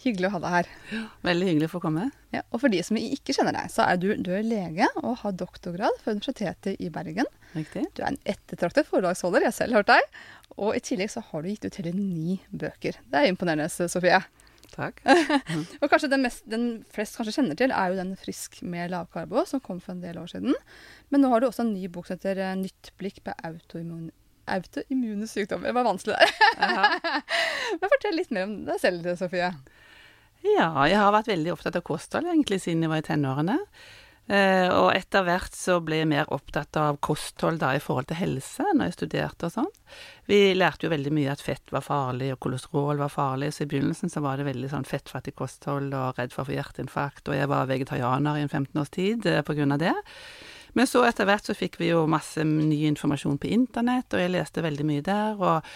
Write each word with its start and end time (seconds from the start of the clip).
Hyggelig 0.00 0.30
å 0.30 0.32
ha 0.32 0.40
deg 0.40 0.54
her. 0.54 0.68
Veldig 1.28 1.46
hyggelig 1.50 1.68
å 1.68 1.72
få 1.74 1.82
komme. 1.84 2.06
Ja, 2.32 2.40
og 2.48 2.62
for 2.62 2.72
de 2.72 2.80
som 2.86 2.96
ikke 2.96 3.34
kjenner 3.36 3.52
deg, 3.52 3.68
så 3.72 3.84
er 3.84 3.98
du, 4.00 4.08
du 4.16 4.30
er 4.32 4.46
lege 4.46 4.88
og 5.02 5.18
har 5.20 5.34
doktorgrad 5.36 5.98
fra 6.00 6.14
Universitetet 6.16 6.80
i 6.80 6.88
Bergen. 6.92 7.28
Riktig. 7.52 7.84
Du 7.92 8.00
er 8.00 8.14
en 8.14 8.20
ettertraktet 8.24 8.88
foredragsholder, 8.88 9.44
jeg 9.44 9.52
har 9.52 9.58
selv 9.58 9.76
hørt 9.76 9.90
deg. 9.90 10.20
Og 10.56 10.72
i 10.76 10.80
tillegg 10.84 11.12
så 11.12 11.22
har 11.26 11.44
du 11.44 11.50
gitt 11.50 11.66
ut 11.68 11.80
hele 11.82 11.92
ni 11.96 12.38
bøker. 12.48 12.96
Det 13.12 13.20
er 13.20 13.28
imponerende, 13.28 13.68
Sofie. 13.68 14.22
Takk. 14.70 15.02
og 15.82 15.90
kanskje 15.90 16.10
den, 16.12 16.24
mest, 16.24 16.46
den 16.48 16.64
flest 16.94 17.18
kanskje 17.18 17.34
kjenner 17.36 17.58
til, 17.58 17.74
er 17.74 17.90
jo 17.90 17.98
den 17.98 18.14
'Frisk 18.16 18.60
med 18.62 18.94
lavkarbo', 18.94 19.44
som 19.46 19.60
kom 19.60 19.82
for 19.82 19.92
en 19.92 20.02
del 20.04 20.18
år 20.18 20.30
siden. 20.32 20.56
Men 21.10 21.24
nå 21.24 21.32
har 21.32 21.42
du 21.42 21.48
også 21.48 21.66
en 21.66 21.74
ny 21.74 21.90
bok 21.92 22.06
som 22.06 22.16
heter 22.16 22.40
eh, 22.40 22.56
'Nytt 22.56 22.92
blikk 22.96 23.20
på 23.26 23.34
autoimmun 23.36 24.08
autoimmune 24.50 25.28
sykdommer'. 25.30 25.70
Det 25.70 25.74
var 25.76 25.86
vanskelig 25.86 26.16
der. 26.16 26.30
Men 27.80 27.92
fortell 27.92 28.16
litt 28.16 28.32
mer 28.34 28.48
om 28.48 28.56
deg 28.66 28.80
selv, 28.82 29.06
Sofie. 29.18 29.52
Ja, 30.46 30.70
jeg 30.88 30.96
har 30.96 31.12
vært 31.12 31.28
veldig 31.28 31.52
opptatt 31.52 31.76
av 31.76 31.84
kosthold 31.84 32.28
egentlig 32.30 32.62
siden 32.64 32.84
jeg 32.84 32.92
var 32.92 33.02
i 33.02 33.08
tenårene. 33.10 33.58
Eh, 34.30 34.68
og 34.70 34.92
etter 34.94 35.24
hvert 35.26 35.56
så 35.58 35.80
ble 35.82 35.98
jeg 36.04 36.08
mer 36.12 36.28
opptatt 36.30 36.76
av 36.78 37.00
kosthold 37.02 37.58
da 37.58 37.72
i 37.74 37.80
forhold 37.82 38.06
til 38.06 38.20
helse, 38.20 38.62
når 38.76 38.90
jeg 38.90 38.96
studerte 38.96 39.48
og 39.48 39.54
sånn. 39.56 39.70
Vi 40.30 40.38
lærte 40.54 40.86
jo 40.86 40.92
veldig 40.92 41.12
mye 41.16 41.32
at 41.32 41.42
fett 41.42 41.72
var 41.74 41.82
farlig, 41.82 42.30
og 42.36 42.38
kolesterol 42.46 43.00
var 43.00 43.10
farlig, 43.10 43.50
så 43.56 43.64
i 43.64 43.70
begynnelsen 43.72 44.12
så 44.12 44.22
var 44.22 44.38
det 44.38 44.46
veldig 44.46 44.70
sånn 44.70 44.86
fettfattig 44.86 45.34
kosthold 45.40 45.90
og 45.98 46.20
redd 46.20 46.36
for 46.36 46.44
å 46.44 46.50
få 46.50 46.54
hjerteinfarkt, 46.54 47.26
og 47.26 47.36
jeg 47.40 47.50
var 47.50 47.70
vegetarianer 47.72 48.38
i 48.38 48.46
en 48.46 48.52
15 48.52 48.80
års 48.84 48.94
tid 48.94 49.26
eh, 49.26 49.42
på 49.42 49.58
grunn 49.58 49.74
av 49.74 49.82
det. 49.82 49.96
Men 50.78 50.86
så 50.86 51.02
etter 51.08 51.26
hvert 51.26 51.50
så 51.50 51.56
fikk 51.58 51.80
vi 51.80 51.90
jo 51.90 52.06
masse 52.06 52.44
ny 52.46 52.84
informasjon 52.92 53.40
på 53.42 53.50
internett, 53.50 54.14
og 54.14 54.22
jeg 54.22 54.36
leste 54.36 54.62
veldig 54.62 54.86
mye 54.86 55.08
der, 55.10 55.42
og, 55.42 55.72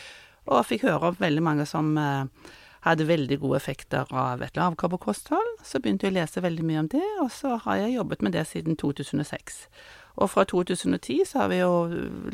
og 0.47 0.69
fikk 0.69 0.87
høre 0.87 1.11
om 1.11 1.19
veldig 1.19 1.43
mange 1.43 1.67
som 1.67 1.91
eh, 1.99 2.53
hadde 2.85 3.09
veldig 3.09 3.39
gode 3.41 3.59
effekter 3.63 4.09
av 4.13 4.43
et 4.45 4.57
lavkarbokosthold. 4.59 5.59
Så 5.65 5.81
begynte 5.81 6.09
jeg 6.09 6.15
å 6.15 6.19
lese 6.19 6.45
veldig 6.45 6.65
mye 6.69 6.85
om 6.85 6.89
det, 6.93 7.05
og 7.25 7.31
så 7.33 7.59
har 7.65 7.81
jeg 7.81 7.97
jobbet 7.97 8.25
med 8.25 8.37
det 8.37 8.47
siden 8.51 8.77
2006. 8.81 9.61
Og 10.21 10.31
fra 10.31 10.45
2010 10.47 11.25
så 11.31 11.43
har 11.43 11.53
vi 11.53 11.61
jo 11.63 11.71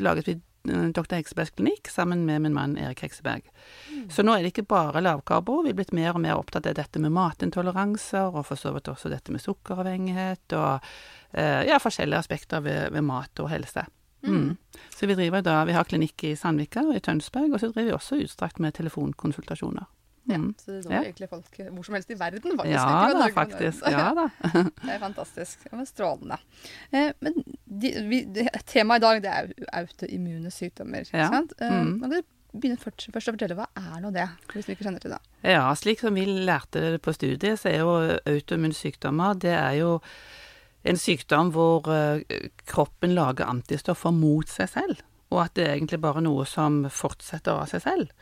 laget 0.03 0.27
vi 0.27 0.35
eh, 0.35 0.89
Dr. 0.93 1.15
Heksebergs 1.15 1.53
klinikk 1.55 1.89
sammen 1.89 2.25
med 2.27 2.43
min 2.43 2.57
mann 2.57 2.75
Erik 2.77 3.01
Hekseberg. 3.05 3.47
Mm. 3.89 4.03
Så 4.13 4.25
nå 4.25 4.35
er 4.35 4.43
det 4.43 4.51
ikke 4.51 4.67
bare 4.73 5.01
lavkarbo, 5.01 5.61
vi 5.65 5.71
er 5.71 5.79
blitt 5.79 5.95
mer 5.95 6.13
og 6.13 6.21
mer 6.25 6.35
opptatt 6.37 6.67
av 6.69 6.75
dette 6.77 7.01
med 7.01 7.15
matintoleranser, 7.15 8.35
og 8.35 8.45
for 8.49 8.59
så 8.59 8.73
vidt 8.75 8.91
også 8.91 9.09
dette 9.13 9.33
med 9.33 9.41
sukkeravhengighet, 9.41 10.57
og 10.59 10.91
eh, 11.31 11.63
ja, 11.71 11.79
forskjellige 11.81 12.21
aspekter 12.21 12.61
ved, 12.67 12.91
ved 12.93 13.07
mat 13.07 13.41
og 13.41 13.49
helse. 13.53 13.87
Mm. 14.21 14.35
Mm. 14.35 14.51
Så 14.93 15.07
vi 15.09 15.17
driver 15.17 15.41
da, 15.41 15.63
vi 15.65 15.73
har 15.73 15.87
klinikk 15.89 16.27
i 16.27 16.35
Sandvika 16.37 16.83
og 16.85 16.99
i 16.99 17.01
Tønsberg, 17.01 17.55
og 17.55 17.63
så 17.63 17.71
driver 17.71 17.87
vi 17.87 17.97
også 17.97 18.21
utstrakt 18.21 18.61
med 18.61 18.75
telefonkonsultasjoner. 18.77 19.89
Ja, 20.29 20.37
så 20.61 20.71
det 20.71 20.83
så 20.85 20.91
ja. 20.93 20.99
egentlig 21.01 21.29
folk 21.31 21.55
hvor 21.59 21.85
som 21.87 21.95
helst 21.97 22.11
i 22.13 22.17
verden, 22.19 22.57
faktisk. 22.57 22.75
Ja 22.75 23.13
da, 23.17 23.29
faktisk. 23.33 23.87
Ja 23.95 24.09
da. 24.17 24.27
det 24.85 24.93
er 24.93 24.99
fantastisk. 25.01 25.63
Det 25.65 25.71
var 25.79 25.87
strålende. 25.89 26.37
Eh, 26.91 27.09
men 27.19 27.39
de, 27.65 27.93
vi, 28.09 28.21
de, 28.35 28.45
temaet 28.69 29.01
i 29.01 29.05
dag 29.07 29.23
det 29.23 29.31
er 29.31 29.71
autoimmune 29.81 30.51
sykdommer. 30.53 31.09
Ja. 31.13 31.31
Sant? 31.33 31.55
Eh, 31.59 31.73
mm. 31.73 31.95
Kan 32.03 32.13
du 32.13 32.21
begynne 32.51 32.77
først, 32.79 33.07
først, 33.13 33.31
å 33.31 33.35
fortelle 33.35 33.57
hva 33.57 33.69
er 33.79 34.01
nå 34.03 34.11
det, 34.13 34.27
hvis 34.53 34.67
vi 34.67 34.75
ikke 34.75 34.87
kjenner 34.87 35.03
til 35.03 35.15
det? 35.15 35.21
Ja, 35.47 35.63
slik 35.79 36.03
som 36.03 36.17
vi 36.19 36.27
lærte 36.27 36.83
det 36.83 37.01
på 37.03 37.15
studiet, 37.15 37.61
så 37.61 37.71
er 37.71 37.81
jo 37.81 37.95
autoimmune 38.27 38.75
sykdommer 38.75 39.39
det 39.39 39.55
er 39.55 39.79
jo 39.79 39.97
en 40.87 40.97
sykdom 40.97 41.51
hvor 41.53 41.87
uh, 41.87 42.21
kroppen 42.69 43.13
lager 43.15 43.49
antistoffer 43.49 44.13
mot 44.15 44.49
seg 44.49 44.69
selv, 44.71 45.03
og 45.31 45.45
at 45.45 45.55
det 45.57 45.67
er 45.67 45.75
egentlig 45.75 46.01
bare 46.03 46.23
noe 46.25 46.45
som 46.49 46.83
fortsetter 46.91 47.61
av 47.61 47.69
seg 47.71 47.85
selv. 47.85 48.15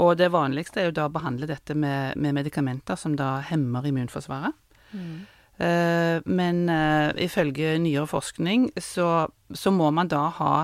Og 0.00 0.16
det 0.18 0.32
vanligste 0.34 0.82
er 0.82 0.88
jo 0.88 0.96
da 0.96 1.06
å 1.06 1.14
behandle 1.14 1.46
dette 1.50 1.76
med, 1.78 2.18
med 2.18 2.34
medikamenter 2.34 2.98
som 2.98 3.14
da 3.18 3.36
hemmer 3.46 3.86
immunforsvaret. 3.86 4.56
Mm. 4.94 5.22
Uh, 5.54 6.18
men 6.26 6.64
uh, 6.66 7.14
ifølge 7.22 7.76
nyere 7.78 8.08
forskning 8.10 8.72
så, 8.74 9.28
så, 9.54 9.70
må 9.70 9.92
man 9.94 10.10
da 10.10 10.24
ha 10.40 10.54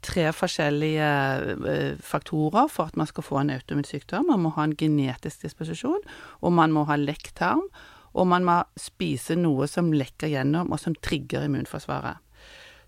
tre 0.00 0.30
forskjellige 0.32 1.10
uh, 1.52 2.00
faktorer 2.00 2.70
for 2.72 2.88
at 2.88 2.96
man 2.96 3.10
skal 3.10 3.26
få 3.26 3.42
en 3.42 3.52
autoimmun 3.52 3.84
sykdom. 3.84 4.30
Man 4.32 4.46
må 4.46 4.54
ha 4.56 4.64
en 4.64 4.76
genetisk 4.78 5.44
disposisjon, 5.44 6.00
og 6.40 6.56
man 6.56 6.72
må 6.72 6.86
ha 6.88 6.96
lekk 6.96 7.34
tarm. 7.36 7.66
Og 8.12 8.26
man 8.28 8.44
må 8.44 8.58
spise 8.76 9.36
noe 9.40 9.68
som 9.68 9.92
lekker 9.92 10.32
gjennom, 10.32 10.72
og 10.72 10.80
som 10.80 10.96
trigger 11.00 11.46
immunforsvaret. 11.46 12.20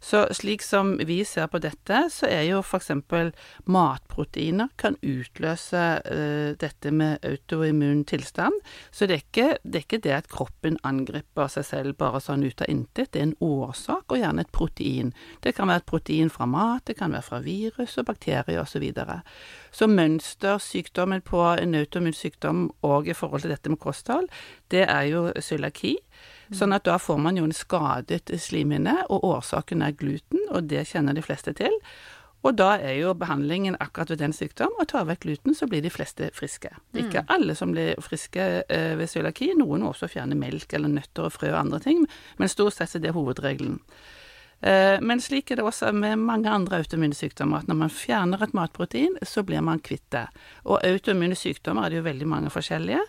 Så 0.04 0.26
slik 0.36 0.62
som 0.62 0.98
vi 1.08 1.22
ser 1.24 1.46
på 1.48 1.58
dette, 1.64 1.98
så 2.12 2.28
er 2.28 2.42
jo 2.44 2.58
f.eks. 2.60 2.90
matproteiner 3.64 4.68
kan 4.76 4.98
utløse 5.00 5.84
uh, 6.04 6.50
dette 6.60 6.92
med 6.92 7.24
autoimmun 7.24 8.02
tilstand. 8.04 8.58
Så 8.92 9.08
det 9.08 9.16
er, 9.16 9.22
ikke, 9.24 9.46
det 9.64 9.80
er, 9.80 9.86
ikke, 9.86 10.00
det 10.04 10.12
at 10.12 10.28
kroppen 10.28 10.76
angriper 10.84 11.48
seg 11.48 11.64
selv 11.70 11.96
bare 11.96 12.20
sånn 12.20 12.44
ut 12.44 12.60
av 12.60 12.68
intet. 12.68 13.14
Det 13.14 13.22
er 13.22 13.30
en 13.30 13.36
årsak, 13.40 14.04
og 14.12 14.20
gjerne 14.20 14.44
et 14.44 14.52
protein. 14.52 15.14
Det 15.40 15.54
kan 15.56 15.72
være 15.72 15.86
et 15.86 15.88
protein 15.94 16.34
fra 16.36 16.50
mat, 16.52 16.84
det 16.84 16.98
kan 17.00 17.16
være 17.16 17.28
fra 17.30 17.40
virus 17.46 17.96
og 17.96 18.10
bakterier 18.12 18.60
osv. 18.60 18.72
Så, 18.74 18.80
videre. 18.82 19.20
så 19.70 19.86
mønstersykdommen 19.86 21.22
på 21.22 21.38
en 21.54 21.76
autoimmun 21.78 22.12
sykdom 22.12 22.64
og 22.82 23.06
i 23.06 23.14
forhold 23.14 23.44
til 23.44 23.54
dette 23.54 23.70
med 23.70 23.78
kosthold, 23.78 24.26
det 24.74 24.82
er 24.82 25.06
jo 25.12 25.28
cøliaki. 25.38 25.94
Sånn 26.54 26.74
at 26.76 26.86
da 26.86 26.98
får 27.02 27.18
man 27.20 27.38
jo 27.38 27.46
en 27.48 27.54
skadet 27.56 28.30
slimhinne, 28.40 29.00
og 29.10 29.24
årsaken 29.26 29.82
er 29.82 29.96
gluten, 29.98 30.42
og 30.50 30.68
det 30.70 30.86
kjenner 30.90 31.16
de 31.16 31.24
fleste 31.24 31.54
til. 31.58 31.74
Og 32.44 32.52
da 32.58 32.74
er 32.76 32.98
jo 32.98 33.14
behandlingen 33.16 33.76
akkurat 33.80 34.10
ved 34.12 34.20
den 34.20 34.34
sykdom 34.36 34.74
å 34.76 34.84
ta 34.88 35.00
vekk 35.08 35.22
gluten, 35.24 35.54
så 35.56 35.68
blir 35.68 35.80
de 35.84 35.92
fleste 35.92 36.28
friske. 36.36 36.74
Det 36.92 37.00
er 37.00 37.06
ikke 37.06 37.22
mm. 37.24 37.30
alle 37.36 37.54
som 37.56 37.72
blir 37.72 37.96
friske 38.04 38.48
eh, 38.68 38.92
ved 39.00 39.08
cøliaki, 39.08 39.54
noen 39.56 39.86
også 39.88 40.10
fjerne 40.12 40.36
melk 40.36 40.76
eller 40.76 40.92
nøtter 40.92 41.30
og 41.30 41.32
frø 41.32 41.54
og 41.54 41.62
andre 41.62 41.80
ting, 41.86 42.04
men 42.36 42.52
stort 42.52 42.76
sett 42.76 42.98
er 42.98 43.06
det 43.06 43.14
hovedregelen. 43.16 43.78
Eh, 44.60 45.00
men 45.00 45.24
slik 45.24 45.50
er 45.50 45.62
det 45.62 45.64
også 45.64 45.94
med 45.96 46.20
mange 46.20 46.52
andre 46.52 46.82
autoimmune 46.82 47.16
sykdommer, 47.16 47.64
at 47.64 47.70
når 47.72 47.80
man 47.80 47.92
fjerner 47.92 48.44
et 48.44 48.54
matprotein, 48.56 49.16
så 49.24 49.44
blir 49.44 49.64
man 49.64 49.80
kvitt 49.80 50.04
det. 50.12 50.26
Og 50.68 50.84
autoimmune 50.84 51.36
sykdommer 51.38 51.86
er 51.86 51.94
det 51.94 52.02
jo 52.02 52.08
veldig 52.10 52.28
mange 52.28 52.52
forskjellige. 52.52 53.00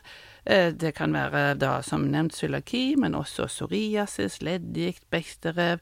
Eh, 0.45 0.73
det 0.73 0.91
kan 0.93 1.13
være 1.13 1.55
da 1.57 1.79
som 1.81 2.03
nevnt 2.11 2.35
cøliaki, 2.37 2.95
men 3.01 3.17
også 3.17 3.47
psoriasis, 3.49 4.37
leddgikt, 4.45 5.07
bekterev, 5.09 5.81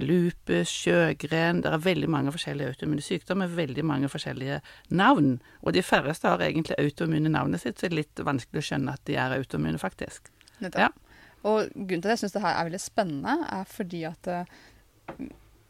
lupus, 0.00 0.68
sjøgren 0.68 1.60
Det 1.64 1.72
er 1.72 1.84
veldig 1.84 2.08
mange 2.12 2.32
forskjellige 2.32 2.72
autoimmune 2.72 3.04
sykdommer, 3.04 3.52
veldig 3.52 3.84
mange 3.84 4.08
forskjellige 4.08 4.60
navn. 4.88 5.42
Og 5.62 5.76
de 5.76 5.82
færreste 5.82 6.28
har 6.28 6.40
egentlig 6.44 6.78
autoimmune 6.78 7.28
navnet 7.28 7.60
sitt, 7.60 7.76
så 7.76 7.86
det 7.86 7.92
er 7.92 8.00
litt 8.02 8.24
vanskelig 8.24 8.64
å 8.64 8.68
skjønne 8.70 8.96
at 8.96 9.04
de 9.04 9.18
er 9.20 9.36
autoimmune, 9.36 9.80
faktisk. 9.80 10.32
Ja. 10.60 10.88
Og 11.44 11.68
grunnen 11.74 12.02
til 12.02 12.08
at 12.08 12.16
jeg 12.16 12.24
syns 12.24 12.34
det 12.34 12.42
her 12.42 12.56
er 12.56 12.70
veldig 12.70 12.82
spennende, 12.82 13.36
er 13.52 13.68
fordi 13.68 14.02
at 14.08 14.32
uh, 14.32 15.28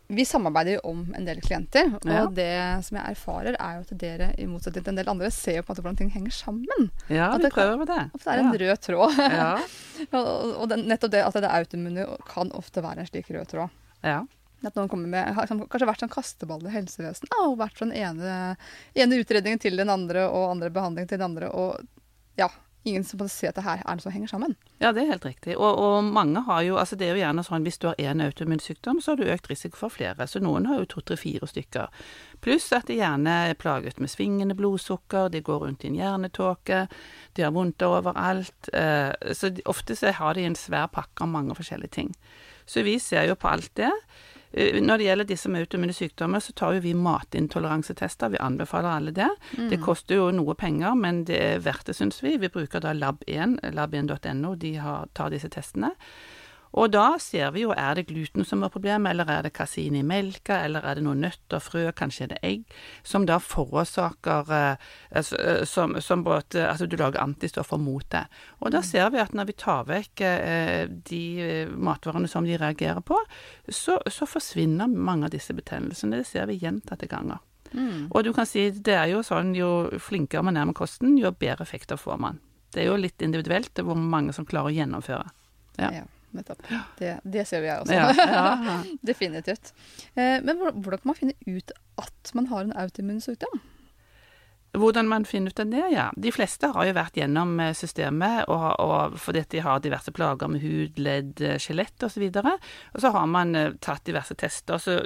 vi 0.08 0.24
samarbeider 0.24 0.78
jo 0.78 0.80
om 0.88 1.00
en 1.16 1.26
del 1.26 1.40
klienter, 1.44 1.90
og 1.98 2.06
ja. 2.08 2.22
det 2.32 2.52
som 2.86 2.96
jeg 2.96 3.12
erfarer, 3.12 3.58
er 3.60 3.74
jo 3.76 3.82
at 3.84 3.90
dere, 4.00 4.28
i 4.40 4.46
motsetning 4.48 4.86
til 4.86 4.94
en 4.94 5.00
del 5.02 5.10
andre, 5.12 5.28
ser 5.34 5.58
jo 5.58 5.66
på 5.66 5.68
en 5.68 5.74
måte 5.74 5.84
hvordan 5.84 5.98
ting 6.00 6.12
henger 6.14 6.32
sammen. 6.32 6.88
Ja, 7.12 7.28
at 7.34 7.44
vi 7.44 7.50
prøver 7.52 7.76
med 7.82 7.90
det. 7.92 8.00
At 8.16 8.24
det 8.24 8.32
er 8.32 8.40
en 8.40 8.48
ja. 8.48 8.60
rød 8.62 8.80
tråd. 8.86 9.20
Ja. 9.34 9.50
og, 10.18 10.30
og 10.62 10.64
den, 10.72 10.86
nettopp 10.88 11.12
det 11.12 11.20
at 11.26 11.36
det 11.36 11.44
er 11.44 11.60
autoimmune 11.60 12.06
kan 12.30 12.52
ofte 12.56 12.84
være 12.84 13.04
en 13.04 13.10
slik 13.10 13.28
rød 13.36 13.52
tråd. 13.52 13.76
Ja. 14.06 14.22
At 14.64 14.78
noen 14.80 14.88
kommer 14.90 15.12
med, 15.12 15.34
har 15.36 15.50
kanskje 15.50 15.90
vært 15.90 16.02
sånn 16.02 16.14
kasteball 16.14 16.64
i 16.64 16.72
helsevesenet, 16.72 17.36
og 17.44 17.58
vært 17.60 17.78
sånn 17.78 17.92
ene, 17.92 18.56
ene 18.96 19.20
utredningen 19.20 19.60
til 19.60 19.76
den 19.78 19.92
andre, 19.92 20.24
og 20.32 20.54
andre 20.54 20.72
behandling 20.72 21.06
til 21.10 21.20
den 21.20 21.28
andre, 21.28 21.52
og 21.52 21.84
ja, 22.40 22.48
ingen 22.84 23.04
som 23.04 23.18
ser 23.20 23.28
se 23.28 23.48
at 23.50 23.56
det 23.58 23.64
her 23.64 23.82
er 23.82 23.96
noe 23.96 24.04
som 24.04 24.12
henger 24.12 24.30
sammen. 24.30 24.54
Ja, 24.80 24.92
det 24.94 25.02
er 25.02 25.12
helt 25.12 25.26
riktig. 25.26 25.56
Og, 25.56 25.78
og, 25.78 26.04
mange 26.04 26.40
har 26.46 26.62
jo 26.62 26.76
Altså 26.78 26.96
det 26.96 27.08
er 27.08 27.16
jo 27.16 27.22
gjerne 27.22 27.44
sånn 27.44 27.66
hvis 27.66 27.78
du 27.82 27.88
har 27.90 27.98
én 27.98 28.22
autoimmunsykdom, 28.24 29.00
så 29.02 29.12
har 29.12 29.20
du 29.20 29.32
økt 29.32 29.50
risiko 29.50 29.80
for 29.80 29.94
flere. 29.94 30.26
Så 30.26 30.40
noen 30.44 30.68
har 30.70 30.80
jo 30.80 30.88
to, 30.94 31.02
tre, 31.02 31.18
fire 31.20 31.48
stykker. 31.50 31.90
Pluss 32.44 32.70
at 32.76 32.88
de 32.88 32.98
gjerne 33.00 33.34
er 33.50 33.58
plaget 33.58 34.00
med 34.00 34.12
svingende 34.12 34.56
blodsukker, 34.58 35.28
de 35.32 35.42
går 35.42 35.64
rundt 35.64 35.84
i 35.84 35.90
en 35.90 35.98
hjernetåke, 35.98 36.86
de 37.34 37.44
har 37.44 37.54
vondt 37.54 37.82
overalt. 37.82 38.70
Eh, 38.72 39.34
så 39.34 39.52
ofte 39.66 39.98
så 39.98 40.14
har 40.14 40.38
de 40.38 40.46
en 40.46 40.58
svær 40.58 40.86
pakke 40.94 41.26
av 41.26 41.32
mange 41.34 41.58
forskjellige 41.58 41.96
ting. 41.98 42.14
Så 42.68 42.84
vi 42.86 42.98
ser 43.02 43.26
jo 43.28 43.34
på 43.34 43.50
alt 43.50 43.72
det. 43.80 43.92
Eh, 44.52 44.80
når 44.80 44.98
det 44.98 45.08
gjelder 45.08 45.28
disse 45.28 45.50
med 45.52 45.66
autoimmune 45.66 45.94
sykdommer, 45.96 46.40
så 46.40 46.54
tar 46.56 46.76
jo 46.76 46.84
vi 46.84 46.94
matintoleransetester. 46.96 48.32
Vi 48.34 48.42
anbefaler 48.42 48.88
alle 48.88 49.14
det. 49.16 49.28
Mm. 49.58 49.68
Det 49.72 49.80
koster 49.84 50.20
jo 50.20 50.30
noe 50.34 50.56
penger, 50.58 50.96
men 50.96 51.24
det 51.28 51.38
er 51.38 51.62
verdt 51.64 51.90
det, 51.90 51.98
syns 51.98 52.22
vi. 52.24 52.36
Vi 52.40 52.52
bruker 52.52 52.82
da 52.84 52.94
Lab1, 52.96 53.58
lab1.no, 53.76 54.54
de 54.56 54.74
har, 54.82 55.08
tar 55.12 55.34
disse 55.34 55.50
testene. 55.52 55.92
Og 56.76 56.90
da 56.92 57.16
ser 57.22 57.52
vi 57.54 57.62
jo 57.64 57.72
er 57.72 57.96
det 57.96 58.08
gluten 58.10 58.44
som 58.46 58.62
er 58.64 58.72
problemet, 58.72 59.10
eller 59.10 59.30
er 59.32 59.46
det 59.46 59.54
kasein 59.56 59.96
i 59.96 60.04
melka, 60.06 60.60
eller 60.66 60.84
er 60.84 60.98
det 60.98 61.04
noen 61.06 61.22
nøtter, 61.24 61.62
frø, 61.64 61.86
kanskje 61.96 62.26
er 62.26 62.32
det 62.34 62.40
egg, 62.44 62.76
som 63.06 63.24
da 63.28 63.38
forårsaker 63.40 64.52
eh, 64.58 65.62
som, 65.68 65.96
som 66.04 66.24
både, 66.26 66.66
Altså 66.68 66.86
du 66.86 66.96
lager 67.00 67.22
antistoffer 67.22 67.80
mot 67.80 68.04
det. 68.12 68.24
Og 68.60 68.72
da 68.74 68.82
ser 68.84 69.08
vi 69.14 69.22
at 69.22 69.34
når 69.36 69.48
vi 69.48 69.56
tar 69.58 69.88
vekk 69.88 70.24
eh, 70.26 70.84
de 71.08 71.22
matvarene 71.72 72.28
som 72.28 72.46
de 72.46 72.58
reagerer 72.60 73.00
på, 73.00 73.18
så, 73.68 73.98
så 74.06 74.28
forsvinner 74.28 74.88
mange 74.88 75.28
av 75.28 75.32
disse 75.32 75.56
betennelsene. 75.56 76.20
Det 76.20 76.28
ser 76.28 76.48
vi 76.50 76.60
gjentatte 76.60 77.08
ganger. 77.08 77.40
Mm. 77.72 78.08
Og 78.08 78.22
du 78.24 78.32
kan 78.32 78.48
si 78.48 78.70
det 78.72 78.94
er 78.96 79.10
jo 79.12 79.24
sånn 79.24 79.52
jo 79.56 79.88
flinkere 80.00 80.44
man 80.44 80.56
er 80.56 80.68
med 80.68 80.76
kosten, 80.76 81.18
jo 81.20 81.32
bedre 81.32 81.66
effekter 81.66 82.00
får 82.00 82.20
man. 82.20 82.38
Det 82.72 82.84
er 82.84 82.90
jo 82.90 83.00
litt 83.00 83.24
individuelt 83.24 83.80
hvor 83.80 83.96
mange 83.96 84.34
som 84.36 84.46
klarer 84.48 84.72
å 84.72 84.76
gjennomføre. 84.76 85.34
Ja. 85.78 85.90
ja 86.00 86.06
nettopp. 86.36 86.62
Det, 86.98 87.18
det, 87.24 87.46
ser 87.48 87.64
vi 87.64 87.70
jeg 87.70 87.84
også. 87.84 87.94
Ja, 87.94 88.12
ja. 88.68 88.76
Definitivt. 89.06 89.72
Eh, 90.14 90.38
men 90.44 90.60
hvordan 90.60 91.00
kan 91.00 91.10
man 91.12 91.18
finne 91.18 91.36
ut 91.46 91.72
at 91.98 92.32
man 92.34 92.50
har 92.52 92.66
en 92.66 92.76
autoimmun 92.76 93.20
sykdom? 93.24 93.60
Hvordan 94.76 95.08
man 95.08 95.24
finner 95.24 95.48
ut 95.50 95.60
av 95.60 95.66
det, 95.66 95.84
ja. 95.94 96.10
De 96.16 96.30
fleste 96.32 96.68
har 96.74 96.84
jo 96.84 96.92
vært 96.96 97.16
gjennom 97.16 97.54
eh, 97.62 97.72
systemet, 97.76 98.44
og, 98.52 98.66
og 98.84 99.14
fordi 99.16 99.40
de 99.54 99.62
har 99.64 99.80
diverse 99.80 100.12
plager 100.12 100.50
med 100.52 100.60
hud, 100.60 100.98
ledd, 101.00 101.40
eh, 101.40 101.56
skjelett 101.62 102.04
osv. 102.04 102.26
Og, 102.28 102.50
og 102.92 103.00
så 103.00 103.12
har 103.14 103.30
man 103.32 103.56
uh, 103.56 103.70
tatt 103.80 104.04
diverse 104.04 104.36
tester. 104.36 104.82
Så 104.82 104.98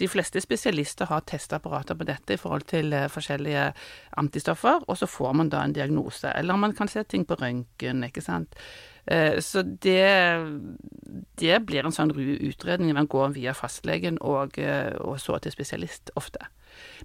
de 0.00 0.08
fleste 0.08 0.40
spesialister 0.40 1.10
har 1.12 1.26
testapparater 1.28 1.98
på 1.98 2.06
dette 2.08 2.38
i 2.38 2.40
forhold 2.40 2.64
til 2.72 2.96
forskjellige 3.12 3.66
antistoffer, 4.22 4.80
og 4.88 4.96
så 4.98 5.10
får 5.10 5.36
man 5.42 5.52
da 5.52 5.60
en 5.66 5.76
diagnose. 5.76 6.32
Eller 6.32 6.56
man 6.56 6.72
kan 6.76 6.88
se 6.88 7.04
ting 7.04 7.28
på 7.28 7.36
røntgen, 7.36 8.02
ikke 8.08 8.24
sant. 8.24 8.56
Så 9.42 9.64
det, 9.82 10.06
det 11.42 11.56
blir 11.66 11.82
en 11.82 11.94
sånn 11.94 12.12
utredning 12.14 12.94
man 12.94 13.10
går 13.10 13.32
via 13.34 13.50
fastlegen 13.50 14.20
og, 14.22 14.60
og 15.02 15.16
så 15.18 15.40
til 15.42 15.54
spesialist 15.54 16.12
ofte. 16.14 16.46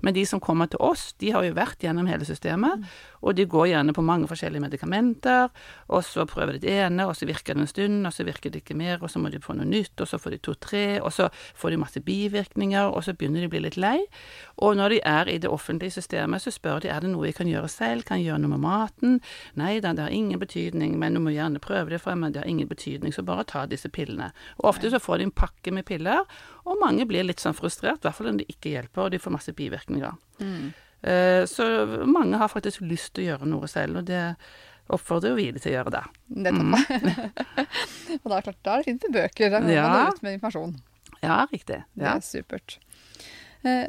Men 0.06 0.14
de 0.14 0.26
som 0.30 0.42
kommer 0.44 0.70
til 0.72 0.82
oss, 0.84 1.12
de 1.22 1.32
har 1.34 1.46
jo 1.48 1.56
vært 1.58 1.82
gjennom 1.84 2.10
hele 2.10 2.28
systemet, 2.28 2.86
og 3.22 3.36
de 3.38 3.46
går 3.50 3.70
gjerne 3.72 3.94
på 3.96 4.04
mange 4.06 4.28
forskjellige 4.30 4.64
medikamenter, 4.64 5.50
og 5.88 6.04
så 6.06 6.26
prøver 6.30 6.58
de 6.58 6.64
det 6.66 6.76
ene, 6.86 7.08
og 7.08 7.16
så 7.18 7.28
virker 7.30 7.56
det 7.56 7.66
en 7.66 7.72
stund, 7.72 8.08
og 8.08 8.14
så 8.14 8.26
virker 8.28 8.54
det 8.54 8.62
ikke 8.64 8.78
mer, 8.78 9.02
og 9.02 9.12
så 9.12 9.20
må 9.20 9.32
de 9.34 9.42
få 9.44 9.56
noe 9.58 9.68
nytt, 9.68 9.96
og 10.02 10.10
så 10.10 10.20
får 10.22 10.36
de 10.36 10.42
to-tre, 10.48 10.86
og 11.02 11.14
så 11.14 11.30
får 11.58 11.74
de 11.74 11.82
masse 11.82 12.02
bivirkninger, 12.04 12.92
og 12.92 13.04
så 13.04 13.16
begynner 13.18 13.44
de 13.44 13.50
å 13.50 13.54
bli 13.56 13.64
litt 13.66 13.80
lei. 13.80 13.98
Og 14.64 14.78
når 14.78 14.96
de 14.96 15.02
er 15.06 15.32
i 15.34 15.38
det 15.42 15.52
offentlige 15.52 15.98
systemet, 15.98 16.44
så 16.44 16.54
spør 16.54 16.84
de 16.84 16.92
er 16.94 17.04
det 17.04 17.12
noe 17.14 17.30
jeg 17.30 17.38
kan 17.40 17.50
gjøre 17.50 17.72
selv, 17.72 18.06
kan 18.08 18.22
jeg 18.22 18.32
gjøre 18.32 18.44
noe 18.46 18.56
med 18.56 18.64
maten? 18.66 19.20
Nei 19.60 19.78
da, 19.84 19.94
det 19.98 20.08
har 20.08 20.16
ingen 20.16 20.42
betydning, 20.42 20.98
men 21.00 21.18
du 21.18 21.24
må 21.24 21.34
gjerne 21.36 21.62
prøve 21.64 21.94
det 21.94 22.02
for 22.04 22.18
meg, 22.18 22.34
det 22.36 22.44
har 22.44 22.52
ingen 22.52 22.70
betydning, 22.70 23.14
så 23.16 23.26
bare 23.28 23.48
ta 23.48 23.66
disse 23.70 23.90
pillene. 23.94 24.32
Og 24.62 24.72
ofte 24.74 24.92
så 24.94 25.02
får 25.02 25.22
de 25.22 25.30
en 25.30 25.38
pakke 25.44 25.74
med 25.74 25.88
piller, 25.88 26.26
og 26.68 26.82
mange 26.82 27.08
blir 27.10 27.26
litt 27.28 27.44
sånn 27.44 27.58
frustrert, 27.58 28.02
i 28.02 28.08
hvert 28.08 28.18
fall 28.18 28.34
om 28.34 28.42
det 28.42 28.50
ikke 28.52 28.74
hjelper, 28.74 29.08
og 29.08 29.14
de 29.14 29.22
får 29.22 29.36
masse 29.38 29.56
bivirkninger. 29.56 30.20
Mm. 30.42 30.74
Uh, 31.06 31.44
så 31.50 31.68
mange 32.10 32.40
har 32.42 32.50
faktisk 32.52 32.82
lyst 32.88 33.14
til 33.16 33.26
å 33.26 33.30
gjøre 33.32 33.52
noe 33.52 33.70
selv, 33.70 34.02
og 34.02 34.10
det 34.10 34.24
oppfordrer 34.88 35.34
jo 35.34 35.38
vi 35.38 35.50
dem 35.52 35.62
til 35.62 35.74
å 35.74 35.76
gjøre 35.78 35.94
det. 35.98 36.04
Nettopp. 36.48 36.90
Mm. 36.90 37.62
og 38.24 38.28
da 38.32 38.40
er, 38.40 38.48
klart, 38.50 38.60
da 38.64 38.74
er 38.74 38.82
det 38.82 38.90
fint 38.90 39.08
med 39.08 39.16
bøker, 39.20 39.54
da 39.54 39.62
kan 39.62 39.72
ja. 39.74 39.88
man 39.92 40.12
ut 40.16 40.26
med 40.26 40.38
informasjon. 40.40 40.76
Ja, 41.22 41.38
riktig. 41.52 41.82
Ja. 41.94 42.02
Det 42.02 42.12
er 42.16 42.28
supert. 42.28 42.78
Uh, 43.66 43.88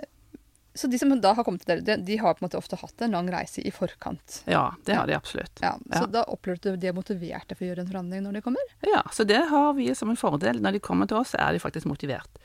så 0.79 0.87
de 0.87 0.99
som 0.99 1.11
da 1.21 1.33
har 1.35 1.43
kommet 1.43 1.65
til 1.67 1.81
dere, 1.83 1.99
de 2.07 2.17
har 2.21 2.37
på 2.37 2.43
en 2.43 2.47
måte 2.47 2.59
ofte 2.59 2.77
hatt 2.79 3.03
en 3.03 3.17
lang 3.17 3.27
reise 3.33 3.65
i 3.67 3.71
forkant? 3.75 4.43
Ja, 4.47 4.77
det 4.87 4.95
har 4.95 5.09
de 5.11 5.17
absolutt. 5.17 5.59
Ja, 5.65 5.73
så 5.91 6.05
ja. 6.05 6.11
da 6.21 6.23
opplever 6.31 6.61
du 6.63 6.77
de 6.79 6.91
er 6.93 6.95
motiverte 6.95 7.57
for 7.57 7.67
å 7.67 7.71
gjøre 7.73 7.83
en 7.83 7.91
forandring 7.91 8.23
når 8.23 8.39
de 8.39 8.43
kommer? 8.45 8.77
Ja, 8.87 9.03
så 9.13 9.27
det 9.27 9.41
har 9.51 9.73
vi 9.75 9.89
som 9.99 10.13
en 10.13 10.21
fordel. 10.21 10.63
Når 10.63 10.79
de 10.79 10.83
kommer 10.85 11.11
til 11.11 11.19
oss, 11.19 11.35
er 11.35 11.51
de 11.57 11.63
faktisk 11.63 11.91
motivert. 11.91 12.39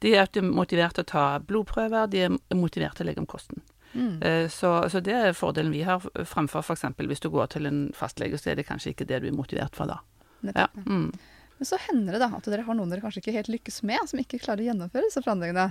De 0.00 0.14
er 0.16 0.30
motivert 0.48 0.96
til 0.96 1.04
å 1.04 1.10
ta 1.12 1.26
blodprøver, 1.44 2.08
de 2.08 2.24
er 2.24 2.56
motivert 2.56 2.96
til 2.96 3.04
å 3.04 3.10
legge 3.10 3.20
om 3.20 3.28
kosten. 3.28 3.60
Mm. 3.94 4.16
Eh, 4.22 4.48
så, 4.50 4.76
så, 4.90 5.00
det 5.04 5.14
er 5.14 5.36
fordelen 5.38 5.72
vi 5.74 5.84
har 5.86 6.02
fremfor 6.28 6.64
f.eks. 6.64 6.86
hvis 6.98 7.22
du 7.22 7.30
går 7.32 7.54
til 7.54 7.70
en 7.70 7.86
fastlege, 7.96 8.38
så 8.38 8.52
er 8.52 8.60
det 8.60 8.68
kanskje 8.68 8.94
ikke 8.94 9.08
det 9.08 9.22
du 9.22 9.30
er 9.30 9.38
motivert 9.38 9.78
for 9.78 9.90
da. 9.90 10.02
Ja. 10.44 10.68
Mm. 10.84 11.12
Men 11.56 11.66
så 11.66 11.78
hender 11.78 12.16
det 12.16 12.18
da 12.18 12.28
at 12.34 12.46
dere 12.50 12.64
har 12.66 12.74
noen 12.74 12.90
dere 12.90 13.00
kanskje 13.04 13.20
ikke 13.22 13.36
helt 13.36 13.48
lykkes 13.52 13.78
med, 13.86 14.02
som 14.10 14.18
ikke 14.18 14.40
klarer 14.42 14.64
å 14.64 14.66
gjennomføre 14.66 15.06
disse 15.06 15.22
forandringene? 15.22 15.68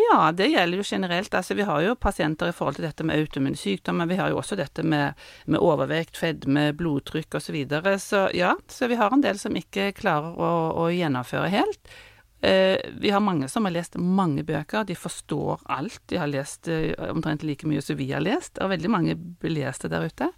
Ja, 0.00 0.30
det 0.32 0.48
gjelder 0.48 0.80
jo 0.80 0.86
generelt. 0.88 1.36
Altså, 1.36 1.56
vi 1.58 1.66
har 1.68 1.82
jo 1.84 1.92
pasienter 2.00 2.50
i 2.50 2.54
forhold 2.56 2.78
til 2.78 2.86
dette 2.88 3.04
med 3.04 3.20
autoimmune 3.20 3.60
sykdommer. 3.60 4.08
Vi 4.08 4.16
har 4.16 4.32
jo 4.32 4.40
også 4.40 4.56
dette 4.56 4.82
med, 4.82 5.20
med 5.44 5.60
overvekt, 5.60 6.16
fedme, 6.16 6.70
blodtrykk 6.78 7.36
osv. 7.36 7.46
Så, 7.46 7.54
videre. 7.54 7.98
så 8.02 8.24
ja, 8.34 8.54
så 8.66 8.88
vi 8.88 8.98
har 8.98 9.12
en 9.12 9.22
del 9.22 9.38
som 9.38 9.54
ikke 9.56 9.92
klarer 10.00 10.40
å, 10.40 10.52
å 10.82 10.88
gjennomføre 10.94 11.52
helt. 11.52 11.96
Eh, 12.46 12.78
vi 12.92 13.10
har 13.10 13.20
mange 13.20 13.48
som 13.48 13.64
har 13.64 13.74
lest 13.74 13.96
mange 13.98 14.44
bøker. 14.46 14.84
De 14.86 14.94
forstår 14.94 15.64
alt. 15.64 16.02
De 16.06 16.18
har 16.20 16.30
lest 16.30 16.68
eh, 16.68 16.92
omtrent 17.10 17.42
like 17.42 17.66
mye 17.66 17.82
som 17.82 17.98
vi 17.98 18.12
har 18.12 18.22
lest. 18.22 18.60
Og 18.62 18.70
veldig 18.70 18.90
mange 18.92 19.16
beleste 19.16 19.90
der 19.90 20.06
ute. 20.06 20.30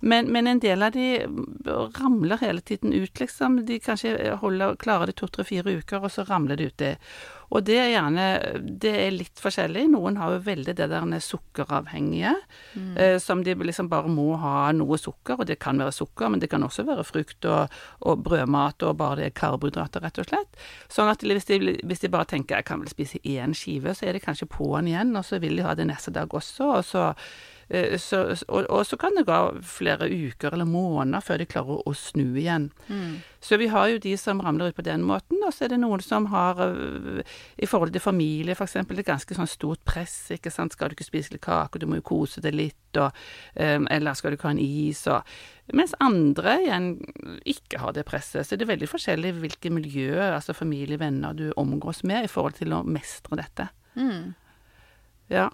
Men, 0.00 0.26
men, 0.32 0.46
en 0.46 0.60
del 0.60 0.82
av 0.82 0.92
de 0.92 1.22
ramler 1.96 2.42
hele 2.42 2.60
tiden 2.60 2.92
ut, 2.92 3.20
liksom. 3.20 3.62
De 3.66 3.78
kanskje 3.80 4.34
holder, 4.42 4.74
klarer 4.76 5.06
det 5.06 5.16
to, 5.20 5.28
tre, 5.30 5.46
fire 5.46 5.78
uker, 5.78 6.02
og 6.02 6.12
så 6.12 6.26
ramler 6.28 6.58
det 6.58 6.72
uti. 6.74 6.90
Og 7.54 7.62
det 7.66 7.76
er 7.78 7.92
gjerne 7.92 8.26
Det 8.66 8.92
er 8.92 9.14
litt 9.14 9.40
forskjellig. 9.42 9.86
Noen 9.92 10.18
har 10.20 10.34
jo 10.34 10.42
veldig 10.46 10.74
det 10.76 10.88
der 10.90 11.04
sukkeravhengige, 11.22 12.34
mm. 12.74 12.96
eh, 12.98 13.16
som 13.22 13.42
de 13.44 13.54
liksom 13.54 13.88
bare 13.88 14.10
må 14.10 14.34
ha 14.40 14.72
noe 14.76 14.98
sukker, 14.98 15.40
og 15.40 15.46
det 15.46 15.58
kan 15.62 15.78
være 15.78 15.94
sukker, 15.94 16.30
men 16.32 16.42
det 16.42 16.50
kan 16.52 16.64
også 16.66 16.86
være 16.86 17.06
frukt 17.06 17.46
og, 17.48 17.72
og 18.00 18.22
brødmat 18.26 18.82
og 18.82 18.96
bare 19.00 19.20
det 19.20 19.28
er 19.30 19.36
karbohydrater, 19.38 20.04
rett 20.04 20.20
og 20.20 20.28
slett. 20.28 20.62
Sånn 20.92 21.10
at 21.12 21.22
hvis 21.24 21.48
de, 21.48 21.60
hvis 21.86 22.02
de 22.02 22.12
bare 22.12 22.28
tenker 22.34 22.60
jeg 22.60 22.68
kan 22.68 22.82
vel 22.82 22.92
spise 22.92 23.22
én 23.24 23.54
skive, 23.56 23.94
så 23.94 24.08
er 24.08 24.16
det 24.16 24.24
kanskje 24.26 24.50
på'n 24.50 24.90
igjen, 24.90 25.14
og 25.16 25.24
så 25.26 25.40
vil 25.42 25.56
de 25.56 25.66
ha 25.66 25.76
det 25.78 25.88
neste 25.88 26.14
dag 26.14 26.32
også, 26.34 26.72
og 26.80 26.84
så 26.86 27.10
så, 27.98 28.20
og, 28.46 28.66
og, 28.70 28.84
så 28.86 28.96
kan 28.96 29.16
det 29.18 29.24
gå 29.26 29.36
flere 29.66 30.06
uker 30.06 30.54
eller 30.54 30.68
måneder 30.70 31.24
før 31.24 31.40
de 31.42 31.48
klarer 31.50 31.80
å, 31.82 31.94
snu 31.98 32.36
igjen. 32.38 32.68
Mm. 32.86 33.16
Så 33.42 33.58
vi 33.58 33.66
har 33.72 33.88
jo 33.90 33.98
de 34.02 34.12
som 34.20 34.38
ramler 34.42 34.70
ut 34.70 34.78
på 34.78 34.84
den 34.86 35.02
måten, 35.06 35.40
og 35.42 35.50
så 35.54 35.66
er 35.66 35.72
det 35.74 35.80
noen 35.82 36.02
som 36.02 36.28
har 36.30 36.62
eh, 36.62 37.26
i 37.58 37.66
forhold 37.66 37.90
til 37.94 38.04
familie 38.04 38.54
f.eks. 38.54 38.76
et 38.84 39.02
ganske 39.06 39.38
sånn 39.38 39.50
stort 39.50 39.82
press. 39.86 40.14
ikke 40.30 40.52
sant, 40.54 40.76
Skal 40.76 40.90
du 40.90 40.96
ikke 40.96 41.08
spise 41.08 41.34
litt 41.34 41.42
kake, 41.42 41.82
du 41.82 41.88
må 41.90 41.98
jo 41.98 42.06
kose 42.06 42.42
deg 42.44 42.54
litt, 42.54 43.00
og, 43.02 43.10
um, 43.58 43.90
eller 43.90 44.14
skal 44.14 44.32
du 44.32 44.38
ikke 44.38 44.50
ha 44.52 44.56
en 44.56 44.62
is, 44.62 45.02
og 45.10 45.36
Mens 45.74 45.96
andre 45.98 46.60
igjen 46.62 46.92
ikke 47.42 47.80
har 47.82 47.94
det 47.96 48.04
presset. 48.06 48.46
Så 48.46 48.54
det 48.54 48.62
er 48.62 48.68
veldig 48.70 48.86
forskjellig 48.86 49.32
hvilke 49.40 49.72
miljø, 49.74 50.12
altså 50.22 50.54
familie, 50.54 50.94
venner, 51.00 51.34
du 51.34 51.48
omgås 51.58 52.04
med 52.06 52.28
i 52.28 52.30
forhold 52.30 52.54
til 52.60 52.70
å 52.70 52.84
mestre 52.86 53.34
dette. 53.40 53.66
Mm. 53.98 54.36
Ja. 55.34 55.48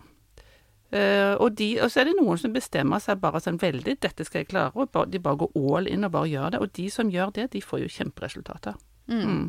Uh, 0.92 1.38
og, 1.40 1.54
de, 1.56 1.70
og, 1.80 1.88
så 1.88 2.02
er 2.02 2.10
det 2.10 2.18
noen 2.18 2.36
som 2.36 2.52
bestemmer 2.52 3.00
seg 3.00 3.20
bare 3.22 3.40
sånn 3.40 3.56
veldig 3.60 3.94
'dette 3.96 4.26
skal 4.28 4.42
jeg 4.42 4.50
klare', 4.50 4.76
og 4.76 4.90
bare, 4.92 5.08
de 5.08 5.22
bare 5.22 5.40
går 5.40 5.56
all 5.56 5.88
in 5.88 6.04
og 6.04 6.12
bare 6.12 6.28
gjør 6.28 6.52
det. 6.52 6.60
Og 6.60 6.72
de 6.76 6.90
som 6.92 7.08
gjør 7.08 7.32
det, 7.38 7.48
de 7.54 7.62
får 7.64 7.84
jo 7.84 7.88
kjemperesultater. 7.96 8.76
Mm. 9.08 9.24
Mm. 9.24 9.46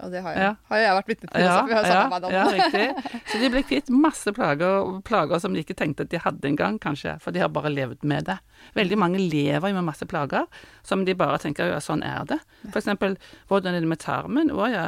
Og 0.00 0.12
det 0.12 0.22
har 0.24 0.32
jeg, 0.32 0.44
ja. 0.44 0.52
har 0.70 0.78
jeg 0.80 0.92
vært 0.96 1.08
vitne 1.10 1.28
til. 1.28 1.42
Ja, 1.44 1.56
vi 1.68 1.74
har 1.76 1.88
ja, 1.88 2.20
ja, 2.32 2.44
riktig. 2.48 3.20
Så 3.28 3.40
de 3.42 3.50
ble 3.52 3.62
kvitt 3.68 3.90
masse 3.92 4.32
plager, 4.32 4.88
plager 5.04 5.42
som 5.42 5.52
de 5.52 5.64
ikke 5.64 5.76
tenkte 5.76 6.06
at 6.06 6.12
de 6.12 6.20
hadde 6.22 6.48
engang, 6.48 6.78
kanskje. 6.80 7.18
For 7.20 7.34
de 7.34 7.42
har 7.44 7.50
bare 7.52 7.72
levd 7.72 8.06
med 8.08 8.24
det. 8.30 8.38
Veldig 8.78 9.00
mange 9.00 9.20
lever 9.20 9.68
jo 9.68 9.76
med 9.76 9.88
masse 9.90 10.08
plager 10.08 10.48
som 10.86 11.04
de 11.04 11.16
bare 11.18 11.40
tenker 11.42 11.74
ja, 11.74 11.80
sånn 11.84 12.04
er 12.08 12.24
det. 12.30 12.40
For 12.70 12.80
eksempel, 12.80 13.18
hvordan 13.52 13.76
er 13.76 13.84
det 13.84 13.92
med 13.92 14.00
tarmen? 14.00 14.52
Å 14.52 14.70
ja 14.72 14.86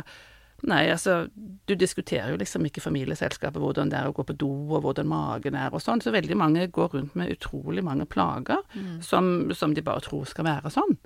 Nei, 0.64 0.84
altså, 0.88 1.26
du 1.68 1.74
diskuterer 1.76 2.30
jo 2.32 2.38
liksom 2.40 2.64
ikke 2.64 2.80
familieselskapet 2.80 3.60
hvordan 3.60 3.90
det 3.92 3.98
er 3.98 4.08
å 4.08 4.14
gå 4.16 4.24
på 4.24 4.36
do, 4.40 4.52
og 4.72 4.86
hvordan 4.86 5.10
magen 5.10 5.58
er 5.60 5.74
og 5.74 5.82
sånn, 5.84 6.00
så 6.00 6.12
veldig 6.14 6.38
mange 6.40 6.68
går 6.72 6.94
rundt 6.94 7.18
med 7.18 7.34
utrolig 7.34 7.84
mange 7.84 8.06
plager 8.08 8.62
mm. 8.72 9.02
som, 9.04 9.50
som, 9.52 9.74
de 9.76 9.84
bare 9.84 10.04
tror 10.06 10.24
skal 10.30 10.48
være 10.48 10.72
sånn. 10.72 10.96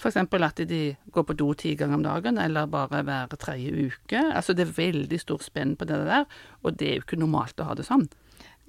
Eksempel 0.00 0.46
at 0.46 0.62
de 0.64 0.94
går 1.12 1.26
på 1.28 1.36
do 1.36 1.50
ti 1.58 1.74
ganger 1.76 1.98
om 1.98 2.04
dagen, 2.06 2.38
eller 2.40 2.70
bare 2.70 3.02
hver 3.04 3.34
tredje 3.34 3.90
uke. 3.90 4.22
Altså 4.30 4.54
det 4.56 4.64
er 4.64 4.78
veldig 4.78 5.18
stor 5.20 5.42
spenn 5.44 5.74
på 5.76 5.88
det 5.90 5.98
der, 6.06 6.24
og 6.62 6.78
det 6.80 6.88
er 6.88 7.00
jo 7.00 7.04
ikke 7.04 7.20
normalt 7.20 7.60
å 7.60 7.68
ha 7.68 7.76
det 7.76 7.84
sånn. 7.88 8.06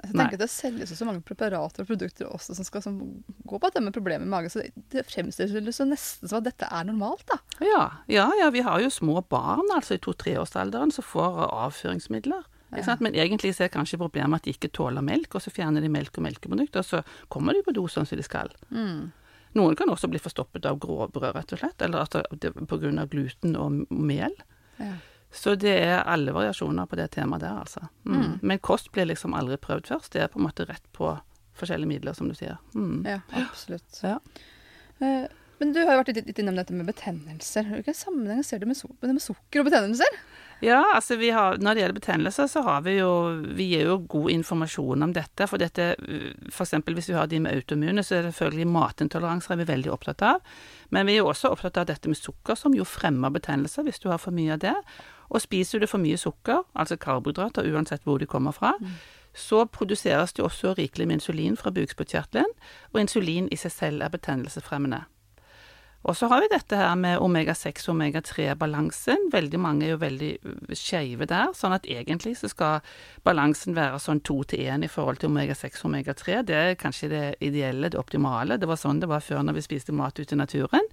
Jeg 0.01 0.15
tenker 0.15 0.37
at 0.37 0.41
Det 0.41 0.49
selges 0.49 0.93
så 0.97 1.05
mange 1.05 1.21
preparater 1.25 1.83
og 1.83 1.89
produkter 1.89 2.29
også 2.29 2.55
som 2.57 2.65
skal 2.65 2.83
som, 2.83 2.97
gå 3.45 3.57
på 3.57 3.69
dette 3.69 3.83
med 3.85 3.93
problemer 3.93 4.25
med 4.25 4.33
magen. 4.33 4.53
Så 4.53 4.63
det 4.93 5.05
fremstilles 5.09 5.77
så 5.77 5.85
nesten 5.87 6.31
som 6.31 6.39
at 6.41 6.47
dette 6.49 6.67
er 6.67 6.87
normalt, 6.87 7.25
da. 7.29 7.37
Ja, 7.61 7.83
ja, 8.11 8.25
ja 8.39 8.49
vi 8.53 8.65
har 8.65 8.81
jo 8.81 8.89
små 8.93 9.21
barn 9.29 9.69
altså 9.75 9.97
i 9.97 10.01
to-treårsalderen 10.01 10.93
som 10.95 11.05
får 11.05 11.45
avføringsmidler. 11.47 12.47
Ja. 12.71 12.95
Men 13.03 13.15
egentlig 13.19 13.53
så 13.57 13.65
er 13.65 13.73
kanskje 13.73 13.99
problemet 13.99 14.41
at 14.41 14.47
de 14.47 14.53
ikke 14.55 14.71
tåler 14.71 15.03
melk, 15.03 15.35
og 15.35 15.43
så 15.43 15.51
fjerner 15.51 15.83
de 15.83 15.91
melk 15.91 16.15
og 16.17 16.23
melkeprodukter, 16.23 16.79
og 16.79 16.87
så 16.87 17.27
kommer 17.31 17.57
de 17.57 17.65
på 17.65 17.73
do 17.75 17.83
sånn 17.91 18.07
som 18.07 18.19
de 18.19 18.25
skal. 18.25 18.53
Mm. 18.71 19.11
Noen 19.59 19.75
kan 19.75 19.91
også 19.91 20.07
bli 20.07 20.21
forstoppet 20.23 20.65
av 20.69 20.79
gråbrød, 20.79 21.33
rett 21.35 21.51
og 21.51 21.59
slett, 21.59 21.83
eller 21.83 22.05
at 22.05 22.15
det, 22.39 22.53
på 22.55 22.79
grunn 22.79 23.01
av 23.01 23.11
gluten 23.11 23.57
og 23.59 23.83
mel. 23.91 24.33
Ja. 24.79 24.93
Så 25.31 25.55
det 25.55 25.73
er 25.79 26.01
alle 26.03 26.33
variasjoner 26.35 26.87
på 26.91 26.97
det 26.99 27.09
temaet 27.15 27.43
der, 27.45 27.59
altså. 27.63 27.85
Mm. 28.05 28.15
Mm. 28.19 28.31
Men 28.41 28.59
kost 28.59 28.91
blir 28.91 29.07
liksom 29.07 29.35
aldri 29.37 29.57
prøvd 29.57 29.87
først. 29.93 30.11
Det 30.13 30.25
er 30.25 30.31
på 30.33 30.41
en 30.41 30.47
måte 30.49 30.67
rett 30.67 30.83
på 30.95 31.13
forskjellige 31.59 31.87
midler, 31.87 32.13
som 32.17 32.27
du 32.27 32.35
sier. 32.35 32.57
Mm. 32.75 33.05
Ja, 33.07 33.19
absolutt. 33.45 34.01
Ja. 34.03 34.17
Eh, 34.99 35.29
Men 35.61 35.73
du 35.75 35.79
har 35.85 35.93
jo 35.93 35.99
vært 36.01 36.07
litt, 36.15 36.25
litt 36.25 36.39
innom 36.41 36.55
dette 36.57 36.73
med 36.73 36.87
betennelser. 36.89 37.67
Hvilken 37.69 37.93
sammenheng 37.93 38.39
ser 38.43 38.57
du 38.59 38.65
med, 38.65 38.75
su 38.79 38.87
med 39.05 39.21
sukker 39.21 39.61
og 39.61 39.67
betennelser? 39.67 40.15
Ja, 40.61 40.79
altså 40.95 41.15
vi 41.21 41.29
har, 41.29 41.57
Når 41.61 41.73
det 41.73 41.81
gjelder 41.81 41.99
betennelser, 41.99 42.47
så 42.49 42.61
har 42.65 42.81
vi 42.81 42.95
jo 42.97 43.11
Vi 43.57 43.67
gir 43.69 43.85
jo 43.85 43.99
god 44.09 44.31
informasjon 44.31 45.03
om 45.05 45.13
dette. 45.13 45.45
For 45.49 45.61
dette, 45.61 45.95
f.eks. 46.49 46.73
hvis 46.85 47.09
vi 47.09 47.17
har 47.17 47.29
de 47.29 47.39
med 47.39 47.53
autoimmune, 47.53 48.01
så 48.03 48.15
er 48.17 48.23
det 48.25 48.33
selvfølgelig 48.33 48.67
matintoleranser 48.73 49.53
er 49.53 49.61
vi 49.61 49.69
veldig 49.69 49.93
opptatt 49.93 50.21
av. 50.21 50.41
Men 50.89 51.05
vi 51.05 51.13
er 51.15 51.21
jo 51.21 51.29
også 51.29 51.53
opptatt 51.53 51.77
av 51.77 51.85
dette 51.93 52.09
med 52.09 52.17
sukker, 52.17 52.57
som 52.57 52.73
jo 52.73 52.83
fremmer 52.85 53.29
betennelser 53.29 53.85
hvis 53.85 54.01
du 54.01 54.09
har 54.09 54.17
for 54.21 54.33
mye 54.33 54.57
av 54.57 54.65
det. 54.65 54.75
Og 55.31 55.41
spiser 55.41 55.79
du 55.79 55.87
for 55.87 56.03
mye 56.03 56.19
sukker, 56.19 56.65
altså 56.75 56.99
karbohydrater, 56.99 57.67
uansett 57.71 58.03
hvor 58.03 58.19
de 58.19 58.27
kommer 58.27 58.51
fra, 58.51 58.73
mm. 58.79 58.99
så 59.33 59.63
produseres 59.65 60.33
det 60.35 60.43
også 60.45 60.75
rikelig 60.77 61.07
med 61.07 61.21
insulin 61.21 61.57
fra 61.57 61.71
bukspyttkjertelen, 61.71 62.51
og 62.91 63.01
insulin 63.01 63.47
i 63.51 63.59
seg 63.59 63.71
selv 63.71 64.03
er 64.03 64.11
betennelsesfremmende. 64.11 65.05
Og 66.01 66.15
så 66.17 66.25
har 66.31 66.41
vi 66.41 66.49
dette 66.49 66.77
her 66.77 66.95
med 66.97 67.21
omega-6 67.21 67.83
og 67.85 67.93
omega-3-balansen. 67.93 69.27
Veldig 69.33 69.59
mange 69.61 69.85
er 69.85 69.91
jo 69.91 69.99
veldig 70.01 70.29
øh, 70.49 70.71
skeive 70.73 71.27
der, 71.29 71.51
sånn 71.53 71.75
at 71.77 71.85
egentlig 71.85 72.33
så 72.39 72.49
skal 72.49 72.79
balansen 73.25 73.77
være 73.77 73.99
sånn 74.01 74.23
to 74.25 74.39
til 74.49 74.65
én 74.65 74.85
i 74.85 74.89
forhold 74.89 75.21
til 75.21 75.29
omega-6 75.29 75.83
og 75.83 75.91
omega-3. 75.91 76.39
Det 76.47 76.57
er 76.57 76.79
kanskje 76.81 77.11
det 77.11 77.23
ideelle, 77.45 77.91
det 77.93 78.01
optimale. 78.01 78.57
Det 78.57 78.69
var 78.69 78.81
sånn 78.81 79.03
det 79.03 79.11
var 79.13 79.21
før 79.21 79.45
når 79.45 79.59
vi 79.59 79.65
spiste 79.67 79.93
mat 79.93 80.17
ute 80.17 80.33
i 80.33 80.41
naturen. 80.41 80.89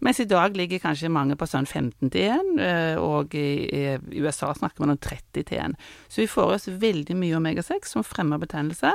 Mens 0.00 0.20
i 0.20 0.26
dag 0.28 0.56
ligger 0.56 0.82
kanskje 0.82 1.10
mange 1.12 1.36
på 1.38 1.46
sånn 1.48 1.66
15 1.66 2.10
til 2.10 2.32
1, 2.34 2.50
øh, 2.64 3.02
og 3.02 3.34
i, 3.38 3.94
USA 4.18 4.50
snakker 4.54 4.82
man 4.82 4.94
om 4.94 4.98
30 4.98 5.44
til 5.44 5.60
1. 5.60 5.76
Så 6.08 6.22
vi 6.22 6.30
får 6.30 6.56
oss 6.56 6.68
veldig 6.68 7.16
mye 7.18 7.38
omega-6 7.38 7.94
som 7.94 8.06
fremmer 8.06 8.42
betennelse. 8.42 8.94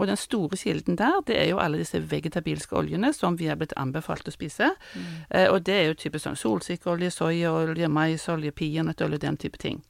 Og 0.00 0.08
den 0.08 0.16
store 0.16 0.56
kilden 0.56 0.98
der, 0.98 1.20
det 1.26 1.36
er 1.38 1.50
jo 1.50 1.60
alle 1.62 1.80
disse 1.80 2.00
vegetabilske 2.10 2.76
oljene 2.76 3.12
som 3.16 3.36
vi 3.38 3.50
er 3.52 3.58
blitt 3.60 3.76
anbefalt 3.80 4.28
å 4.28 4.34
spise. 4.34 4.72
Mm. 4.94 5.08
Eh, 5.28 5.48
og 5.50 5.62
det 5.68 5.76
er 5.76 5.90
jo 5.90 5.98
type 6.00 6.22
sånn 6.22 6.38
solsikkeolje, 6.40 7.12
soyaolje, 7.14 7.90
maisolje, 7.92 8.54
peanøttolje, 8.56 9.20
den 9.22 9.40
type 9.40 9.60
ting. 9.60 9.82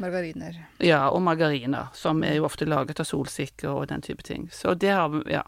Margariner. 0.00 0.56
Ja, 0.78 1.08
og 1.10 1.22
margariner, 1.22 1.92
som 1.94 2.22
er 2.24 2.38
jo 2.38 2.46
ofte 2.48 2.68
laget 2.68 3.00
av 3.00 3.08
solsikker 3.08 3.72
og 3.72 3.90
den 3.92 4.04
type 4.04 4.24
ting. 4.24 4.48
Så 4.52 4.74
det 4.74 4.94
har 4.96 5.12
vi, 5.12 5.22
ja. 5.32 5.44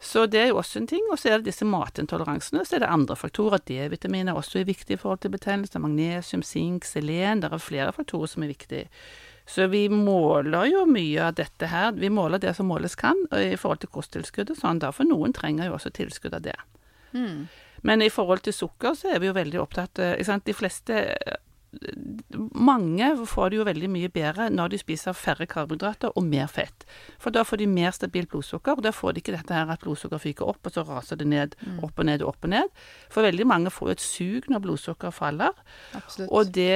Så 0.00 0.24
det 0.26 0.40
er 0.40 0.46
jo 0.48 0.60
også 0.62 0.80
en 0.80 0.86
ting. 0.88 1.02
Og 1.12 1.18
så 1.20 1.28
er 1.28 1.40
det 1.40 1.50
disse 1.50 1.66
matintoleransene. 1.68 2.64
Så 2.64 2.78
er 2.78 2.84
det 2.84 2.92
andre 2.92 3.16
faktorer. 3.20 3.60
D-vitamin 3.68 4.30
er 4.32 4.38
også 4.38 4.64
viktig 4.64 4.96
i 4.96 5.00
forhold 5.00 5.20
til 5.20 5.34
betennelse. 5.34 5.82
Magnesium, 5.82 6.42
sink, 6.46 6.88
selen. 6.88 7.42
Det 7.42 7.50
er 7.52 7.60
flere 7.60 7.92
faktorer 7.92 8.32
som 8.32 8.46
er 8.46 8.54
viktige. 8.54 8.88
Så 9.50 9.66
vi 9.68 9.88
måler 9.92 10.70
jo 10.70 10.86
mye 10.88 11.26
av 11.26 11.36
dette 11.36 11.68
her. 11.68 11.92
Vi 11.92 12.08
måler 12.08 12.40
det 12.40 12.54
som 12.56 12.70
måles 12.70 12.96
kan 12.96 13.18
i 13.36 13.56
forhold 13.60 13.82
til 13.84 13.92
kosttilskuddet. 13.92 14.60
sånn. 14.60 14.80
For 14.94 15.04
noen 15.04 15.36
trenger 15.36 15.68
jo 15.68 15.76
også 15.76 15.92
tilskudd 15.92 16.36
av 16.38 16.46
det. 16.48 16.56
Mm. 17.12 17.48
Men 17.82 18.02
i 18.02 18.10
forhold 18.12 18.44
til 18.46 18.54
sukker 18.54 18.94
så 18.96 19.14
er 19.14 19.20
vi 19.20 19.28
jo 19.28 19.36
veldig 19.36 19.60
opptatt 19.60 19.98
eh, 19.98 20.36
De 20.44 20.54
fleste 20.54 20.96
mange 22.54 23.08
får 23.26 23.50
det 23.50 23.58
jo 23.60 23.64
veldig 23.66 23.88
mye 23.92 24.10
bedre 24.12 24.48
når 24.50 24.72
de 24.72 24.78
spiser 24.80 25.14
færre 25.14 25.46
karbohydrater 25.50 26.16
og 26.18 26.24
mer 26.26 26.48
fett. 26.50 26.86
For 27.22 27.34
da 27.34 27.44
får 27.46 27.60
de 27.62 27.68
mer 27.70 27.94
stabilt 27.94 28.30
blodsukker, 28.32 28.78
og 28.78 28.84
da 28.86 28.92
får 28.94 29.14
de 29.14 29.22
ikke 29.22 29.34
dette 29.36 29.54
her 29.54 29.70
at 29.70 29.82
blodsukker 29.84 30.18
fyker 30.22 30.50
opp, 30.50 30.66
og 30.66 30.74
så 30.74 30.84
raser 30.88 31.20
det 31.20 31.28
ned, 31.30 31.54
mm. 31.60 31.78
opp 31.86 32.00
og 32.00 32.08
ned 32.08 32.24
og 32.24 32.32
opp 32.32 32.48
og 32.48 32.52
ned. 32.54 32.72
For 33.12 33.26
veldig 33.26 33.46
mange 33.46 33.72
får 33.74 33.90
jo 33.90 33.96
et 33.96 34.04
sug 34.04 34.48
når 34.50 34.64
blodsukker 34.66 35.14
faller. 35.14 35.62
Og 36.26 36.50
det, 36.54 36.74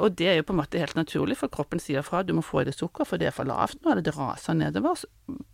og 0.00 0.16
det, 0.16 0.30
er 0.30 0.40
jo 0.40 0.46
på 0.48 0.56
en 0.56 0.62
måte 0.62 0.80
helt 0.80 0.96
naturlig, 0.96 1.38
for 1.40 1.52
kroppen 1.52 1.82
sier 1.82 2.04
fra 2.06 2.22
at 2.22 2.30
du 2.30 2.34
må 2.36 2.44
få 2.44 2.62
i 2.62 2.68
deg 2.68 2.76
sukker, 2.78 3.08
for 3.08 3.20
det 3.20 3.28
er 3.28 3.36
for 3.36 3.48
lavt 3.48 3.82
nå, 3.82 3.92
eller 3.92 4.04
det 4.04 4.16
raser 4.16 4.56
nedover. 4.56 5.04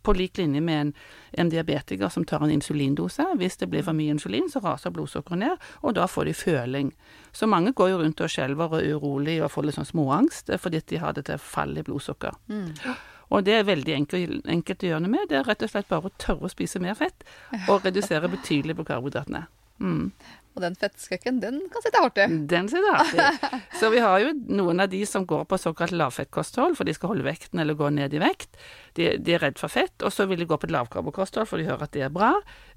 På 0.06 0.14
lik 0.14 0.38
linje 0.38 0.62
med 0.62 0.84
en, 0.84 0.94
en 1.42 1.50
diabetiker 1.50 2.10
som 2.12 2.26
tar 2.26 2.46
en 2.46 2.54
insulindose. 2.54 3.26
Hvis 3.40 3.58
det 3.58 3.70
blir 3.72 3.86
for 3.86 3.98
mye 3.98 4.14
insulin, 4.14 4.46
så 4.50 4.62
raser 4.62 4.94
blodsukkeret 4.94 5.42
ned, 5.42 5.70
og 5.82 5.98
da 5.98 6.06
får 6.10 6.30
de 6.30 6.38
føling. 6.38 6.94
Så 7.32 7.46
mange 7.50 7.72
går 7.76 7.92
jo 7.92 8.00
rundt 8.00 8.20
og 8.24 8.32
skjelver 8.32 8.72
og 8.74 8.80
er 8.80 8.96
urolig 8.96 9.38
og 9.44 9.52
får 9.54 9.68
litt 9.68 9.78
sånn 9.78 9.88
småangst 9.88 10.50
fordi 10.60 10.82
de 10.90 11.00
har 11.02 11.14
dette 11.16 11.38
fallet 11.38 11.84
i 11.84 11.86
blodsukker. 11.86 12.36
Mm. 12.50 12.72
Og 13.30 13.46
det 13.46 13.54
er 13.60 13.68
veldig 13.68 13.94
enkelt, 13.94 14.48
enkelt, 14.50 14.82
å 14.82 14.90
gjøre 14.90 15.04
noe 15.04 15.12
med. 15.12 15.28
Det 15.30 15.38
er 15.38 15.46
rett 15.46 15.62
og 15.62 15.70
slett 15.70 15.90
bare 15.90 16.10
å 16.10 16.16
tørre 16.18 16.48
å 16.48 16.50
spise 16.50 16.82
mer 16.82 16.98
fett 16.98 17.26
og 17.70 17.86
redusere 17.86 18.30
betydelig 18.32 18.74
på 18.80 18.86
karbohydratene. 18.88 19.44
Mm. 19.80 20.10
Og 20.58 20.64
den 20.64 20.74
fettskrekken, 20.74 21.38
den 21.42 21.60
kan 21.70 21.82
sitte 21.84 22.00
hardt 22.02 22.18
i. 22.18 22.26
Den 22.50 22.68
sitter 22.68 22.96
hardt 22.96 23.14
i. 23.54 23.58
Så 23.78 23.90
vi 23.92 24.00
har 24.02 24.18
jo 24.18 24.32
noen 24.50 24.82
av 24.82 24.90
de 24.90 25.04
som 25.06 25.22
går 25.28 25.44
på 25.46 25.58
såkalt 25.62 25.94
lavfettkosthold, 25.94 26.74
for 26.78 26.88
de 26.88 26.94
skal 26.96 27.12
holde 27.12 27.26
vekten 27.26 27.62
eller 27.62 27.78
gå 27.78 27.90
ned 27.94 28.16
i 28.16 28.22
vekt. 28.22 28.58
De, 28.98 29.12
de 29.22 29.36
er 29.36 29.44
redd 29.44 29.60
for 29.62 29.70
fett, 29.70 29.94
og 30.02 30.10
så 30.10 30.26
vil 30.26 30.42
de 30.42 30.48
gå 30.50 30.58
på 30.58 30.66
et 30.66 30.74
lavkarbokosthold, 30.74 31.46
for 31.46 31.62
de 31.62 31.68
hører 31.68 31.86
at 31.86 31.94
det 31.94 32.02
er 32.08 32.10
bra. 32.14 32.32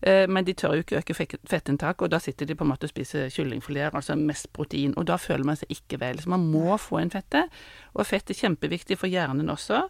Eh, 0.06 0.27
men 0.30 0.46
de 0.46 0.53
tør 0.53 0.77
jo 0.77 0.86
ikke 0.86 1.01
øke 1.01 1.18
fettinntaket, 1.50 2.06
og 2.06 2.13
da 2.13 2.22
sitter 2.22 2.50
de 2.50 2.58
på 2.60 2.68
en 2.68 2.72
måte 2.75 2.86
og 2.86 2.94
spiser 2.94 3.34
kyllingfileter, 3.34 3.98
altså 3.98 4.20
mest 4.22 4.51
protein. 4.53 4.94
Og 5.00 5.10
da 5.10 5.18
føler 5.18 5.50
man 5.50 5.58
seg 5.58 5.74
ikke 5.74 5.98
vel. 6.06 6.22
Så 6.22 6.30
man 6.30 6.46
må 6.53 6.77
få 6.77 7.01
inn 7.01 7.13
fettet. 7.13 7.50
Og 7.98 8.06
fett 8.06 8.30
er 8.30 8.38
kjempeviktig 8.38 9.01
for 9.01 9.10
hjernen 9.10 9.50
også. 9.50 9.88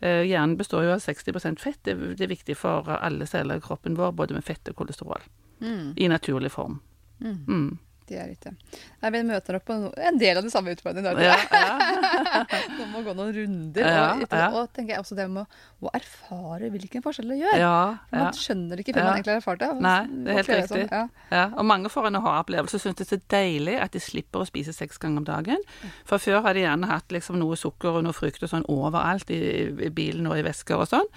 Eh, 0.00 0.24
hjernen 0.24 0.56
består 0.56 0.88
jo 0.88 0.96
av 0.96 1.04
60% 1.04 1.60
fett. 1.60 1.82
Det, 1.84 2.16
er 2.16 2.32
viktig 2.32 2.56
for 2.56 2.88
alle 2.96 3.28
celler 3.28 3.60
i 3.60 3.64
kroppen 3.64 4.00
vår, 4.00 4.16
både 4.16 4.40
med 4.40 4.48
fett 4.48 4.72
og 4.72 4.80
kolesterol. 4.80 5.24
Mm. 5.60 5.92
I 5.96 6.08
naturlig 6.12 6.56
form. 6.56 6.80
Mm. 7.20 7.38
Mm. 7.48 7.68
Det 8.06 8.18
er 8.22 8.28
ikke 8.30 8.52
vi 9.10 9.22
møter 9.26 9.58
opp 9.58 9.64
på 9.66 9.76
en 9.98 10.18
del 10.20 10.38
av 10.38 10.44
de 10.46 10.50
samme 10.52 10.74
utfordringene. 10.76 11.26
Ja, 11.26 11.38
ja. 11.50 12.12
Nå 12.76 12.86
må 12.92 13.02
gå 13.06 13.14
noen 13.16 13.32
runder. 13.36 13.86
Ja, 13.86 14.04
og, 14.14 14.24
ja. 14.30 14.48
og 14.52 14.70
tenker 14.76 14.94
jeg 14.96 15.04
også 15.04 15.16
det 15.18 15.26
med 15.32 15.44
å, 15.44 15.90
erfare 15.96 16.70
hvilken 16.72 17.04
forskjell 17.04 17.32
det 17.32 17.38
gjør. 17.40 17.56
Ja, 17.60 17.78
man 18.12 18.36
skjønner 18.36 18.78
det 18.78 18.86
ikke 18.86 18.96
før 18.96 19.08
man 19.08 19.18
egentlig 19.18 19.34
har 19.34 19.42
erfart 19.42 19.62
det. 19.62 19.70
Nei, 19.86 19.96
det 20.10 20.32
er 20.32 20.40
helt 20.40 20.52
riktig. 20.52 20.86
Sånn. 20.92 21.56
Og 21.56 21.68
mange 21.72 21.92
får 21.92 22.10
en 22.10 22.20
aha-opplevelse. 22.20 22.80
Syns 22.82 22.98
det 23.00 23.06
er 23.06 23.12
så 23.14 23.20
deilig 23.36 23.76
at 23.82 23.96
de 23.96 24.02
slipper 24.02 24.44
å 24.44 24.48
spise 24.48 24.74
seks 24.76 25.00
ganger 25.02 25.22
om 25.22 25.28
dagen. 25.28 25.66
For 26.08 26.22
før 26.22 26.42
har 26.46 26.56
de 26.56 26.64
gjerne 26.66 26.90
hatt 26.90 27.14
liksom 27.14 27.40
noe 27.40 27.58
sukker 27.60 28.00
og 28.00 28.06
noe 28.06 28.16
frukt 28.16 28.42
og 28.44 28.52
sånn 28.52 28.66
overalt 28.72 29.30
i, 29.34 29.42
i 29.88 29.92
bilen 29.94 30.28
og 30.30 30.40
i 30.40 30.46
vesker 30.46 30.82
og 30.82 30.90
sånn. 30.92 31.12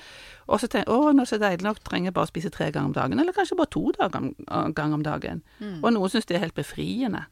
Og 0.49 0.61
så 0.61 0.69
tenker 0.69 0.89
jeg 0.89 0.97
å, 0.97 1.11
nå 1.13 1.21
er 1.21 1.27
det 1.27 1.31
så 1.31 1.41
deilig 1.41 1.65
nok, 1.65 1.81
trenger 1.85 2.09
jeg 2.09 2.15
bare 2.17 2.27
å 2.29 2.31
spise 2.31 2.51
tre 2.53 2.71
ganger 2.73 2.89
om 2.89 2.95
dagen. 2.95 3.21
Eller 3.21 3.35
kanskje 3.35 3.57
bare 3.59 3.73
to 3.75 3.85
ganger 3.99 4.95
om 4.97 5.03
dagen. 5.05 5.43
Mm. 5.59 5.75
Og 5.83 5.93
noen 5.93 6.13
syns 6.13 6.29
det 6.29 6.39
er 6.39 6.47
helt 6.47 6.57
befriende. 6.57 7.27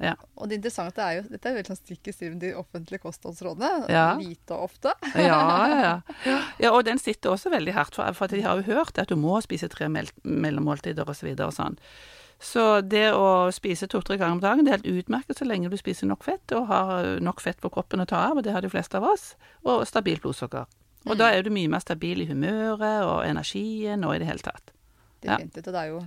Ja. 0.00 0.14
Og 0.40 0.48
det 0.48 0.56
interessante 0.60 1.04
er 1.04 1.18
jo 1.18 1.24
Dette 1.28 1.48
er 1.48 1.52
jo 1.52 1.58
veldig 1.58 1.72
sånn 1.74 1.80
stikk 1.82 2.08
i 2.08 2.14
strid 2.14 2.32
med 2.32 2.40
de 2.44 2.54
offentlige 2.56 3.02
kostholdsrådene. 3.02 3.90
Ja. 3.92 4.06
Lite 4.16 4.56
og 4.56 4.70
ofte. 4.70 4.94
ja, 5.14 5.42
ja, 5.68 5.80
ja, 5.84 6.38
ja. 6.62 6.70
Og 6.72 6.86
den 6.88 7.00
sitter 7.00 7.34
også 7.34 7.52
veldig 7.52 7.76
hardt, 7.76 7.98
for, 7.98 8.16
for 8.16 8.32
de 8.32 8.40
har 8.46 8.60
jo 8.60 8.72
hørt 8.72 8.98
at 9.00 9.12
du 9.12 9.18
må 9.20 9.36
spise 9.44 9.68
tre 9.72 9.90
mellommåltider 9.92 11.04
osv. 11.04 11.34
Så 11.36 11.50
og 11.50 11.54
sånn. 11.56 11.78
Så 12.40 12.64
det 12.80 13.10
å 13.12 13.50
spise 13.52 13.84
to-tre 13.92 14.16
ganger 14.16 14.38
om 14.38 14.42
dagen 14.42 14.64
det 14.64 14.72
er 14.72 14.78
helt 14.78 15.02
utmerket 15.02 15.42
så 15.42 15.44
lenge 15.44 15.68
du 15.68 15.76
spiser 15.76 16.08
nok 16.08 16.24
fett 16.24 16.54
og 16.56 16.70
har 16.70 17.18
nok 17.20 17.42
fett 17.44 17.60
på 17.60 17.68
kroppen 17.72 18.00
å 18.00 18.08
ta 18.08 18.24
av, 18.30 18.40
og 18.40 18.46
det 18.46 18.54
har 18.56 18.64
de 18.64 18.72
fleste 18.72 18.96
av 18.96 19.04
oss, 19.12 19.34
og 19.68 19.84
stabilt 19.88 20.24
blodsukker. 20.24 20.64
Og 21.04 21.12
mm. 21.12 21.18
da 21.20 21.28
er 21.32 21.44
du 21.44 21.52
mye 21.52 21.68
mer 21.68 21.84
stabil 21.84 22.24
i 22.24 22.28
humøret 22.28 23.04
og 23.04 23.26
energien 23.28 24.04
og 24.08 24.16
i 24.16 24.22
det 24.22 24.28
hele 24.30 24.44
tatt. 24.44 24.72
Definitivt. 25.22 25.66
Og 25.66 25.74
det 25.74 25.80
er 25.80 25.88
jo 25.90 26.00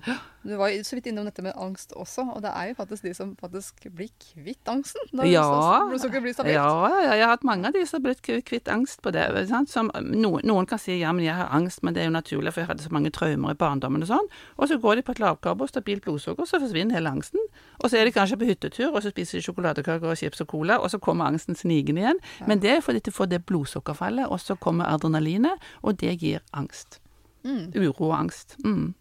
Du 0.44 0.56
var 0.60 0.74
så 0.84 0.98
vidt 0.98 1.06
innom 1.08 1.28
dette 1.28 1.44
med 1.46 1.54
angst 1.56 1.94
også, 1.96 2.26
og 2.36 2.42
det 2.44 2.50
er 2.52 2.72
jo 2.72 2.74
faktisk 2.76 3.06
de 3.06 3.14
som 3.16 3.30
faktisk 3.40 3.86
blir 3.96 4.10
kvitt 4.20 4.68
angsten 4.68 5.06
når 5.16 5.30
ja, 5.30 5.44
blodsukkeret 5.88 6.26
blir 6.26 6.34
stabilt. 6.36 6.58
Ja, 6.58 6.90
ja, 6.92 7.14
jeg 7.14 7.24
har 7.24 7.32
hatt 7.32 7.46
mange 7.48 7.70
av 7.70 7.78
de 7.78 7.84
som 7.88 8.02
har 8.02 8.10
blitt 8.10 8.24
kvitt 8.50 8.68
angst 8.68 9.00
på 9.06 9.14
det. 9.16 9.24
Som, 9.72 9.92
noen, 10.04 10.44
noen, 10.44 10.68
kan 10.68 10.82
si 10.82 10.98
ja, 11.00 11.14
men 11.16 11.24
jeg 11.24 11.38
har 11.38 11.54
angst, 11.56 11.80
men 11.84 11.96
det 11.96 12.04
er 12.04 12.10
jo 12.10 12.16
naturlig, 12.18 12.52
for 12.52 12.64
jeg 12.64 12.72
hadde 12.74 12.84
så 12.84 12.92
mange 12.92 13.14
traumer 13.16 13.56
i 13.56 13.60
barndommen 13.60 14.04
og 14.04 14.10
sånn. 14.10 14.28
Og 14.58 14.68
så 14.68 14.80
går 14.84 15.00
de 15.00 15.06
på 15.08 15.16
et 15.16 15.22
lavkarbo 15.24 15.70
stabilt 15.70 16.04
blodsukker, 16.04 16.50
så 16.50 16.60
forsvinner 16.60 17.00
hele 17.00 17.14
angsten. 17.14 17.40
Og 17.80 17.88
så 17.88 18.02
er 18.02 18.10
de 18.10 18.16
kanskje 18.18 18.42
på 18.42 18.50
hyttetur, 18.50 18.90
og 18.92 19.00
så 19.06 19.14
spiser 19.14 19.40
de 19.40 19.46
sjokoladekaker 19.48 20.12
og 20.12 20.20
chips 20.20 20.44
og 20.44 20.52
cola, 20.52 20.82
og 20.82 20.92
så 20.92 21.00
kommer 21.00 21.32
angsten 21.32 21.56
snigende 21.56 22.04
igjen. 22.04 22.20
Men 22.50 22.60
det 22.66 22.76
er 22.78 22.84
fordi 22.84 23.06
de 23.08 23.16
får 23.16 23.32
det 23.32 23.46
blodsukkerfallet, 23.48 24.28
og 24.28 24.44
så 24.44 24.60
kommer 24.60 24.92
adrenalinet, 24.92 25.72
og 25.82 26.02
det 26.04 26.18
gir 26.20 26.44
angst. 26.52 27.00
Mm. 27.44 27.70
Uro 27.76 28.10
og 28.10 28.18
angst. 28.18 28.58
Mm. 28.64 28.94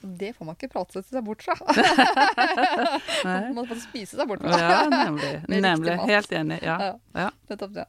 Det 0.00 0.32
får 0.32 0.46
man 0.46 0.56
ikke 0.56 0.70
prate 0.72 1.02
seg 1.04 1.24
bort 1.24 1.42
fra. 1.44 1.54
man 3.56 3.66
får 3.68 3.80
spise 3.82 4.16
seg 4.16 4.28
bort 4.28 4.40
fra. 4.40 4.56
ja, 4.56 4.78
nemlig. 4.88 5.32
nemlig. 5.66 5.96
Helt 6.08 6.32
enig. 6.32 6.58
Ja. 6.64 6.76
ja. 7.12 7.26
Nettopp 7.50 7.74
det. 7.76 7.84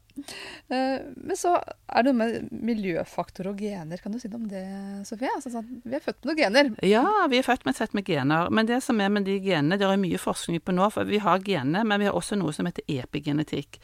Uh, 0.72 1.06
men 1.16 1.40
så 1.40 1.54
er 1.56 2.04
det 2.04 2.12
noe 2.12 2.20
med 2.20 2.50
miljøfaktor 2.52 3.52
og 3.54 3.64
gener. 3.64 4.02
Kan 4.04 4.16
du 4.16 4.20
si 4.20 4.32
noe 4.32 4.42
om 4.44 4.50
det, 4.52 4.66
Sofie? 5.08 5.32
Altså, 5.38 5.54
sånn, 5.54 5.80
vi 5.86 5.96
er 5.96 6.04
født 6.04 6.20
med 6.24 6.32
noen 6.34 6.42
gener. 6.42 6.74
Ja, 6.88 7.06
vi 7.32 7.40
er 7.40 7.48
født 7.48 7.64
med 7.68 7.76
et 7.76 7.84
sett 7.84 7.96
med 7.96 8.08
gener. 8.10 8.52
Men 8.52 8.68
det 8.72 8.82
som 8.84 9.00
er 9.00 9.14
med 9.14 9.28
de 9.30 9.40
genene, 9.40 9.80
det 9.80 9.88
er 9.88 10.02
mye 10.02 10.20
forskning 10.22 10.64
på 10.66 10.76
nå. 10.76 10.92
For 10.96 11.08
vi 11.08 11.24
har 11.24 11.44
genene, 11.48 11.86
men 11.88 12.04
vi 12.04 12.12
har 12.12 12.20
også 12.20 12.40
noe 12.40 12.56
som 12.56 12.68
heter 12.68 12.84
epigenetikk. 12.92 13.80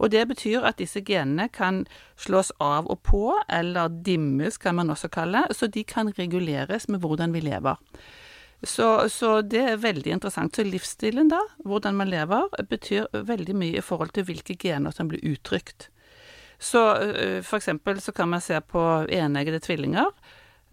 Og 0.00 0.10
det 0.12 0.24
betyr 0.30 0.64
at 0.64 0.80
disse 0.80 1.02
genene 1.04 1.50
kan 1.52 1.84
slås 2.16 2.50
av 2.58 2.88
og 2.88 3.02
på, 3.04 3.24
eller 3.52 3.92
dimmes 4.06 4.56
kan 4.58 4.78
man 4.78 4.90
også 4.90 5.10
kalle, 5.12 5.44
så 5.52 5.68
de 5.68 5.84
kan 5.84 6.12
reguleres 6.16 6.88
med 6.88 7.04
hvordan 7.04 7.36
vi 7.36 7.44
lever. 7.44 7.76
Så, 8.62 9.08
så, 9.08 9.40
det 9.40 9.60
er 9.60 9.80
veldig 9.80 10.12
interessant. 10.16 10.56
Så 10.56 10.64
livsstilen, 10.64 11.30
da, 11.32 11.40
hvordan 11.64 11.96
man 11.96 12.10
lever, 12.12 12.48
betyr 12.68 13.08
veldig 13.12 13.56
mye 13.56 13.80
i 13.80 13.84
forhold 13.84 14.12
til 14.16 14.26
hvilke 14.28 14.56
gener 14.60 14.92
som 14.92 15.08
blir 15.08 15.24
uttrykt. 15.24 15.88
Så 16.60 16.80
for 17.40 17.56
eksempel 17.56 18.02
så 18.04 18.12
kan 18.12 18.28
man 18.28 18.42
se 18.44 18.60
på 18.60 18.82
eneggede 19.08 19.62
tvillinger. 19.64 20.12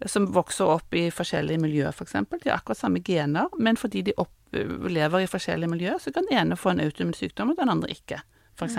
som 0.06 0.28
vokser 0.30 0.68
opp 0.70 0.94
i 0.94 1.08
forskjellige 1.10 1.58
miljøer, 1.58 1.90
f.eks. 1.90 2.12
For 2.12 2.38
de 2.38 2.52
har 2.52 2.60
akkurat 2.60 2.78
samme 2.78 3.00
gener, 3.02 3.48
men 3.58 3.76
fordi 3.76 4.04
de 4.06 4.12
opp, 4.16 4.30
lever 4.52 5.24
i 5.24 5.26
forskjellige 5.26 5.70
miljøer, 5.72 5.98
så 5.98 6.12
kan 6.14 6.28
den 6.28 6.38
ene 6.38 6.56
få 6.56 6.70
en 6.70 6.80
autoimmun 6.84 7.16
sykdom, 7.18 7.50
og 7.50 7.58
den 7.58 7.72
andre 7.72 7.90
ikke, 7.90 8.20
f.eks. 8.58 8.78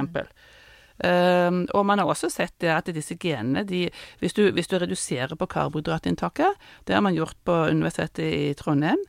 Um, 1.00 1.64
og 1.72 1.86
man 1.88 2.02
har 2.02 2.10
også 2.12 2.28
sett 2.28 2.58
det 2.60 2.72
at 2.76 2.90
disse 2.92 3.16
genene 3.16 3.62
de, 3.64 3.86
hvis, 4.20 4.34
du, 4.36 4.50
hvis, 4.52 4.68
du, 4.68 4.76
reduserer 4.82 5.32
på 5.40 5.48
karbohydratinntaket, 5.48 6.60
det 6.88 6.96
har 6.96 7.04
man 7.06 7.16
gjort 7.16 7.38
på 7.48 7.56
Universitetet 7.72 8.26
i 8.28 8.54
Trondheim, 8.60 9.00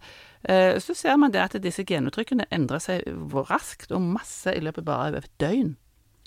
uh, 0.47 0.79
så 0.79 0.95
ser 0.95 1.19
man 1.19 1.35
det 1.35 1.43
at 1.43 1.59
disse 1.63 1.83
genuttrykkene 1.87 2.47
endrer 2.55 2.83
seg 2.85 3.09
raskt 3.51 3.91
og 3.91 4.07
masse 4.07 4.55
i 4.55 4.63
løpet 4.63 4.87
bare 4.87 5.11
av 5.11 5.19
et 5.19 5.31
døgn. 5.43 5.75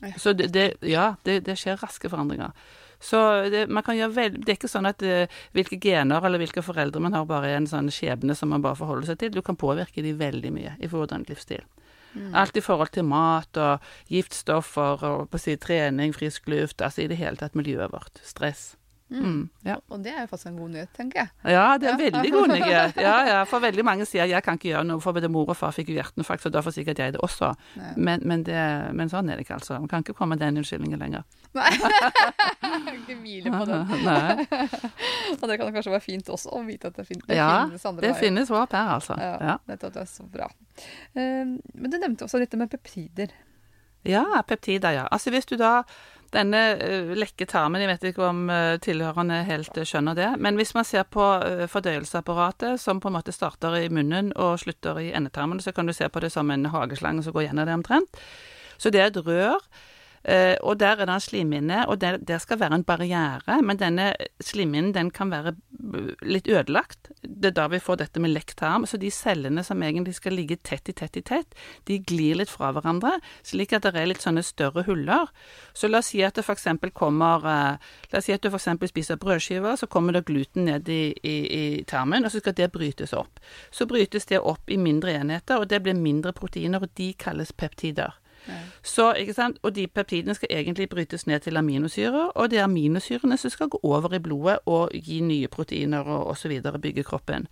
Ja. 0.03 0.11
Så 0.19 0.33
det, 0.35 0.49
det, 0.51 0.65
ja, 0.83 1.13
det, 1.23 1.45
det 1.47 1.55
skjer 1.61 1.79
raske 1.79 2.11
forandringer. 2.11 2.51
Så 2.99 3.19
det, 3.51 3.69
man 3.71 3.83
kan 3.87 3.95
gjøre 3.95 4.15
vel, 4.15 4.35
det 4.35 4.51
er 4.51 4.59
ikke 4.59 4.71
sånn 4.71 4.89
at 4.91 5.03
uh, 5.07 5.31
hvilke 5.55 5.79
gener 5.79 6.27
eller 6.27 6.43
hvilke 6.43 6.63
foreldre 6.65 6.99
man 7.03 7.15
har, 7.15 7.23
bare 7.29 7.53
er 7.53 7.61
en 7.61 7.71
sånn 7.71 7.87
skjebne 7.91 8.35
som 8.35 8.51
man 8.51 8.63
bare 8.63 8.79
forholder 8.79 9.13
seg 9.13 9.23
til. 9.23 9.31
Du 9.37 9.41
kan 9.47 9.59
påvirke 9.59 10.03
de 10.03 10.11
veldig 10.19 10.51
mye 10.55 10.75
i 10.83 10.91
forhold 10.91 11.15
til 11.15 11.23
livsstil. 11.31 11.63
Mm. 12.13 12.31
Alt 12.43 12.57
i 12.57 12.63
forhold 12.63 12.93
til 12.93 13.07
mat 13.07 13.57
og 13.57 13.83
giftstoffer 14.11 15.03
og 15.09 15.27
på 15.31 15.39
å 15.39 15.43
si 15.43 15.57
trening, 15.57 16.13
frisk 16.15 16.47
luft, 16.51 16.81
altså 16.81 17.03
i 17.03 17.09
det 17.11 17.19
hele 17.21 17.39
tatt 17.39 17.57
miljøet 17.57 17.93
vårt. 17.93 18.21
Stress. 18.25 18.73
Mm. 19.09 19.23
Mm, 19.23 19.49
ja. 19.65 19.75
Og 19.89 20.03
det 20.03 20.13
er 20.13 20.23
jo 20.23 20.27
faktisk 20.31 20.47
en 20.47 20.57
god 20.57 20.69
nyhet, 20.73 20.89
tenker 20.95 21.19
jeg. 21.19 21.53
Ja, 21.53 21.65
det 21.77 21.89
er 21.89 21.93
en 21.93 21.99
veldig 22.01 22.31
god 22.31 22.47
nyhet. 22.53 22.97
Ja, 22.97 23.15
ja, 23.27 23.39
for 23.49 23.61
veldig 23.67 23.85
mange 23.85 24.07
sier 24.09 24.25
jeg 24.29 24.43
kan 24.45 24.57
ikke 24.57 24.71
gjøre 24.71 24.87
noe, 24.87 25.03
for 25.03 25.15
både 25.15 25.29
mor 25.29 25.51
og 25.53 25.57
far 25.59 25.73
fikk 25.75 25.91
jo 25.91 25.97
hjerteinfarkt, 25.99 26.45
så 26.45 26.51
da 26.53 26.63
får 26.65 26.77
sikkert 26.79 27.01
jeg 27.03 27.15
det 27.15 27.21
også. 27.25 27.51
Men, 27.95 28.23
men, 28.25 28.45
det, 28.47 28.57
men, 28.95 29.11
sånn 29.11 29.29
er 29.29 29.37
det 29.37 29.45
ikke, 29.45 29.59
altså. 29.59 29.77
Man 29.83 29.91
kan 29.91 30.05
ikke 30.05 30.15
komme 30.17 30.37
med 30.37 30.43
den 30.45 30.63
unnskyldningen 30.63 31.03
lenger. 31.03 31.27
Nei. 31.53 31.69
ikke 32.97 33.19
hvile 33.21 33.53
på 33.53 33.69
den. 33.69 33.95
Og 35.41 35.47
det 35.49 35.59
kan 35.61 35.73
kanskje 35.75 35.93
være 35.93 36.05
fint 36.05 36.33
også 36.33 36.55
å 36.57 36.63
vite 36.65 36.89
at 36.89 36.97
det, 36.97 37.07
finnes, 37.09 37.27
det 37.29 37.37
ja, 37.37 37.51
finnes 37.67 37.85
andre 37.85 38.01
veier. 38.01 38.09
Ja, 38.09 38.17
det 38.17 38.25
finnes 38.25 38.53
håp 38.53 38.77
her, 38.79 38.93
altså. 38.97 39.19
Ja, 39.19 39.57
nettopp. 39.69 39.93
Det 39.93 40.05
er 40.07 40.09
så 40.09 40.25
bra. 40.25 40.49
Uh, 41.13 41.57
men 41.75 41.91
du 41.91 41.99
nevnte 41.99 42.25
også 42.25 42.41
litt 42.41 42.55
med 42.57 42.71
peptider. 42.71 43.35
Ja, 44.07 44.25
peptider, 44.47 44.91
ja. 44.91 45.07
Altså 45.11 45.31
hvis 45.31 45.47
du 45.47 45.55
da 45.59 45.83
denne 46.33 46.61
uh, 46.79 47.13
lekke 47.17 47.47
tarmen, 47.49 47.83
jeg 47.83 47.91
vet 47.93 48.07
ikke 48.11 48.25
om 48.27 48.43
tilhørende 48.83 49.39
helt 49.47 49.77
uh, 49.77 49.85
skjønner 49.87 50.17
det, 50.17 50.29
men 50.43 50.59
hvis 50.59 50.73
man 50.77 50.87
ser 50.87 51.07
på 51.07 51.23
fordøyelsesapparatet 51.71 52.81
som 52.81 53.01
på 53.01 53.11
en 53.11 53.17
måte 53.17 53.35
starter 53.35 53.77
i 53.79 53.87
munnen 53.93 54.33
og 54.35 54.57
slutter 54.63 54.99
i 55.01 55.11
endetarmen, 55.15 55.61
så 55.63 55.73
kan 55.75 55.89
du 55.89 55.93
se 55.95 56.09
på 56.09 56.23
det 56.23 56.33
som 56.33 56.51
en 56.51 56.69
hageslange 56.73 57.23
som 57.25 57.35
går 57.35 57.47
gjennom 57.47 57.69
det 57.69 57.79
omtrent. 57.79 58.21
Så 58.77 58.91
det 58.91 59.01
er 59.01 59.11
et 59.11 59.23
rør 59.25 59.61
og 60.23 60.79
der 60.79 61.01
er 61.01 61.05
det 61.05 61.13
en 61.13 61.19
slimhinne, 61.19 61.81
og 61.91 61.99
der, 62.01 62.17
der, 62.17 62.37
skal 62.39 62.59
være 62.59 62.75
en 62.79 62.83
barriere, 62.87 63.57
men 63.61 63.79
denne 63.79 64.13
slimhinnen 64.39 64.93
den 64.95 65.11
kan 65.11 65.31
være 65.31 65.55
litt 66.23 66.47
ødelagt. 66.47 67.11
Det 67.23 67.51
er 67.51 67.57
da 67.57 67.67
vi 67.67 67.79
får 67.83 67.99
dette 67.99 68.21
med 68.23 68.31
lekt 68.31 68.55
tarm. 68.61 68.85
Så 68.87 68.97
de 68.97 69.11
cellene 69.11 69.63
som 69.63 69.83
egentlig 69.83 70.15
skal 70.15 70.35
ligge 70.37 70.57
tett 70.63 70.89
i 70.89 70.95
tett 70.95 71.17
i 71.19 71.23
tett, 71.25 71.57
de 71.89 71.99
glir 71.99 72.39
litt 72.39 72.51
fra 72.51 72.71
hverandre, 72.71 73.17
slik 73.43 73.75
at 73.75 73.83
det 73.83 73.99
er 73.99 74.07
litt 74.09 74.23
sånne 74.23 74.45
større 74.45 74.85
huller. 74.87 75.27
Så 75.75 75.91
la 75.91 75.99
oss 75.99 76.13
si 76.13 76.23
at 76.23 76.39
det 76.39 76.45
f.eks. 76.47 76.69
kommer 76.93 77.43
La 77.43 78.19
oss 78.19 78.27
si 78.27 78.33
at 78.35 78.43
du 78.43 78.49
f.eks. 78.49 78.69
spiser 78.89 79.19
brødskiver, 79.19 79.75
så 79.75 79.87
kommer 79.87 80.15
det 80.15 80.25
gluten 80.29 80.67
ned 80.69 80.89
i, 80.89 81.13
i, 81.23 81.35
i 81.43 81.83
tarmen, 81.89 82.25
og 82.25 82.31
så 82.31 82.39
skal 82.39 82.55
det 82.57 82.71
brytes 82.71 83.13
opp. 83.17 83.43
Så 83.71 83.87
brytes 83.89 84.27
det 84.29 84.39
opp 84.39 84.71
i 84.71 84.79
mindre 84.79 85.17
enheter, 85.19 85.59
og 85.59 85.69
det 85.69 85.83
blir 85.83 85.97
mindre 85.97 86.33
proteiner, 86.33 86.83
og 86.83 86.95
de 86.97 87.11
kalles 87.19 87.51
peptider. 87.51 88.22
Så? 88.83 89.13
Og 89.61 89.75
de 89.75 89.87
peptidene 89.87 90.35
skal 90.35 90.51
egentlig 90.51 90.89
brytes 90.89 91.27
ned 91.27 91.39
til 91.39 91.57
aminosyrer, 91.57 92.31
og 92.35 92.51
det 92.51 92.59
er 92.59 92.67
aminosyrene 92.67 93.37
som 93.37 93.53
skal 93.53 93.71
gå 93.71 93.79
over 93.83 94.13
i 94.13 94.19
blodet 94.19 94.59
og 94.65 94.91
gi 94.93 95.21
nye 95.21 95.47
proteiner 95.47 96.03
og 96.03 96.27
osv. 96.35 96.61
bygge 96.81 97.03
kroppen. 97.03 97.47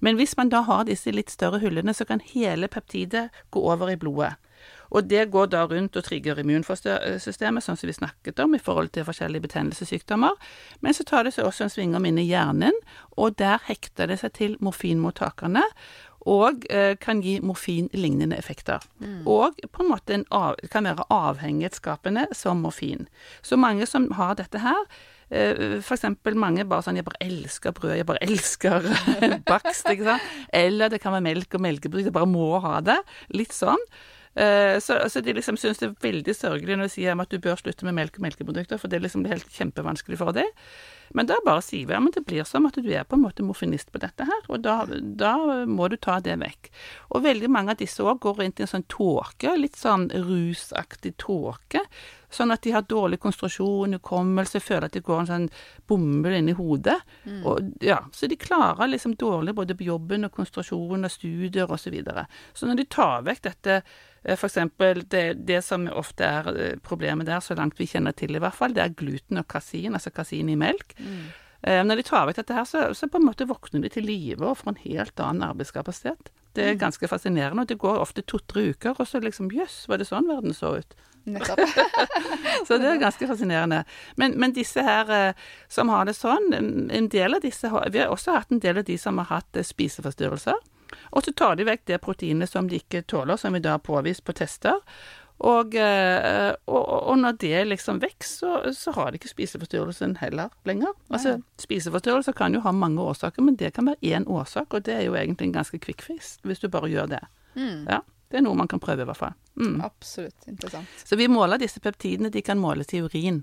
Men 0.00 0.16
hvis 0.16 0.36
man 0.36 0.48
da 0.48 0.62
har 0.64 0.86
disse 0.88 1.12
litt 1.12 1.30
større 1.30 1.60
hullene, 1.60 1.94
så 1.94 2.04
kan 2.08 2.22
hele 2.32 2.68
peptidet 2.68 3.28
gå 3.50 3.60
over 3.60 3.90
i 3.90 3.96
blodet. 3.96 4.34
Og 4.90 5.06
det 5.06 5.30
går 5.30 5.46
da 5.52 5.62
rundt 5.70 5.96
og 5.96 6.04
trigger 6.04 6.40
immunsystemet, 6.42 7.64
sånn 7.64 7.78
som 7.78 7.86
vi 7.86 7.94
snakket 7.94 8.40
om, 8.42 8.56
i 8.56 8.62
forhold 8.62 8.90
til 8.94 9.06
forskjellige 9.06 9.46
betennelsessykdommer. 9.46 10.34
Men 10.80 10.96
så 10.96 11.06
tar 11.06 11.24
det 11.24 11.34
seg 11.36 11.46
også 11.46 11.68
en 11.68 11.72
svingom 11.72 12.08
inn 12.08 12.18
i 12.18 12.26
hjernen, 12.26 12.74
og 13.16 13.38
der 13.38 13.62
hekter 13.68 14.10
det 14.10 14.18
seg 14.24 14.34
til 14.36 14.56
morfinmottakerne 14.60 15.62
og 16.28 16.66
eh, 16.70 16.96
kan 17.00 17.22
gi 17.24 17.38
morfinlignende 17.44 18.36
effekter. 18.36 18.82
Mm. 19.00 19.22
Og 19.28 19.56
på 19.72 19.84
en 19.84 19.88
måte 19.88 20.14
en 20.18 20.26
av, 20.34 20.58
kan 20.72 20.84
være 20.84 21.06
avhengighetsskapende 21.14 22.26
som 22.36 22.60
morfin. 22.64 23.06
Så 23.42 23.56
mange 23.56 23.88
som 23.88 24.10
har 24.18 24.36
dette 24.36 24.60
her, 24.60 24.84
eh, 25.30 25.80
eksempel 25.80 26.36
mange 26.36 26.64
bare 26.68 26.82
sånn 26.82 26.96
'Jeg 26.96 27.04
bare 27.04 27.22
elsker 27.24 27.72
brød. 27.72 27.96
Jeg 27.96 28.06
bare 28.06 28.22
elsker 28.22 28.80
bakst.' 29.50 29.90
ikke 29.90 30.04
sant? 30.04 30.22
Eller 30.52 30.88
det 30.88 31.00
kan 31.00 31.12
være 31.12 31.28
melk 31.28 31.54
og 31.54 31.60
melkebruk. 31.60 32.04
Jeg 32.04 32.12
bare 32.12 32.26
må 32.26 32.60
ha 32.60 32.80
det. 32.80 33.00
Litt 33.30 33.52
sånn. 33.52 33.80
Eh, 34.34 34.78
så, 34.78 35.08
så, 35.10 35.20
de 35.20 35.34
liksom 35.34 35.56
syns 35.58 35.80
det 35.82 35.88
er 35.88 35.96
veldig 36.04 36.34
sørgelig 36.36 36.76
når 36.78 36.86
de 36.86 36.94
sier 36.94 37.18
at 37.18 37.32
du 37.32 37.40
bør 37.42 37.58
slutte 37.58 37.86
med 37.86 37.96
melk 37.98 38.20
og 38.20 38.26
melkeprodukter, 38.28 38.78
for 38.78 38.90
det 38.90 39.00
er 39.00 39.04
liksom 39.08 39.26
helt 39.26 39.50
kjempevanskelig 39.56 40.20
for 40.20 40.36
dem. 40.36 40.46
Men 41.18 41.26
da 41.26 41.40
bare 41.42 41.64
sier 41.66 41.88
vi 41.88 41.96
ja, 41.96 42.02
det 42.14 42.22
blir 42.28 42.46
som 42.46 42.68
at 42.68 42.78
du 42.78 42.86
er 42.94 43.08
på 43.08 43.18
en 43.18 43.24
måte 43.24 43.42
morfinist 43.42 43.90
på 43.90 43.98
dette 44.02 44.26
her, 44.28 44.44
og 44.46 44.62
da, 44.62 44.84
da 44.86 45.34
må 45.66 45.90
du 45.90 45.98
ta 45.98 46.20
det 46.22 46.38
vekk. 46.38 46.70
Og 47.10 47.26
veldig 47.26 47.50
mange 47.50 47.74
av 47.74 47.82
disse 47.82 48.04
òg 48.06 48.22
går 48.22 48.44
inn 48.44 48.54
i 48.54 48.66
en 48.66 48.72
sånn 48.76 48.86
tåke, 48.92 49.56
litt 49.58 49.78
sånn 49.80 50.06
rusaktig 50.14 51.16
tåke. 51.18 51.82
Sånn 52.30 52.54
at 52.54 52.62
de 52.62 52.74
har 52.74 52.86
dårlig 52.86 53.18
konsentrasjon, 53.22 53.96
hukommelse, 53.98 54.62
føler 54.62 54.86
at 54.86 54.94
de 54.94 55.02
går 55.04 55.24
en 55.24 55.30
sånn 55.30 55.48
bomull 55.90 56.36
inni 56.36 56.54
hodet. 56.54 56.98
Mm. 57.24 57.40
Og, 57.42 57.72
ja, 57.84 57.98
så 58.14 58.28
de 58.30 58.38
klarer 58.40 58.92
liksom 58.92 59.16
dårlig 59.18 59.56
både 59.58 59.74
på 59.74 59.88
jobben 59.88 60.28
og 60.28 60.34
konsentrasjon 60.36 61.08
og 61.08 61.12
studier 61.12 61.66
osv. 61.66 61.78
Så, 61.80 61.90
videre. 61.90 62.26
så 62.54 62.68
når 62.68 62.76
de 62.78 62.84
tar 62.92 63.24
vekk 63.26 63.40
dette 63.48 63.80
F.eks. 64.20 64.40
for 64.40 64.46
eksempel 64.50 65.00
det, 65.08 65.24
det, 65.48 65.62
som 65.64 65.86
ofte 65.88 66.26
er 66.28 66.48
eh, 66.52 66.74
problemet 66.84 67.26
der, 67.26 67.40
så 67.40 67.56
langt 67.56 67.80
vi 67.80 67.88
kjenner 67.88 68.12
til 68.12 68.36
i 68.36 68.42
hvert 68.42 68.54
fall, 68.54 68.74
det 68.76 68.82
er 68.84 68.94
gluten 68.94 69.40
og 69.40 69.48
kasin, 69.48 69.96
altså 69.96 70.12
kasin 70.12 70.52
i 70.52 70.58
melk. 70.60 70.92
Mm. 71.00 71.22
Eh, 71.62 71.80
når 71.84 72.00
de 72.00 72.06
tar 72.08 72.28
vekk 72.28 72.42
dette 72.42 72.56
her, 72.56 72.68
så, 72.68 72.84
så, 72.96 73.08
på 73.08 73.20
en 73.20 73.26
måte 73.26 73.48
våkner 73.48 73.82
de 73.84 73.92
til 73.92 74.06
live 74.08 74.44
og 74.44 74.60
får 74.60 74.74
en 74.74 74.82
helt 74.84 75.24
annen 75.24 75.48
arbeidskapasitet. 75.50 76.30
Det 76.56 76.64
er 76.64 76.74
mm. 76.74 76.80
ganske 76.80 77.08
fascinerende, 77.08 77.62
og 77.62 77.68
det 77.70 77.78
går 77.78 78.00
ofte 78.02 78.24
to-tre 78.26 78.70
uker, 78.74 78.96
og 78.98 79.06
så 79.08 79.20
liksom 79.22 79.52
jøss, 79.54 79.84
var 79.88 80.00
det 80.00 80.08
sånn 80.08 80.28
verden 80.30 80.56
så 80.56 80.76
ut? 80.80 80.96
Nettopp. 81.30 81.60
så 82.66 82.78
det 82.80 82.88
er 82.88 83.00
ganske 83.02 83.28
fascinerende. 83.28 83.84
Men, 84.16 84.34
men 84.40 84.54
disse 84.56 84.82
her 84.82 85.12
eh, 85.14 85.46
som 85.68 85.92
har 85.92 86.08
det 86.08 86.16
sånn, 86.16 86.50
en 86.56 87.08
del 87.12 87.36
av 87.36 87.44
disse 87.44 87.70
Vi 87.92 88.00
har 88.00 88.10
også 88.10 88.38
hatt 88.38 88.50
en 88.50 88.62
del 88.62 88.80
av 88.80 88.88
de 88.88 88.96
som 88.98 89.20
har 89.20 89.28
hatt 89.30 89.60
spiseforstyrrelser. 89.66 90.58
Og 91.14 91.24
så 91.24 91.34
tar 91.36 91.58
de 91.58 91.66
vekk 91.68 91.84
det 91.86 92.00
proteinet 92.02 92.50
som 92.50 92.68
de 92.68 92.80
ikke 92.80 93.04
tåler, 93.06 93.38
som 93.38 93.54
vi 93.54 93.62
da 93.62 93.76
har 93.76 93.84
påvist 93.84 94.24
på 94.26 94.34
tester. 94.36 94.80
Og, 95.40 95.74
eh, 95.74 96.52
og, 96.68 96.88
og, 97.08 97.18
når 97.18 97.36
det 97.40 97.60
liksom 97.70 98.00
vekk, 98.02 98.24
så, 98.28 98.50
så, 98.76 98.92
har 98.92 99.10
de 99.10 99.20
ikke 99.20 99.30
spiseforstyrrelsen 99.30 100.18
heller 100.20 100.52
lenger. 100.68 100.92
Altså, 101.08 101.38
Spiseforstyrrelser 101.62 102.36
kan 102.36 102.54
jo 102.54 102.60
ha 102.60 102.72
mange 102.76 103.00
årsaker, 103.00 103.42
men 103.42 103.56
det 103.56 103.72
kan 103.76 103.88
være 103.88 104.16
én 104.18 104.28
årsak, 104.28 104.74
og 104.76 104.84
det 104.84 104.98
er 104.98 105.06
jo 105.08 105.16
egentlig 105.16 105.48
en 105.48 105.56
ganske 105.56 105.80
quick 105.80 106.04
fix, 106.04 106.36
hvis 106.44 106.60
du 106.60 106.68
bare 106.68 106.90
gjør 106.92 107.08
det. 107.14 107.22
Mm. 107.54 107.86
Ja, 107.88 108.00
Det 108.30 108.38
er 108.38 108.44
noe 108.46 108.54
man 108.54 108.68
kan 108.68 108.78
prøve, 108.78 109.02
i 109.02 109.08
hvert 109.08 109.18
fall. 109.18 109.32
Mm. 109.56 109.80
Absolutt 109.82 110.44
interessant. 110.46 110.88
Så 111.04 111.16
vi 111.16 111.26
måler 111.26 111.58
disse 111.58 111.80
peptidene, 111.80 112.30
de 112.30 112.42
kan 112.42 112.60
måles 112.60 112.92
i 112.94 113.00
urin. 113.02 113.40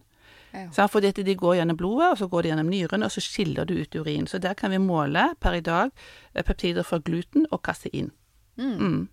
Ja. 0.53 0.88
Fordi 0.88 1.12
de 1.12 1.36
går 1.36 1.55
gjennom 1.55 1.77
blodet, 1.77 2.12
og 2.12 2.17
så 2.17 2.27
går 2.27 2.41
de 2.41 2.51
gjennom 2.51 2.69
nyrene, 2.69 3.05
og 3.05 3.12
så 3.12 3.21
skiller 3.21 3.65
du 3.65 3.73
ut 3.73 3.95
urin. 3.95 4.27
Så 4.27 4.38
der 4.38 4.53
kan 4.53 4.71
vi 4.71 4.77
måle 4.77 5.33
per 5.41 5.57
i 5.57 5.62
dag 5.62 5.91
eh, 6.33 6.43
peptider 6.43 6.83
fra 6.83 6.99
gluten 6.99 7.47
og 7.51 7.62
kasein. 7.62 8.12
Mm. 8.55 8.77
Mm. 8.77 9.10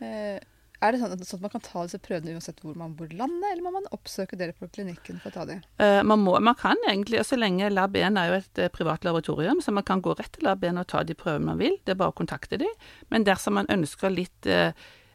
Eh, 0.00 0.38
er 0.82 0.94
det 0.94 1.00
sånn 1.00 1.14
sånn 1.18 1.38
at, 1.38 1.44
man 1.46 1.52
kan 1.54 1.64
ta 1.64 1.84
disse 1.86 2.00
prøvene 2.02 2.36
uansett 2.36 2.60
hvor 2.62 2.76
man 2.78 2.94
bor 2.98 3.10
i 3.10 3.18
landet, 3.18 3.48
eller 3.50 3.64
må 3.66 3.72
man 3.74 3.88
oppsøke 3.94 4.38
dere 4.38 4.54
på 4.56 4.68
klinikken 4.74 5.18
for 5.22 5.32
å 5.32 5.36
ta 5.38 5.48
dem? 5.48 5.64
Uh, 5.80 6.02
man, 6.06 6.22
man, 6.26 6.54
kan 6.58 6.78
egentlig, 6.90 7.22
og 7.22 7.26
så 7.28 7.38
lenge 7.40 7.72
Lab 7.72 7.96
1 7.98 8.20
er 8.20 8.30
jo 8.30 8.38
et 8.38 8.62
uh, 8.62 8.70
privat 8.74 9.06
laboratorium, 9.06 9.64
så 9.64 9.74
man 9.74 9.86
kan 9.88 10.04
gå 10.04 10.14
rett 10.18 10.32
til 10.36 10.46
Lab 10.48 10.64
1 10.64 10.78
og 10.82 10.88
ta 10.90 11.02
de 11.06 11.18
prøvene 11.18 11.50
man 11.50 11.60
vil. 11.60 11.80
Det 11.82 11.96
er 11.96 12.00
bare 12.00 12.14
å 12.14 12.20
kontakte 12.20 12.60
dem. 12.60 12.86
Men 13.12 13.26
dersom 13.26 13.58
man 13.58 13.70
ønsker 13.74 14.14
litt 14.14 14.48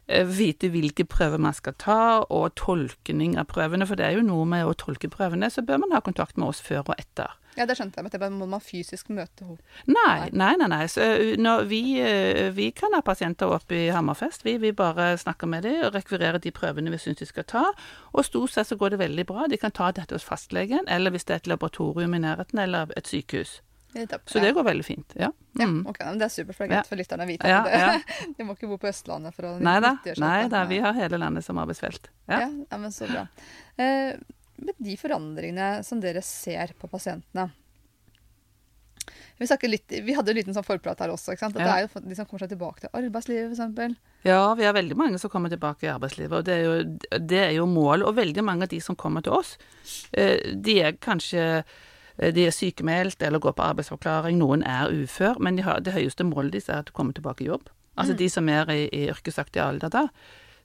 Eh, 0.06 0.26
vite 0.28 0.68
hvilke 0.68 1.06
prøver 1.08 1.40
man 1.40 1.54
skal 1.56 1.76
ta, 1.80 2.00
og 2.28 2.52
tolkning 2.60 3.38
av 3.40 3.48
prøvene. 3.48 3.86
For 3.88 3.96
det 3.96 4.06
er 4.06 4.18
jo 4.18 4.26
noe 4.26 4.44
med 4.48 4.66
å 4.68 4.76
tolke 4.76 5.08
prøvene, 5.12 5.48
så 5.50 5.64
bør 5.64 5.80
man 5.84 5.96
ha 5.96 6.02
kontakt 6.04 6.36
med 6.36 6.50
oss 6.50 6.60
før 6.64 6.84
og 6.84 6.98
etter. 6.98 7.32
Ja, 7.54 7.66
det 7.68 7.76
skjønte 7.78 8.00
jeg, 8.00 8.06
men 8.06 8.14
det 8.14 8.30
må 8.34 8.48
man 8.50 8.62
fysisk 8.64 9.10
møte 9.14 9.46
henne? 9.46 9.58
Nei, 9.86 10.30
nei, 10.32 10.52
nei. 10.60 10.68
nei. 10.72 10.84
Så, 10.90 11.04
vi, 11.70 11.82
vi, 12.56 12.70
kan 12.76 12.96
ha 12.96 13.02
pasienter 13.06 13.52
oppe 13.54 13.76
i 13.78 13.90
Hammerfest. 13.94 14.46
Vi, 14.46 14.56
vi 14.62 14.72
bare 14.74 15.12
snakker 15.20 15.50
med 15.50 15.66
dem 15.66 15.84
og 15.86 15.94
rekvirerer 15.94 16.42
de 16.42 16.54
prøvene 16.54 16.92
vi 16.94 17.00
syns 17.02 17.22
de 17.22 17.28
skal 17.30 17.46
ta. 17.50 17.66
Og 18.12 18.26
stort 18.26 18.54
sett 18.54 18.70
så 18.70 18.78
går 18.80 18.94
det 18.94 19.02
veldig 19.04 19.26
bra. 19.30 19.46
De 19.50 19.60
kan 19.60 19.74
ta 19.74 19.92
dette 19.94 20.16
hos 20.16 20.26
fastlegen, 20.26 20.88
eller 20.88 21.14
hvis 21.14 21.28
det 21.28 21.36
er 21.36 21.44
et 21.44 21.52
laboratorium 21.54 22.18
i 22.18 22.24
nærheten, 22.26 22.64
eller 22.66 22.90
et 22.98 23.10
sykehus. 23.10 23.60
Så 24.26 24.38
det 24.38 24.52
går 24.52 24.64
veldig 24.66 24.84
fint. 24.84 25.12
Ja. 25.14 25.32
ja 25.58 25.66
mm. 25.66 25.86
ok, 25.86 25.98
men 26.04 26.18
Det 26.18 26.24
er 26.24 26.28
supert, 26.28 26.56
for 26.56 26.64
det 26.64 26.72
er 26.72 26.74
greit 26.74 26.88
for 26.90 26.98
lytterne 26.98 27.26
å 27.26 27.28
vite. 27.28 27.50
Ja, 27.50 27.60
ja. 27.84 28.22
de 28.36 28.46
må 28.46 28.56
ikke 28.56 28.70
bo 28.72 28.78
på 28.82 28.90
Østlandet 28.90 29.36
for 29.36 29.52
å 29.52 29.54
Nei 29.62 29.76
da, 30.50 30.64
vi 30.70 30.80
har 30.82 30.96
hele 30.98 31.20
landet 31.22 31.46
som 31.46 31.60
arbeidsfelt. 31.62 32.10
Ja, 32.30 32.48
ja 32.50 32.80
men 32.80 32.94
så 32.94 33.06
bra. 33.10 33.28
Eh, 33.78 34.16
med 34.56 34.74
de 34.78 34.96
forandringene 34.98 35.84
som 35.86 36.00
dere 36.02 36.22
ser 36.24 36.74
på 36.78 36.90
pasientene, 36.90 37.50
Vi, 39.36 39.46
litt, 39.66 39.90
vi 40.06 40.14
hadde 40.14 40.30
en 40.30 40.36
liten 40.38 40.54
sånn 40.54 40.64
forprat 40.64 41.00
her 41.02 41.10
også. 41.10 41.32
ikke 41.34 41.42
sant? 41.42 41.56
At 41.56 41.60
Ja. 41.60 41.66
Det 41.66 41.74
er 41.74 41.80
jo 41.82 42.08
de 42.08 42.14
som 42.14 42.26
kommer 42.26 42.44
seg 42.44 42.52
tilbake 42.54 42.80
til 42.80 42.90
arbeidslivet, 42.94 43.58
f.eks. 43.58 43.96
Ja, 44.24 44.54
vi 44.54 44.64
har 44.64 44.72
veldig 44.72 44.96
mange 44.96 45.18
som 45.18 45.28
kommer 45.30 45.50
tilbake 45.50 45.84
i 45.84 45.90
arbeidslivet, 45.90 46.32
og 46.32 46.44
det 46.46 46.54
er 46.54 46.62
jo, 46.62 47.18
det 47.18 47.40
er 47.40 47.50
jo 47.56 47.66
målet. 47.66 48.06
Og 48.06 48.14
veldig 48.14 48.44
mange 48.46 48.62
av 48.62 48.70
de 48.70 48.80
som 48.80 48.96
kommer 48.96 49.26
til 49.26 49.34
oss, 49.34 49.58
eh, 50.12 50.54
de 50.54 50.78
er 50.80 50.92
kanskje 50.92 51.64
eh, 52.16 52.30
de 52.32 52.46
er 52.46 52.54
sykemeldt 52.54 53.20
eller 53.26 53.42
går 53.42 53.58
på 53.58 53.66
arbeidsavklaring, 53.66 54.38
noen 54.38 54.62
er 54.62 54.94
ufør, 54.94 55.36
men 55.40 55.56
de 55.56 55.66
har, 55.66 55.80
det 55.80 55.92
høyeste 55.98 56.24
målet 56.24 56.52
deres 56.52 56.70
er 56.70 56.84
at 56.84 56.86
de 56.86 56.96
kommer 56.96 57.12
tilbake 57.12 57.44
i 57.44 57.50
jobb. 57.50 57.68
Altså 57.96 58.14
de 58.16 58.28
som 58.30 58.48
er 58.48 58.70
i, 58.70 58.88
i 58.90 59.04
yrkesaktig 59.10 59.60
alder 59.62 59.90
da. 59.92 60.08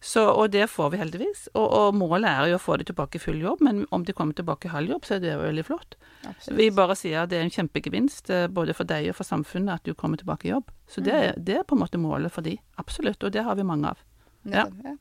Så, 0.01 0.21
og 0.31 0.51
det 0.53 0.69
får 0.71 0.93
vi 0.93 0.97
heldigvis. 1.01 1.49
Og, 1.59 1.65
og 1.75 1.95
målet 1.99 2.29
er 2.29 2.47
jo 2.53 2.55
å 2.55 2.61
få 2.63 2.77
de 2.79 2.85
tilbake 2.87 3.19
i 3.19 3.23
full 3.23 3.41
jobb, 3.43 3.59
men 3.65 3.81
om 3.91 4.05
de 4.07 4.13
kommer 4.15 4.33
tilbake 4.37 4.69
i 4.69 4.71
halv 4.71 4.93
jobb, 4.93 5.03
så 5.05 5.17
er 5.17 5.19
det 5.25 5.33
jo 5.33 5.41
veldig 5.41 5.65
flott. 5.67 5.97
Absolutt. 6.23 6.55
Vi 6.61 6.69
bare 6.77 6.95
sier 6.95 7.23
at 7.25 7.33
det 7.33 7.39
er 7.41 7.43
en 7.47 7.51
kjempegevinst 7.51 8.31
eh, 8.31 8.45
både 8.47 8.73
for 8.77 8.87
deg 8.87 9.09
og 9.11 9.17
for 9.19 9.27
samfunnet 9.27 9.73
at 9.81 9.83
du 9.89 9.91
kommer 9.99 10.21
tilbake 10.21 10.47
i 10.47 10.53
jobb. 10.53 10.71
Så 10.87 11.03
det, 11.03 11.13
er- 11.17 11.35
det 11.35 11.57
er 11.59 11.67
på 11.67 11.75
en 11.75 11.83
måte 11.83 11.99
målet 11.99 12.31
for 12.31 12.47
de. 12.47 12.55
Absolutt. 12.79 13.19
Og 13.27 13.35
det 13.35 13.43
har 13.43 13.59
vi 13.59 13.67
mange 13.67 13.91
av. 13.91 13.99
ja. 14.47 14.65
Ja. 14.85 14.95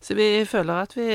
Så 0.00 0.14
vi 0.14 0.44
føler 0.46 0.84
at 0.86 0.92
vi 0.96 1.06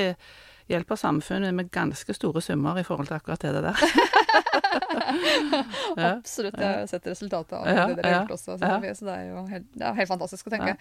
hjelper 0.67 0.97
samfunnet 0.99 1.53
med 1.55 1.69
ganske 1.71 2.13
store 2.13 2.41
summer 2.43 2.75
i 2.77 2.83
forhold 2.83 3.07
til 3.07 3.15
akkurat 3.15 3.41
det 3.47 3.61
der. 3.63 3.79
Absolutt. 6.13 6.57
Jeg 6.59 6.79
har 6.79 6.87
sett 6.91 7.07
resultatet 7.11 7.53
av 7.57 7.65
det 7.67 7.97
dere 7.99 8.07
har 8.13 8.21
gjort 8.23 8.35
også. 8.37 8.57
Så, 8.59 8.71
det- 8.81 8.95
så 8.99 9.05
det 9.09 9.17
er 9.19 9.27
jo 9.31 9.43
helt, 9.51 9.67
det 9.73 9.85
er 9.89 9.99
helt 9.99 10.11
fantastisk 10.13 10.47
å 10.49 10.55
tenke. 10.55 10.77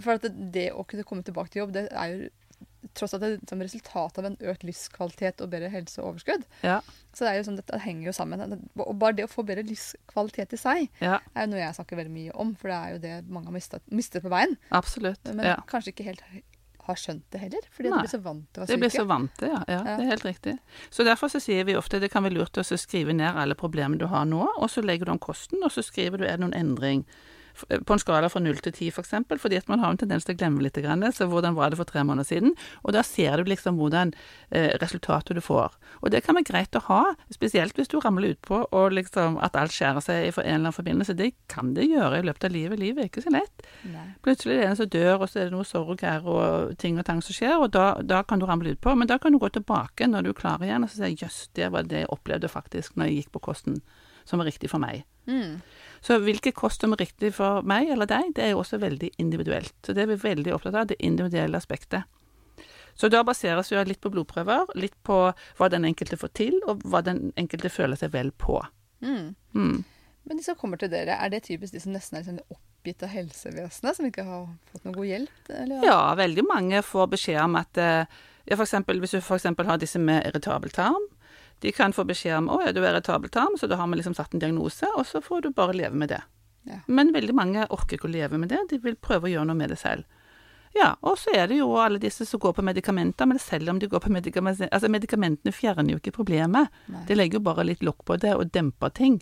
For, 0.00 0.18
det, 0.22 0.32
det 0.54 0.68
å 0.72 0.84
kunne 0.88 1.04
komme 1.08 1.26
tilbake 1.26 1.50
til 1.54 1.64
jobb, 1.64 1.72
det 1.76 1.88
er 1.92 2.14
jo 2.14 2.32
tross 2.94 3.14
alt 3.16 3.24
et 3.26 3.48
som 3.48 3.62
resultat 3.64 4.18
av 4.20 4.26
en 4.28 4.34
økt 4.52 4.62
livskvalitet 4.68 5.40
og 5.40 5.48
bedre 5.50 5.70
helse 5.72 5.98
og 6.02 6.10
overskudd. 6.12 6.44
Ja, 6.62 6.76
Så 7.16 7.24
det 7.24 7.30
er 7.32 7.38
jo 7.40 7.46
sånn, 7.48 7.56
dette 7.58 7.78
henger 7.80 8.10
jo 8.10 8.12
sammen. 8.14 8.44
Og 8.76 8.92
bare 9.00 9.16
det 9.16 9.24
å 9.26 9.32
få 9.32 9.42
bedre 9.46 9.64
livskvalitet 9.66 10.52
i 10.54 10.60
seg 10.60 10.84
ja, 11.00 11.16
er 11.34 11.46
jo 11.46 11.54
noe 11.54 11.62
jeg 11.62 11.78
snakker 11.78 11.96
veldig 12.02 12.12
mye 12.14 12.34
om, 12.44 12.52
for 12.60 12.70
det 12.70 12.76
er 12.76 12.92
jo 12.94 13.00
det 13.06 13.14
mange 13.32 13.48
har 13.50 13.56
mistet, 13.56 13.82
mistet 13.90 14.22
på 14.22 14.30
veien. 14.32 14.56
absolutt. 14.70 15.24
Men 15.32 15.46
Ja. 15.46 15.56
kanskje 15.66 15.94
ikke 15.94 16.04
helt 16.12 16.22
har 16.84 16.98
skjønt 17.00 17.24
det 17.32 17.40
heller, 17.40 17.68
fordi 17.72 17.90
Nei. 17.90 17.96
de 17.96 18.04
blir 18.04 18.12
så 18.12 18.20
vant 18.24 18.46
til 18.52 18.62
å 18.62 18.66
Det 18.66 18.74
De 18.74 18.80
blir 18.82 18.92
så 18.92 19.04
vant 19.08 19.36
til, 19.40 19.52
ja. 19.54 19.60
ja. 19.68 19.80
Ja. 19.80 19.96
Det 19.96 20.04
er 20.04 20.10
helt 20.12 20.26
riktig. 20.26 20.56
Så 20.92 21.06
derfor 21.06 21.32
så 21.32 21.40
sier 21.40 21.64
vi 21.68 21.76
ofte 21.78 22.00
det 22.02 22.10
kan 22.12 22.26
være 22.26 22.36
lurt 22.36 22.60
å 22.60 22.64
skrive 22.64 23.16
ned 23.16 23.38
alle 23.40 23.56
problemene 23.58 24.00
du 24.00 24.08
har 24.12 24.26
nå, 24.28 24.42
og 24.44 24.68
så 24.70 24.84
legger 24.84 25.08
du 25.08 25.14
om 25.16 25.22
kosten, 25.22 25.64
og 25.64 25.72
så 25.72 25.84
skriver 25.84 26.20
du 26.20 26.26
er 26.26 26.36
det 26.36 26.44
noen 26.44 26.56
endring. 26.58 27.06
På 27.54 27.94
en 27.94 28.02
skala 28.02 28.28
fra 28.32 28.42
null 28.42 28.58
til 28.62 28.74
ti, 28.74 28.90
for 28.94 29.04
eksempel, 29.04 29.38
fordi 29.38 29.58
at 29.60 29.68
man 29.70 29.82
har 29.82 29.92
en 29.92 30.00
tendens 30.00 30.26
til 30.26 30.34
å 30.34 30.38
glemme 30.38 30.62
litt. 30.64 30.78
Grann, 30.84 31.04
så 31.14 31.28
hvordan 31.30 31.54
var 31.54 31.70
det 31.70 31.78
for 31.78 31.88
tre 31.88 32.02
måneder 32.02 32.26
siden? 32.26 32.54
Og 32.82 32.94
da 32.96 33.04
ser 33.06 33.38
du 33.38 33.50
liksom 33.50 33.78
hvordan 33.78 34.10
eh, 34.50 34.74
resultatet 34.82 35.38
du 35.38 35.42
får. 35.44 35.76
Og 36.02 36.10
det 36.10 36.24
kan 36.26 36.34
være 36.34 36.48
greit 36.48 36.78
å 36.78 36.82
ha, 36.88 37.00
spesielt 37.32 37.78
hvis 37.78 37.92
du 37.92 38.00
ramler 38.02 38.34
utpå 38.34 38.64
og 38.64 38.96
liksom 38.96 39.38
at 39.44 39.56
alt 39.58 39.74
skjærer 39.74 40.02
seg 40.04 40.20
i 40.26 40.32
en 40.32 40.40
eller 40.42 40.58
annen 40.58 40.76
forbindelse. 40.76 41.16
Det 41.18 41.30
kan 41.52 41.72
det 41.76 41.86
gjøre 41.88 42.20
i 42.20 42.26
løpet 42.26 42.48
av 42.48 42.54
livet. 42.56 42.82
Livet 42.82 43.04
er 43.04 43.10
ikke 43.12 43.24
så 43.24 43.34
lett. 43.34 43.66
Nei. 43.92 44.08
Plutselig 44.26 44.58
er 44.58 44.64
det 44.64 44.68
en 44.72 44.80
som 44.82 44.90
dør, 44.96 45.14
og 45.20 45.30
så 45.30 45.40
er 45.40 45.48
det 45.48 45.56
noe 45.56 45.68
sorg 45.68 46.04
her 46.04 46.26
og 46.26 46.74
ting 46.82 46.98
og 46.98 47.06
tang 47.06 47.22
som 47.24 47.38
skjer, 47.38 47.56
og 47.60 47.70
da, 47.76 47.86
da 48.02 48.24
kan 48.26 48.42
du 48.42 48.48
ramle 48.50 48.74
utpå. 48.74 48.96
Men 48.98 49.10
da 49.10 49.20
kan 49.22 49.34
du 49.34 49.40
gå 49.42 49.52
tilbake 49.54 50.10
når 50.10 50.26
du 50.26 50.34
er 50.34 50.40
klar 50.42 50.64
igjen 50.64 50.86
og 50.86 50.90
så 50.90 51.04
si 51.04 51.14
jøss, 51.22 51.44
det 51.54 51.70
var 51.74 51.86
det 51.88 52.04
jeg 52.04 52.12
opplevde 52.14 52.50
faktisk 52.50 52.98
når 52.98 53.10
jeg 53.10 53.22
gikk 53.22 53.34
på 53.38 53.46
kosten 53.50 53.80
som 54.24 54.40
var 54.40 54.48
riktig 54.48 54.70
for 54.72 54.82
meg. 54.82 55.04
Mm. 55.26 55.60
Så 56.04 56.18
hvilket 56.20 56.56
kost 56.56 56.84
som 56.84 56.92
er 56.92 57.00
riktig 57.00 57.30
for 57.38 57.64
meg 57.64 57.88
eller 57.94 58.08
deg, 58.10 58.34
det 58.36 58.44
er 58.44 58.52
jo 58.52 58.60
også 58.60 58.80
veldig 58.82 59.14
individuelt. 59.22 59.74
Så 59.86 59.94
det 59.96 60.04
er 60.04 60.12
vi 60.12 60.20
veldig 60.20 60.52
opptatt 60.52 60.76
av, 60.76 60.90
det 60.90 61.00
individuelle 61.00 61.56
aspektet. 61.56 62.04
Så 62.94 63.08
da 63.10 63.24
baseres 63.26 63.72
vi 63.72 63.80
litt 63.88 64.02
på 64.04 64.12
blodprøver, 64.12 64.70
litt 64.78 64.94
på 65.02 65.16
hva 65.58 65.70
den 65.72 65.86
enkelte 65.88 66.18
får 66.20 66.30
til, 66.36 66.60
og 66.68 66.84
hva 66.86 67.00
den 67.02 67.32
enkelte 67.40 67.72
føler 67.72 67.98
seg 67.98 68.12
vel 68.14 68.30
på. 68.38 68.60
Mm. 69.02 69.34
Mm. 69.56 69.80
Men 70.24 70.38
de 70.38 70.44
som 70.44 70.56
kommer 70.60 70.80
til 70.80 70.92
dere, 70.92 71.18
er 71.18 71.32
det 71.32 71.42
typisk 71.48 71.74
de 71.74 71.82
som 71.82 71.96
nesten 71.96 72.18
er 72.18 72.22
liksom 72.24 72.54
oppgitt 72.54 73.02
av 73.04 73.10
helsevesenet, 73.12 73.96
som 73.96 74.06
ikke 74.08 74.24
har 74.28 74.46
fått 74.70 74.86
noe 74.86 74.96
god 74.96 75.10
hjelp? 75.10 75.50
Eller? 75.56 75.88
Ja, 75.88 75.98
veldig 76.20 76.46
mange 76.48 76.84
får 76.86 77.10
beskjed 77.16 77.42
om 77.42 77.58
at 77.60 77.80
eh, 77.80 78.14
ja, 78.44 78.56
for 78.56 78.66
eksempel, 78.66 79.00
Hvis 79.00 79.16
du 79.16 79.18
f.eks. 79.18 79.48
har 79.48 79.80
disse 79.80 79.98
med 79.98 80.26
irritabel 80.28 80.70
tarm, 80.70 81.08
de 81.60 81.72
kan 81.72 81.92
få 81.92 82.04
beskjed 82.08 82.36
om 82.38 82.50
å 82.52 82.60
ja, 82.64 82.72
du 82.72 82.82
er 82.82 82.92
irritabel 82.92 83.30
tarm, 83.32 83.58
så 83.60 83.68
da 83.70 83.78
har 83.80 83.88
vi 83.88 84.00
liksom 84.00 84.16
satt 84.16 84.34
en 84.34 84.42
diagnose, 84.42 84.88
og 84.98 85.06
så 85.08 85.22
får 85.24 85.46
du 85.46 85.50
bare 85.56 85.76
leve 85.76 85.96
med 85.96 86.12
det. 86.12 86.20
Ja. 86.64 86.80
Men 86.86 87.12
veldig 87.12 87.34
mange 87.36 87.66
orker 87.72 87.98
ikke 87.98 88.08
å 88.08 88.12
leve 88.12 88.40
med 88.40 88.52
det, 88.52 88.60
de 88.70 88.80
vil 88.84 88.96
prøve 88.96 89.28
å 89.28 89.32
gjøre 89.32 89.48
noe 89.50 89.58
med 89.58 89.72
det 89.72 89.80
selv. 89.80 90.04
Ja, 90.74 90.96
og 91.06 91.20
så 91.22 91.30
er 91.36 91.46
det 91.46 91.60
jo 91.60 91.68
alle 91.78 92.00
disse 92.02 92.26
som 92.26 92.40
går 92.42 92.56
på 92.56 92.64
medikamenter, 92.66 93.28
men 93.30 93.38
selv 93.38 93.70
om 93.70 93.78
de 93.78 93.86
går 93.86 94.02
på 94.02 94.10
medikamenter 94.10 94.68
Altså, 94.72 94.90
medikamentene 94.90 95.54
fjerner 95.54 95.94
jo 95.94 96.00
ikke 96.00 96.16
problemet. 96.16 96.72
Nei. 96.90 97.04
De 97.06 97.14
legger 97.14 97.38
jo 97.38 97.46
bare 97.46 97.66
litt 97.68 97.84
lokk 97.86 98.02
på 98.08 98.16
det 98.18 98.34
og 98.34 98.50
demper 98.50 98.90
ting. 98.90 99.20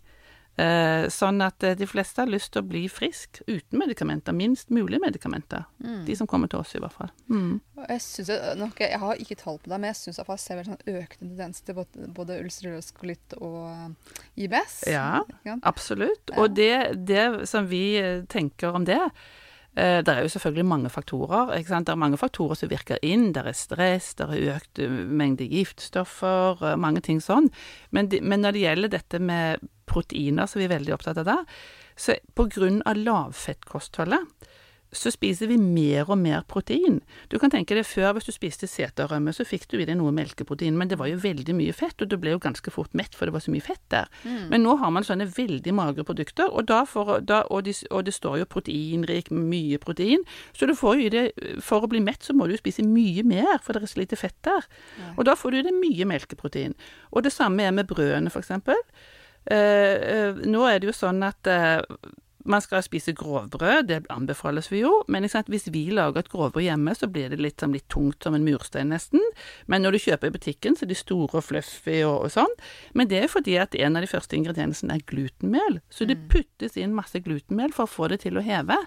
Eh, 0.62 1.09
sånn 1.11 1.42
at 1.42 1.64
eh, 1.64 1.75
de 1.79 1.87
fleste 1.88 2.22
har 2.22 2.31
lyst 2.31 2.53
til 2.55 2.62
å 2.62 2.68
bli 2.68 2.83
frisk 2.92 3.40
uten 3.48 3.81
medikamenter. 3.81 4.35
Minst 4.37 4.70
mulig 4.75 5.01
medikamenter. 5.03 5.64
Mm. 5.83 6.03
De 6.07 6.16
som 6.18 6.29
kommer 6.31 6.51
til 6.53 6.61
oss, 6.61 6.75
i 6.77 6.83
hvert 6.83 6.94
fall. 6.94 7.11
Mm. 7.33 7.57
Jeg, 7.81 8.03
synes, 8.05 8.33
nok, 8.61 8.83
jeg 8.85 9.01
har 9.03 9.22
ikke 9.25 9.38
tall 9.40 9.59
på 9.62 9.72
det, 9.72 9.79
men 9.79 9.90
jeg 9.90 10.01
syns 10.03 10.20
jeg 10.22 10.40
ser 10.44 10.61
en 10.61 10.70
sånn 10.72 10.83
økende 10.85 11.31
tendens 11.33 11.64
til 11.64 11.79
både, 11.81 12.11
både 12.14 12.40
ulcerøs 12.44 12.92
kolitt 12.98 13.38
og 13.40 13.62
eh, 13.72 14.18
IBS. 14.44 14.83
Ja. 14.92 15.22
Absolutt. 15.62 16.35
Og 16.37 16.53
det, 16.55 16.75
det 17.09 17.48
som 17.51 17.66
vi 17.70 17.87
tenker 18.31 18.77
om 18.77 18.85
det 18.87 19.01
eh, 19.01 19.98
Det 20.05 20.12
er 20.12 20.22
jo 20.22 20.31
selvfølgelig 20.37 20.68
mange 20.68 20.94
faktorer. 20.94 21.57
Ikke 21.59 21.75
sant? 21.75 21.88
Det 21.88 21.96
er 21.96 22.03
mange 22.05 22.20
faktorer 22.20 22.61
som 22.61 22.70
virker 22.70 23.03
inn. 23.03 23.31
Det 23.35 23.46
er 23.48 23.57
stress, 23.57 24.14
det 24.20 24.29
er 24.29 24.59
økt 24.61 24.85
mengde 25.11 25.48
giftstoffer, 25.51 26.77
mange 26.77 27.03
ting 27.03 27.25
sånn. 27.25 27.51
Men, 27.90 28.12
de, 28.12 28.22
men 28.22 28.44
når 28.44 28.55
det 28.55 28.66
gjelder 28.68 28.98
dette 29.01 29.22
med 29.33 29.70
proteiner, 29.92 30.48
som 30.48 30.62
vi 30.62 30.68
er 30.68 30.74
veldig 30.74 30.96
opptatt 30.96 31.20
av 31.22 31.28
det, 31.28 31.38
så 32.00 32.16
av 32.16 32.98
lavfettkostholdet 32.98 34.50
så 34.92 35.11
spiser 35.12 35.48
vi 35.48 35.57
mer 35.57 36.11
og 36.11 36.18
mer 36.20 36.42
protein. 36.48 36.98
Du 37.33 37.38
kan 37.40 37.50
tenke 37.50 37.74
deg 37.74 37.87
før, 37.88 38.12
hvis 38.12 38.28
du 38.28 38.33
spiste 38.35 38.68
seterrømme, 38.68 39.33
så 39.33 39.46
fikk 39.48 39.64
du 39.70 39.78
i 39.81 39.87
deg 39.88 39.96
noe 39.96 40.12
melkeprotein, 40.12 40.76
men 40.76 40.90
det 40.90 40.98
var 41.00 41.09
jo 41.09 41.20
veldig 41.22 41.55
mye 41.57 41.72
fett, 41.72 41.96
og 42.05 42.11
du 42.12 42.18
ble 42.20 42.35
jo 42.35 42.42
ganske 42.42 42.74
fort 42.74 42.92
mett, 42.98 43.16
for 43.16 43.28
det 43.28 43.33
var 43.33 43.44
så 43.44 43.55
mye 43.55 43.64
fett 43.64 43.83
der. 43.92 44.11
Men 44.52 44.66
nå 44.66 44.76
har 44.83 44.92
man 44.92 45.07
sånne 45.09 45.31
veldig 45.33 45.72
magre 45.76 46.05
produkter, 46.09 46.52
og, 46.52 46.66
da 46.68 46.83
får, 46.88 47.14
da, 47.28 47.40
og, 47.48 47.64
de, 47.64 47.74
og 47.88 48.05
det 48.05 48.14
står 48.18 48.42
jo 48.42 48.50
proteinrik, 48.52 49.33
mye 49.33 49.81
protein, 49.81 50.26
så 50.52 50.68
du 50.68 50.76
får 50.76 51.00
jo 51.00 51.09
i 51.09 51.14
det, 51.16 51.24
for 51.64 51.81
å 51.81 51.90
bli 51.90 52.05
mett 52.05 52.28
så 52.28 52.37
må 52.37 52.46
du 52.46 52.57
jo 52.57 52.61
spise 52.61 52.85
mye 52.85 53.24
mer, 53.24 53.57
for 53.64 53.72
det 53.72 53.88
er 53.88 53.94
så 53.94 54.02
lite 54.02 54.20
fett 54.20 54.37
der. 54.44 54.68
Og 55.16 55.24
da 55.28 55.38
får 55.38 55.52
du 55.57 55.62
i 55.62 55.66
deg 55.70 55.81
mye 55.81 56.09
melkeprotein. 56.12 56.76
Og 57.16 57.24
det 57.24 57.33
samme 57.33 57.64
er 57.64 57.72
med 57.72 57.88
brødene, 57.88 58.33
for 58.33 58.44
eksempel. 58.44 58.76
Eh, 59.50 59.96
eh, 59.96 60.42
nå 60.46 60.66
er 60.68 60.81
det 60.81 60.90
jo 60.92 60.94
sånn 60.94 61.22
at 61.26 61.48
eh, 61.50 61.81
man 62.44 62.62
skal 62.62 62.83
spise 62.83 63.14
grovbrød, 63.14 63.87
det 63.88 63.98
anbefales 64.11 64.68
vi 64.72 64.83
jo, 64.83 64.92
men 65.12 65.26
hvis 65.26 65.68
vi 65.70 65.85
lager 65.94 66.22
et 66.22 66.31
grovbrød 66.33 66.64
hjemme, 66.64 66.94
så 66.98 67.07
blir 67.11 67.31
det 67.31 67.38
litt, 67.40 67.62
litt 67.70 67.88
tungt 67.92 68.24
som 68.24 68.35
en 68.35 68.44
murstein 68.46 68.90
nesten. 68.90 69.22
Men 69.70 69.85
når 69.85 69.94
du 69.94 70.02
kjøper 70.07 70.31
i 70.31 70.35
butikken, 70.35 70.76
så 70.76 70.87
er 70.87 70.92
de 70.92 70.98
store 70.98 71.38
og 71.38 71.46
fluffy 71.46 72.00
og, 72.02 72.26
og 72.26 72.35
sånn. 72.35 72.57
Men 72.98 73.11
det 73.12 73.22
er 73.22 73.31
fordi 73.31 73.57
at 73.62 73.76
en 73.78 73.98
av 73.98 74.05
de 74.05 74.11
første 74.11 74.38
ingrediensene 74.38 74.98
er 74.98 75.07
glutenmel. 75.07 75.81
Så 75.90 76.09
det 76.09 76.18
puttes 76.33 76.78
inn 76.81 76.96
masse 76.96 77.22
glutenmel 77.22 77.74
for 77.74 77.87
å 77.87 77.94
få 77.94 78.11
det 78.12 78.22
til 78.26 78.38
å 78.38 78.44
heve. 78.46 78.78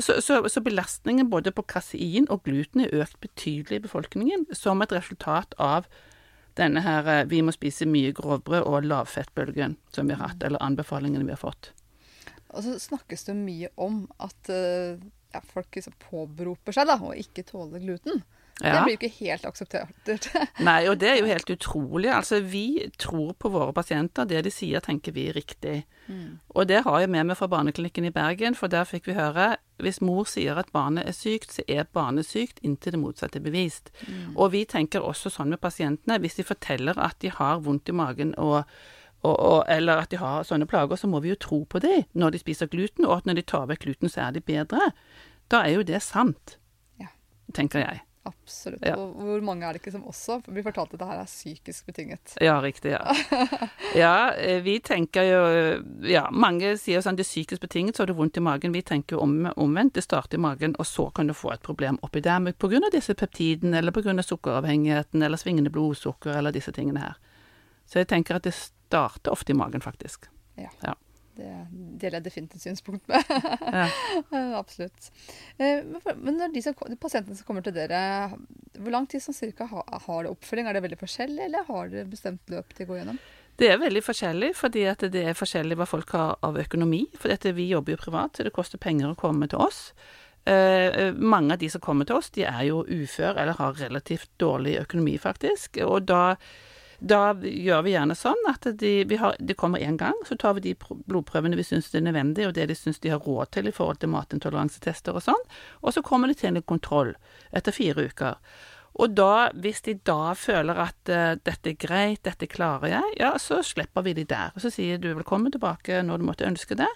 Så, 0.00 0.20
så, 0.24 0.38
så 0.48 0.62
belastningen 0.64 1.28
både 1.28 1.52
på 1.52 1.66
kasein 1.68 2.28
og 2.32 2.46
gluten 2.46 2.86
er 2.86 2.94
økt 3.02 3.18
betydelig 3.20 3.80
i 3.80 3.84
befolkningen 3.84 4.46
som 4.56 4.80
et 4.80 4.94
resultat 4.96 5.52
av 5.60 5.90
denne 6.58 6.82
her 6.84 7.06
eh, 7.10 7.26
vi 7.30 7.42
må 7.44 7.54
spise 7.54 7.88
mye 7.88 8.12
grovbrød 8.16 8.66
og 8.66 8.88
lavfettbølgen 8.88 9.76
som 9.94 10.10
vi 10.10 10.16
har 10.16 10.32
hatt, 10.32 10.44
eller 10.46 10.62
anbefalingene 10.64 11.26
vi 11.26 11.34
har 11.34 11.42
fått. 11.42 11.72
Og 12.50 12.64
så 12.66 12.76
snakkes 12.82 13.28
det 13.28 13.36
mye 13.38 13.70
om 13.78 14.02
at 14.22 14.50
eh, 14.50 14.98
ja, 15.34 15.42
folk 15.52 15.76
liksom 15.76 15.94
påberoper 16.02 16.74
seg 16.74 16.88
da, 16.90 16.98
å 16.98 17.14
ikke 17.14 17.46
tåle 17.46 17.82
gluten. 17.82 18.24
Det 18.60 18.82
blir 18.84 18.94
jo 18.94 18.98
ikke 18.98 19.24
helt 19.24 19.46
akseptert. 19.48 20.26
Nei, 20.68 20.80
og 20.90 20.98
det 21.00 21.08
er 21.08 21.18
jo 21.20 21.28
helt 21.30 21.50
utrolig. 21.50 22.10
Altså, 22.12 22.40
vi 22.44 22.90
tror 23.00 23.32
på 23.40 23.50
våre 23.52 23.72
pasienter. 23.72 24.28
Det 24.28 24.42
de 24.44 24.52
sier, 24.52 24.82
tenker 24.84 25.14
vi 25.16 25.28
er 25.30 25.38
riktig. 25.38 25.78
Og 26.54 26.66
det 26.66 26.80
har 26.84 27.00
jeg 27.00 27.10
med 27.12 27.28
meg 27.28 27.38
fra 27.38 27.46
Barneklinikken 27.46 28.08
i 28.08 28.10
Bergen, 28.10 28.56
for 28.58 28.66
der 28.72 28.84
fikk 28.88 29.06
vi 29.06 29.14
høre 29.14 29.52
hvis 29.80 30.00
mor 30.04 30.26
sier 30.28 30.58
at 30.60 30.72
barnet 30.74 31.06
er 31.08 31.14
sykt, 31.16 31.54
så 31.54 31.62
er 31.70 31.86
barnet 31.94 32.26
sykt 32.28 32.58
inntil 32.66 32.92
det 32.96 33.00
motsatte 33.00 33.38
er 33.38 33.44
bevist. 33.46 33.92
Og 34.34 34.50
vi 34.52 34.64
tenker 34.68 35.00
også 35.06 35.30
sånn 35.32 35.54
med 35.54 35.62
pasientene. 35.62 36.18
Hvis 36.20 36.36
de 36.40 36.44
forteller 36.44 36.98
at 37.00 37.16
de 37.22 37.30
har 37.32 37.62
vondt 37.64 37.88
i 37.88 37.96
magen 37.96 38.34
og 38.38 38.64
og, 39.20 39.34
og, 39.36 39.64
eller 39.68 40.00
at 40.00 40.08
de 40.08 40.16
har 40.16 40.46
sånne 40.48 40.64
plager, 40.64 40.96
så 40.96 41.04
må 41.04 41.18
vi 41.20 41.28
jo 41.28 41.36
tro 41.36 41.58
på 41.68 41.76
dem 41.84 42.06
når 42.16 42.30
de 42.32 42.38
spiser 42.40 42.70
gluten, 42.72 43.04
og 43.04 43.18
at 43.18 43.26
når 43.28 43.36
de 43.36 43.42
tar 43.52 43.66
vekk 43.68 43.82
gluten, 43.84 44.08
så 44.08 44.22
er 44.24 44.30
de 44.32 44.40
bedre. 44.40 44.86
Da 45.52 45.60
er 45.66 45.74
jo 45.76 45.82
det 45.84 46.00
sant, 46.00 46.54
Ja. 46.96 47.10
tenker 47.52 47.82
jeg. 47.84 48.00
Absolutt. 48.22 48.82
Ja. 48.84 48.98
Og 49.00 49.14
hvor 49.16 49.40
mange 49.40 49.64
er 49.64 49.72
det 49.72 49.80
ikke 49.80 49.94
som 49.94 50.02
også 50.04 50.42
blir 50.44 50.64
fortalt 50.66 50.92
at 50.92 51.00
det 51.00 51.06
her 51.08 51.22
er 51.22 51.28
psykisk 51.28 51.86
betinget? 51.88 52.34
Ja, 52.44 52.58
riktig. 52.60 52.92
Ja, 52.92 53.14
ja 53.96 54.16
eh, 54.36 54.60
vi 54.64 54.76
tenker 54.84 55.24
jo 55.24 55.40
Ja, 56.04 56.26
mange 56.28 56.74
sier 56.80 57.00
sånn 57.00 57.16
det 57.16 57.24
er 57.24 57.30
psykisk 57.30 57.64
betinget, 57.64 57.96
så 57.96 58.04
har 58.04 58.12
du 58.12 58.18
vondt 58.18 58.36
i 58.36 58.44
magen. 58.44 58.76
Vi 58.76 58.84
tenker 58.84 59.16
jo 59.16 59.24
om, 59.24 59.48
omvendt. 59.56 59.94
Det 59.96 60.04
starter 60.04 60.36
i 60.36 60.42
magen, 60.44 60.76
og 60.78 60.88
så 60.88 61.08
kan 61.16 61.32
du 61.32 61.36
få 61.36 61.54
et 61.54 61.64
problem 61.64 61.98
oppi 62.04 62.20
der 62.20 62.36
av 62.36 62.92
disse 62.92 63.16
peptidene, 63.16 63.78
eller 63.78 63.96
av 63.96 64.22
sukkeravhengigheten, 64.22 65.22
eller 65.22 65.40
svingende 65.40 65.72
blodsukker, 65.72 66.36
eller 66.36 66.52
disse 66.52 66.72
tingene 66.76 67.00
her. 67.00 67.16
Så 67.88 68.02
jeg 68.02 68.08
tenker 68.12 68.36
at 68.36 68.44
det 68.44 68.54
starter 68.54 69.32
ofte 69.32 69.52
i 69.52 69.56
magen, 69.56 69.80
faktisk. 69.80 70.28
Ja. 70.60 70.68
Ja. 70.84 70.94
Det 71.40 71.50
deler 72.00 72.18
jeg 72.20 72.26
definitivt 72.28 72.64
synspunkt 72.66 73.08
med. 73.10 73.34
Ja. 73.64 73.88
Eh, 74.30 74.52
Absolutt. 74.58 75.10
Eh, 75.58 75.82
Men, 76.20 76.36
når 76.36 76.52
de, 76.54 76.62
som, 76.62 76.76
de 76.86 76.96
pasientene 77.00 77.36
som 77.38 77.48
kommer 77.48 77.64
til 77.66 77.74
dere, 77.74 78.30
hvor 78.78 78.94
lang 78.94 79.08
tid 79.10 79.22
som 79.24 79.34
cirka 79.34 79.66
har, 79.70 79.84
har 80.06 80.24
det 80.24 80.32
oppfølging? 80.34 80.68
Er 80.68 80.76
det 80.76 80.84
veldig 80.86 81.00
forskjellig, 81.00 81.44
eller 81.48 81.66
har 81.66 81.90
dere 81.92 82.10
bestemt 82.10 82.52
løp 82.52 82.74
de 82.76 82.86
går 82.88 83.00
gjennom? 83.00 83.20
Det 83.60 83.68
er 83.68 83.80
veldig 83.80 84.00
forskjellig, 84.00 84.54
fordi 84.56 84.86
at 84.88 85.02
det 85.12 85.22
er 85.28 85.36
forskjellig 85.36 85.76
hva 85.76 85.86
folk 85.88 86.14
har 86.16 86.38
av 86.46 86.56
økonomi. 86.60 87.02
For 87.18 87.32
dette, 87.32 87.52
vi 87.56 87.68
jobber 87.68 87.92
jo 87.92 88.00
privat, 88.00 88.36
så 88.36 88.46
det 88.46 88.54
koster 88.56 88.80
penger 88.80 89.10
å 89.10 89.18
komme 89.18 89.50
til 89.50 89.60
oss. 89.60 89.90
Eh, 90.48 90.86
eh, 90.88 91.12
mange 91.12 91.52
av 91.52 91.60
de 91.60 91.68
som 91.68 91.82
kommer 91.84 92.08
til 92.08 92.16
oss, 92.16 92.30
de 92.32 92.46
er 92.48 92.62
jo 92.70 92.80
ufør 92.88 93.36
eller 93.36 93.58
har 93.58 93.76
relativt 93.82 94.30
dårlig 94.40 94.78
økonomi, 94.80 95.18
faktisk. 95.20 95.76
Og 95.84 96.08
da, 96.08 96.36
da 97.00 97.20
gjør 97.40 97.84
vi 97.86 97.94
gjerne 97.94 98.14
sånn 98.18 98.48
at 98.50 98.66
de, 98.80 98.92
har, 99.16 99.36
de 99.40 99.56
kommer 99.56 99.80
én 99.80 99.96
gang, 100.00 100.16
så 100.28 100.36
tar 100.36 100.58
vi 100.58 100.64
de 100.68 100.74
blodprøvene 101.08 101.56
vi 101.56 101.64
syns 101.64 101.88
er 101.94 102.04
nødvendig, 102.04 102.44
og 102.46 102.54
det 102.56 102.68
de 102.68 102.76
syns 102.76 103.00
de 103.00 103.12
har 103.14 103.22
råd 103.24 103.54
til 103.56 103.70
i 103.70 103.74
forhold 103.74 104.02
til 104.02 104.12
matintoleransetester 104.12 105.16
og 105.16 105.24
sånn. 105.24 105.46
Og 105.80 105.96
så 105.96 106.04
kommer 106.04 106.28
de 106.28 106.36
til 106.36 106.52
en 106.52 106.62
kontroll 106.62 107.14
etter 107.56 107.74
fire 107.74 108.04
uker. 108.10 108.36
Og 108.98 109.12
da, 109.14 109.50
hvis 109.54 109.82
de 109.86 109.94
da 110.06 110.32
føler 110.34 110.78
at 110.82 111.10
uh, 111.12 111.36
dette 111.38 111.72
er 111.72 111.78
greit, 111.78 112.22
dette 112.26 112.48
klarer 112.50 112.90
jeg, 112.90 113.14
ja, 113.20 113.30
så 113.38 113.60
slipper 113.64 114.04
vi 114.06 114.14
de 114.18 114.24
der. 114.28 114.50
Og 114.56 114.64
så 114.64 114.72
sier 114.74 114.98
du 115.00 115.08
velkommen 115.14 115.52
tilbake 115.54 116.00
når 116.06 116.20
du 116.20 116.26
måtte 116.26 116.48
ønske 116.48 116.76
det. 116.78 116.88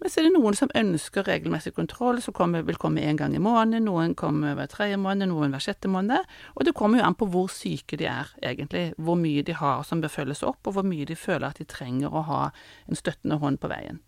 Men 0.00 0.12
så 0.12 0.20
er 0.20 0.28
det 0.28 0.34
noen 0.36 0.56
som 0.56 0.72
ønsker 0.78 1.26
regelmessig 1.26 1.74
kontroll, 1.76 2.22
som 2.22 2.36
kommer, 2.36 2.64
vil 2.66 2.78
komme 2.80 3.04
en 3.04 3.18
gang 3.18 3.34
i 3.36 3.42
måneden, 3.42 3.88
noen 3.90 4.14
kommer 4.18 4.54
hver 4.58 4.70
tredje 4.70 5.00
måned, 5.00 5.32
noen 5.32 5.54
hver 5.54 5.64
sjette 5.64 5.90
måned. 5.90 6.28
Og 6.56 6.68
det 6.68 6.76
kommer 6.78 7.02
jo 7.02 7.08
an 7.08 7.18
på 7.18 7.28
hvor 7.32 7.50
syke 7.52 7.98
de 8.00 8.08
er, 8.10 8.30
egentlig. 8.42 8.90
Hvor 8.96 9.18
mye 9.18 9.42
de 9.46 9.56
har 9.58 9.82
som 9.88 10.02
bør 10.04 10.14
følges 10.20 10.44
opp, 10.46 10.62
og 10.66 10.78
hvor 10.78 10.86
mye 10.86 11.08
de 11.08 11.18
føler 11.18 11.50
at 11.50 11.60
de 11.60 11.68
trenger 11.68 12.14
å 12.14 12.24
ha 12.30 12.44
en 12.86 12.98
støttende 12.98 13.40
hånd 13.42 13.60
på 13.60 13.72
veien. 13.72 14.00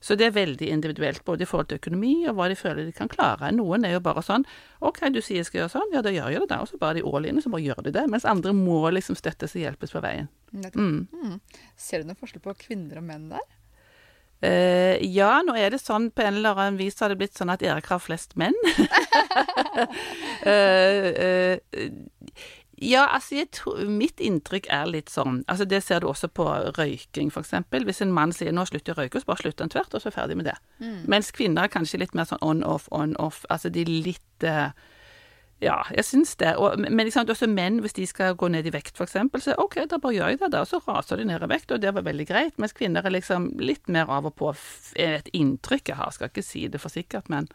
Så 0.00 0.16
det 0.18 0.26
er 0.28 0.34
veldig 0.36 0.68
individuelt, 0.68 1.24
både 1.24 1.44
i 1.44 1.48
forhold 1.48 1.70
til 1.70 1.80
økonomi 1.80 2.12
og 2.28 2.36
hva 2.38 2.48
de 2.52 2.58
føler 2.58 2.84
de 2.86 2.94
kan 2.96 3.10
klare. 3.10 3.50
Noen 3.56 3.86
er 3.88 3.96
jo 3.96 4.02
bare 4.04 4.22
sånn 4.24 4.44
OK, 4.84 5.00
du 5.14 5.20
sier 5.24 5.40
jeg 5.40 5.48
skal 5.48 5.62
gjøre 5.62 5.74
sånn, 5.76 5.94
ja 5.94 6.02
da 6.04 6.12
gjør 6.14 6.34
jeg 6.34 6.44
det, 6.44 6.50
da. 6.52 6.60
Og 6.64 6.70
så 6.70 6.80
bare 6.80 6.98
de 6.98 7.06
all 7.06 7.28
in, 7.28 7.40
og 7.40 7.46
så 7.46 7.52
bare 7.52 7.64
gjør 7.64 7.86
de 7.86 7.94
det. 7.96 8.04
Mens 8.12 8.28
andre 8.28 8.54
må 8.56 8.82
liksom 8.92 9.18
støttes 9.18 9.56
og 9.56 9.64
hjelpes 9.64 9.96
på 9.96 10.04
veien. 10.04 10.28
Mm. 10.52 11.08
Mm. 11.08 11.40
Ser 11.78 12.02
du 12.02 12.10
noen 12.10 12.20
forskjell 12.20 12.44
på 12.44 12.56
kvinner 12.66 13.00
og 13.00 13.08
menn 13.08 13.30
der? 13.32 13.48
Uh, 14.40 14.96
ja, 15.04 15.42
nå 15.44 15.52
er 15.52 15.74
det 15.74 15.82
sånn 15.82 16.06
på 16.16 16.22
en 16.24 16.38
eller 16.38 16.56
annen 16.56 16.78
vis 16.80 16.96
har 17.02 17.12
det 17.12 17.18
blitt 17.20 17.36
sånn 17.36 17.52
at 17.52 17.60
Erik 17.60 17.90
har 17.92 18.00
flest 18.00 18.38
menn. 18.40 18.56
uh, 18.64 19.84
eh, 20.48 21.60
ja, 22.80 23.02
altså 23.12 23.44
tror, 23.52 23.82
mitt 23.84 24.20
inntrykk 24.24 24.70
er 24.72 24.86
litt 24.88 25.10
sånn 25.12 25.42
Altså 25.52 25.66
det 25.68 25.82
ser 25.84 26.00
du 26.00 26.06
også 26.08 26.30
på 26.32 26.46
røyking, 26.78 27.28
eksempel. 27.28 27.84
Hvis 27.84 28.00
en 28.00 28.12
mann 28.12 28.32
sier 28.32 28.52
'nå 28.52 28.64
slutter 28.64 28.94
jeg 28.94 28.96
å 28.96 29.00
røyke', 29.02 29.20
så 29.20 29.28
bare 29.28 29.42
slutter 29.42 29.66
han 29.66 29.74
tvert, 29.74 29.94
og 29.94 30.00
så 30.00 30.08
er 30.08 30.16
ferdig 30.16 30.36
med 30.36 30.48
det. 30.48 30.56
Mens 31.06 31.30
kvinner 31.30 31.64
er 31.64 31.74
kanskje 31.74 32.00
litt 32.00 32.14
mer 32.14 32.24
sånn 32.24 32.40
on-off, 32.40 32.88
on-off. 32.90 33.44
Altså 33.50 33.68
de 33.68 33.84
litt 33.84 34.44
eh, 34.48 34.72
ja, 35.60 35.76
jeg 35.92 36.04
syns 36.08 36.36
det. 36.40 36.54
Og, 36.56 36.78
men 36.80 37.04
liksom, 37.04 37.28
også 37.28 37.46
menn, 37.46 37.82
hvis 37.84 37.92
de 37.92 38.06
skal 38.08 38.34
gå 38.34 38.48
ned 38.48 38.66
i 38.66 38.72
vekt, 38.72 38.96
eksempel, 39.00 39.42
så 39.44 39.52
OK, 39.60 39.76
da 39.90 39.98
bare 40.00 40.14
gjør 40.16 40.32
jeg 40.32 40.40
det, 40.40 40.50
da. 40.54 40.62
Og 40.64 40.70
så 40.70 40.80
raser 40.86 41.20
de 41.20 41.26
ned 41.28 41.44
i 41.44 41.50
vekt, 41.52 41.70
og 41.70 41.82
det 41.82 41.92
var 41.94 42.06
veldig 42.06 42.26
greit. 42.26 42.56
Mens 42.56 42.72
kvinner 42.72 43.04
er 43.04 43.12
liksom 43.12 43.58
litt 43.60 43.88
mer 43.88 44.08
av 44.08 44.30
og 44.30 44.36
på 44.40 44.54
et 44.96 45.28
inntrykk 45.36 45.92
jeg 45.92 46.00
har. 46.00 46.10
Skal 46.16 46.32
ikke 46.32 46.46
si 46.46 46.66
det 46.68 46.80
for 46.80 46.88
sikkert, 46.88 47.28
men 47.28 47.50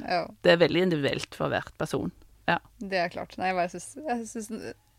Ja, 0.00 0.24
det 0.42 0.54
er 0.54 0.56
veldig 0.56 0.86
individuelt 0.88 1.34
for 1.36 1.52
hvert 1.52 1.76
person. 1.76 2.10
Ja. 2.50 2.58
det 2.82 2.98
er 2.98 3.12
klart. 3.12 3.36
Nei, 3.38 3.52
jeg 3.54 3.70
syns 4.26 4.50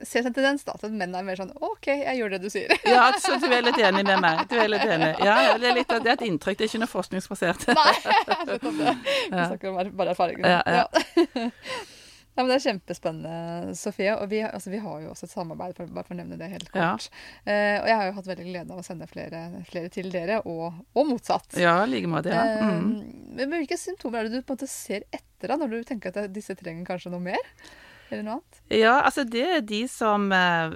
ser 0.04 0.26
en 0.28 0.34
tendens 0.34 0.64
da, 0.68 0.76
til 0.80 0.90
at 0.90 0.96
menn 1.00 1.16
er 1.16 1.26
mer 1.26 1.40
sånn 1.40 1.52
OK, 1.64 1.88
jeg 1.88 2.18
gjør 2.20 2.36
det 2.36 2.40
du 2.44 2.50
sier. 2.52 2.72
ja, 2.88 3.06
så 3.22 3.38
du 3.40 3.48
er 3.48 3.64
litt 3.66 3.80
enig 3.80 4.04
med 4.08 4.22
meg. 4.24 4.44
Du 4.52 4.58
er 4.60 4.70
litt 4.72 4.84
enig. 4.84 5.14
Ja, 5.24 5.56
det 5.60 5.70
er, 5.70 5.78
litt, 5.78 5.92
det 5.92 6.12
er 6.12 6.18
et 6.18 6.26
inntrykk, 6.28 6.60
det 6.60 6.68
er 6.68 6.72
ikke 6.72 6.84
noe 6.84 6.92
forskningsbasert. 6.92 7.68
Nei, 7.72 7.96
nettopp 8.50 8.80
det. 8.80 8.96
Vi 9.04 9.34
snakker 9.38 9.72
om 9.72 9.98
bare 10.00 10.16
erfaring. 10.16 10.44
Ja, 10.44 10.62
ja. 10.68 11.50
Ja, 12.36 12.42
men 12.42 12.48
Det 12.50 12.56
er 12.56 12.64
kjempespennende, 12.72 13.76
Sofie. 13.78 14.16
Og 14.18 14.30
vi, 14.32 14.40
altså, 14.42 14.72
vi 14.74 14.80
har 14.82 15.02
jo 15.04 15.12
også 15.12 15.28
et 15.28 15.34
samarbeid, 15.36 15.76
for, 15.78 15.86
bare 15.94 16.08
for 16.08 16.16
å 16.16 16.18
nevne 16.18 16.38
det 16.40 16.50
helt 16.50 16.70
Ja. 16.74 16.92
kort. 16.96 17.10
Eh, 17.46 17.78
og 17.82 17.88
jeg 17.92 17.96
har 18.00 18.06
jo 18.08 18.16
hatt 18.18 18.26
veldig 18.32 18.48
glede 18.48 18.72
av 18.74 18.80
å 18.82 18.86
sende 18.88 19.08
flere, 19.08 19.44
flere 19.70 19.90
til 19.94 20.10
dere, 20.10 20.40
og, 20.50 20.74
og 20.96 21.08
motsatt. 21.12 21.54
Ja, 21.62 21.86
like 21.86 22.08
måte. 22.10 22.34
Ja. 22.34 22.44
Eh, 22.58 22.74
Mm. 22.74 23.36
men 23.38 23.50
hvilke 23.54 23.78
symptomer 23.78 24.20
er 24.20 24.30
det 24.30 24.42
du 24.42 24.42
på 24.42 24.54
en 24.54 24.58
måte 24.58 24.68
ser 24.70 25.04
etter 25.14 25.48
da, 25.54 25.58
når 25.58 25.70
du 25.70 25.84
tenker 25.84 26.16
at 26.18 26.34
disse 26.34 26.56
trenger 26.58 26.86
kanskje 26.86 27.12
noe 27.14 27.20
mer? 27.22 27.38
Eller 28.12 28.24
noe 28.24 28.34
annet? 28.42 28.60
Ja, 28.70 28.96
altså 29.08 29.24
det 29.30 29.46
er 29.58 29.62
de 29.62 29.88
som 29.88 30.32
eh, 30.32 30.74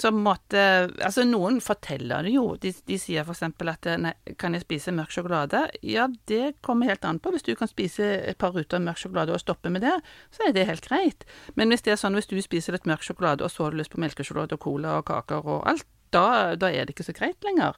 som 0.00 0.18
måtte 0.24 0.60
Altså 1.04 1.24
noen 1.26 1.58
forteller 1.64 2.26
det 2.26 2.34
jo. 2.34 2.44
De, 2.60 2.72
de 2.88 2.98
sier 3.00 3.24
f.eks. 3.24 3.42
at 3.46 3.88
nei, 4.02 4.12
kan 4.40 4.56
jeg 4.56 4.64
spise 4.66 4.94
mørk 4.94 5.14
sjokolade? 5.14 5.64
Ja, 5.86 6.08
det 6.30 6.56
kommer 6.66 6.90
helt 6.90 7.04
an 7.08 7.20
på. 7.22 7.32
Hvis 7.34 7.46
du 7.46 7.54
kan 7.58 7.70
spise 7.70 8.06
et 8.26 8.38
par 8.40 8.54
ruter 8.56 8.82
mørk 8.82 9.00
sjokolade 9.02 9.34
og 9.34 9.42
stoppe 9.42 9.72
med 9.72 9.86
det, 9.86 9.94
så 10.34 10.46
er 10.46 10.56
det 10.56 10.68
helt 10.70 10.86
greit. 10.86 11.26
Men 11.54 11.72
hvis 11.72 11.86
det 11.86 11.96
er 11.96 12.00
sånn 12.00 12.18
hvis 12.18 12.30
du 12.30 12.38
spiser 12.44 12.76
litt 12.76 12.88
mørk 12.88 13.04
sjokolade, 13.06 13.44
og 13.44 13.52
så 13.52 13.66
har 13.66 13.74
du 13.74 13.80
lyst 13.80 13.94
på 13.94 14.02
melkesjokolade 14.02 14.58
og 14.58 14.64
cola 14.66 14.98
og 15.00 15.06
kaker 15.10 15.46
og 15.46 15.66
alt, 15.68 15.88
da, 16.14 16.54
da 16.54 16.70
er 16.70 16.86
det 16.86 16.94
ikke 16.94 17.06
så 17.08 17.14
greit 17.16 17.42
lenger. 17.44 17.76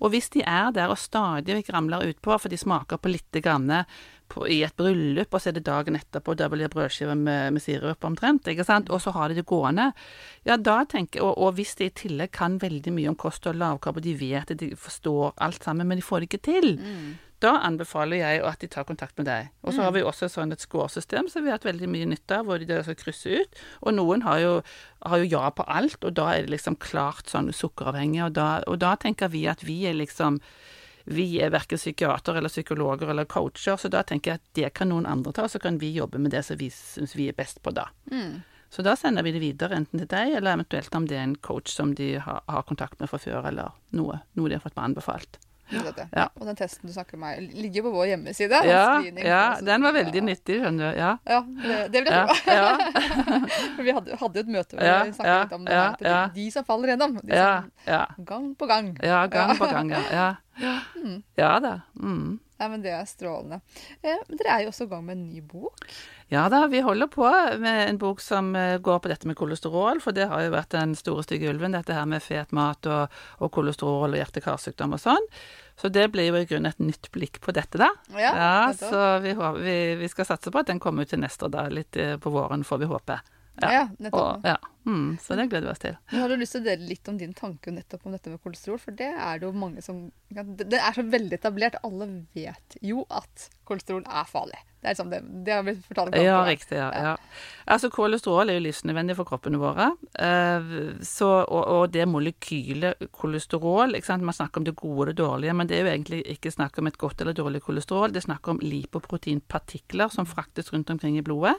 Og 0.00 0.12
hvis 0.12 0.28
de 0.34 0.42
er 0.44 0.72
der 0.76 0.92
og 0.92 1.00
stadig 1.00 1.58
vekk 1.58 1.72
ramler 1.74 2.04
utpå, 2.10 2.36
for 2.40 2.52
de 2.52 2.58
smaker 2.60 3.00
på 3.00 3.12
lite 3.12 3.42
grann 3.44 3.70
på, 4.32 4.46
i 4.50 4.60
et 4.66 4.76
bryllup, 4.76 5.32
og 5.32 5.42
så 5.42 5.50
er 5.50 5.58
det 5.58 5.66
dagen 5.68 5.98
etterpå, 5.98 6.34
der 6.38 6.50
blir 6.52 6.66
det 6.66 6.72
brødskive 6.74 7.14
med, 7.18 7.54
med 7.56 7.64
sirup 7.64 8.04
omtrent, 8.08 8.48
ikke 8.52 8.66
sant, 8.66 8.90
og 8.90 9.02
så 9.02 9.14
har 9.16 9.30
de 9.30 9.40
det 9.40 9.46
gående, 9.48 9.90
ja 10.46 10.56
da 10.56 10.80
tenker 10.88 11.20
jeg, 11.20 11.26
og, 11.26 11.38
og 11.42 11.58
hvis 11.58 11.76
de 11.78 11.90
i 11.90 11.94
tillegg 12.04 12.32
kan 12.36 12.58
veldig 12.62 12.94
mye 12.94 13.12
om 13.12 13.20
kost 13.20 13.46
og 13.50 13.58
lavkarbo, 13.60 14.02
de 14.04 14.16
vet 14.18 14.52
det, 14.52 14.60
de 14.62 14.72
forstår 14.78 15.36
alt 15.46 15.64
sammen, 15.64 15.88
men 15.88 16.00
de 16.00 16.06
får 16.06 16.22
det 16.22 16.30
ikke 16.30 16.44
til, 16.50 16.76
da 17.44 17.58
anbefaler 17.66 18.22
jeg 18.22 18.40
at 18.48 18.62
de 18.62 18.68
tar 18.72 18.86
kontakt 18.88 19.18
med 19.20 19.26
deg. 19.28 19.50
Og 19.60 19.74
så 19.76 19.84
har 19.84 19.92
vi 19.92 20.02
også 20.06 20.28
sånn 20.32 20.54
et 20.54 20.62
scoresystem 20.64 21.28
som 21.28 21.44
vi 21.44 21.50
har 21.52 21.58
hatt 21.58 21.68
veldig 21.68 21.88
mye 21.92 22.08
nytte 22.08 22.38
av, 22.38 22.46
hvor 22.48 22.62
de 22.62 22.78
skal 22.86 22.96
krysse 22.96 23.42
ut. 23.42 23.60
Og 23.84 23.92
noen 23.92 24.24
har 24.24 24.40
jo, 24.40 24.54
har 25.04 25.20
jo 25.20 25.28
ja 25.28 25.50
på 25.52 25.66
alt, 25.68 25.98
og 26.00 26.16
da 26.16 26.30
er 26.32 26.46
det 26.46 26.54
liksom 26.54 26.78
klart 26.80 27.28
sånn 27.28 27.52
sukkeravhengig. 27.52 28.22
Og 28.24 28.38
da, 28.38 28.48
og 28.64 28.80
da 28.80 28.94
tenker 29.00 29.28
vi 29.34 29.44
at 29.52 29.66
vi 29.68 29.82
er 29.90 29.98
liksom 29.98 30.40
Vi 31.06 31.26
er 31.42 31.52
verken 31.54 31.78
psykiater 31.78 32.34
eller 32.38 32.50
psykologer 32.50 33.12
eller 33.12 33.28
coacher, 33.30 33.78
så 33.78 33.90
da 33.92 34.02
tenker 34.02 34.32
jeg 34.32 34.40
at 34.40 34.58
det 34.58 34.72
kan 34.74 34.90
noen 34.90 35.06
andre 35.06 35.32
ta, 35.36 35.46
så 35.48 35.60
kan 35.62 35.78
vi 35.78 35.92
jobbe 35.94 36.18
med 36.18 36.34
det 36.34 36.42
som 36.46 36.58
vi 36.58 36.66
syns 36.74 37.14
vi 37.14 37.28
er 37.30 37.36
best 37.38 37.62
på 37.62 37.70
da. 37.76 37.88
Så 38.74 38.82
da 38.82 38.96
sender 38.98 39.22
vi 39.22 39.32
det 39.36 39.40
videre, 39.40 39.78
enten 39.78 40.02
til 40.02 40.08
deg, 40.10 40.34
eller 40.36 40.56
eventuelt 40.56 40.94
om 40.98 41.06
det 41.06 41.16
er 41.16 41.28
en 41.28 41.36
coach 41.38 41.70
som 41.70 41.94
de 41.94 42.16
har, 42.18 42.42
har 42.50 42.66
kontakt 42.66 42.98
med 43.00 43.08
fra 43.12 43.20
før, 43.22 43.46
eller 43.52 43.76
noe, 43.94 44.18
noe 44.34 44.50
de 44.50 44.58
har 44.58 44.64
fått 44.64 44.80
anbefalt. 44.82 45.38
Ja. 45.72 46.28
Og 46.38 46.46
den 46.46 46.56
testen 46.58 46.86
du 46.88 46.92
snakker 46.94 47.18
om, 47.18 47.24
ligger 47.58 47.82
på 47.86 47.90
vår 47.94 48.06
hjemmeside. 48.12 48.60
Ja, 48.68 49.00
ja, 49.02 49.40
altså. 49.50 49.64
den 49.66 49.82
var 49.82 49.92
veldig 49.96 50.20
Ja. 50.22 50.26
nyttig, 50.28 50.58
skjønner 50.62 50.92
du. 50.92 50.98
Ja. 51.00 51.10
Ja, 51.26 51.40
det, 51.62 51.78
det 51.92 52.02
vil 52.04 52.12
jeg 52.12 52.28
tro. 52.28 52.54
ja, 52.54 52.70
For 53.76 53.82
vi 53.82 53.94
hadde, 53.98 54.16
hadde 54.22 54.40
et 54.44 54.52
møte 54.56 54.76
hvor 54.78 54.86
vi 54.86 55.12
snakket 55.16 55.32
ja, 55.32 55.42
litt 55.42 55.52
om 55.58 55.64
det. 55.66 55.74
ja, 55.74 55.84
her, 55.84 56.00
de, 56.00 56.40
de 56.40 56.48
som 56.54 56.66
faller 56.68 56.94
gjennom. 56.94 57.18
De 57.22 57.36
som 57.36 57.70
ja. 57.90 58.02
gang 58.30 58.50
på 58.56 58.66
gang. 58.70 58.92
Ja, 59.02 59.26
gang 59.26 59.54
på 59.58 59.70
gang, 59.70 59.90
ja. 59.90 60.02
Ja, 60.56 60.74
ja 61.36 61.54
da. 61.60 61.74
Mm. 62.00 62.38
Nei, 62.56 62.68
men 62.72 62.80
Det 62.84 62.92
er 62.96 63.04
strålende. 63.04 63.58
Eh, 64.00 64.22
dere 64.32 64.54
er 64.54 64.62
jo 64.64 64.70
også 64.72 64.86
i 64.86 64.92
gang 64.94 65.02
med 65.04 65.18
en 65.18 65.26
ny 65.28 65.42
bok. 65.44 65.82
Ja 66.32 66.48
da, 66.50 66.64
vi 66.66 66.80
holder 66.82 67.06
på 67.06 67.26
med 67.62 67.84
en 67.88 67.98
bok 68.02 68.20
som 68.20 68.48
eh, 68.58 68.78
går 68.82 68.98
på 68.98 69.10
dette 69.12 69.28
med 69.30 69.36
kolesterol, 69.38 70.00
for 70.02 70.16
det 70.16 70.26
har 70.26 70.42
jo 70.42 70.54
vært 70.56 70.74
den 70.74 70.96
store 70.98 71.22
stygge 71.22 71.52
ulven, 71.52 71.76
dette 71.76 71.94
her 71.94 72.08
med 72.10 72.24
fet 72.24 72.50
mat 72.56 72.88
og, 72.90 73.14
og 73.38 73.52
kolesterol 73.54 74.10
og 74.10 74.18
hjerte-karsykdom 74.18 74.96
og 74.96 75.02
sånn. 75.04 75.30
Så 75.78 75.90
det 75.92 76.08
blir 76.10 76.32
jo 76.32 76.40
i 76.40 76.48
grunnen 76.48 76.72
et 76.72 76.82
nytt 76.82 77.12
blikk 77.14 77.38
på 77.44 77.54
dette, 77.54 77.78
da. 77.78 77.92
Ja, 78.18 78.32
ja 78.34 78.58
så 78.74 79.20
vi, 79.22 79.36
vi, 79.62 79.78
vi 80.02 80.10
skal 80.10 80.26
satse 80.26 80.50
på 80.50 80.64
at 80.64 80.72
den 80.72 80.82
kommer 80.82 81.06
ut 81.06 81.14
til 81.14 81.22
neste 81.22 81.46
år, 81.46 81.54
da. 81.54 81.68
Litt 81.70 82.00
eh, 82.00 82.16
på 82.18 82.34
våren, 82.34 82.66
får 82.66 82.82
vi 82.82 82.90
håpe. 82.90 83.20
Ja, 83.62 83.70
Ja. 83.72 83.84
nettopp. 83.98 84.20
Og, 84.20 84.44
ja. 84.44 84.56
Mm, 84.86 85.16
så 85.18 85.34
det 85.34 85.48
gleder 85.50 85.66
vi 85.66 85.72
oss 85.72 85.80
til. 85.82 85.96
Nå 86.12 86.20
Har 86.20 86.28
du 86.30 86.36
lyst 86.38 86.52
til 86.54 86.60
å 86.60 86.64
dele 86.68 86.86
litt 86.86 87.08
om 87.10 87.16
din 87.18 87.32
tanke 87.34 87.72
nettopp 87.74 88.04
om 88.06 88.12
dette 88.14 88.30
med 88.30 88.38
kolesterol? 88.44 88.78
For 88.78 88.94
det 88.94 89.08
er 89.18 89.40
det 89.40 89.48
jo 89.48 89.52
mange 89.52 89.82
som 89.82 90.12
Det 90.30 90.78
er 90.78 90.94
så 90.94 91.02
veldig 91.02 91.32
etablert. 91.40 91.74
Alle 91.82 92.06
vet 92.36 92.76
jo 92.82 93.04
at 93.10 93.48
kolesterol 93.66 94.04
er 94.06 94.28
farlig. 94.30 94.60
Det 94.78 94.86
er 94.86 94.94
liksom 94.94 95.10
det, 95.10 95.20
det 95.44 95.52
har 95.56 95.64
blitt 95.66 95.82
fortalt. 95.88 96.14
Om, 96.14 96.22
Ja, 96.22 96.44
riktig. 96.46 96.76
Ja, 96.78 96.90
ja. 96.94 97.16
Altså, 97.66 97.90
kolesterol 97.90 98.48
er 98.52 98.60
jo 98.60 98.62
livsnødvendig 98.68 99.16
for 99.18 99.26
kroppene 99.26 99.58
våre. 99.58 99.88
Eh, 100.14 100.70
så, 101.02 101.32
og, 101.42 101.66
og 101.66 101.90
det 101.90 102.06
molekylet 102.06 103.08
kolesterol? 103.10 103.96
Man 104.22 104.38
snakker 104.38 104.62
om 104.62 104.68
det 104.68 104.76
gode 104.76 105.00
og 105.00 105.06
det 105.10 105.16
dårlige, 105.18 105.56
men 105.56 105.66
det 105.66 105.80
er 105.80 105.82
jo 105.82 105.92
egentlig 105.96 106.22
ikke 106.36 106.54
snakk 106.54 106.78
om 106.78 106.86
et 106.86 106.98
godt 106.98 107.20
eller 107.20 107.34
dårlig 107.34 107.64
kolesterol. 107.66 108.12
Det 108.14 108.22
er 108.22 108.28
snakk 108.30 108.46
om 108.54 108.62
lipoproteinpartikler 108.62 110.14
som 110.14 110.26
fraktes 110.30 110.70
rundt 110.72 110.90
omkring 110.94 111.18
i 111.18 111.26
blodet. 111.26 111.56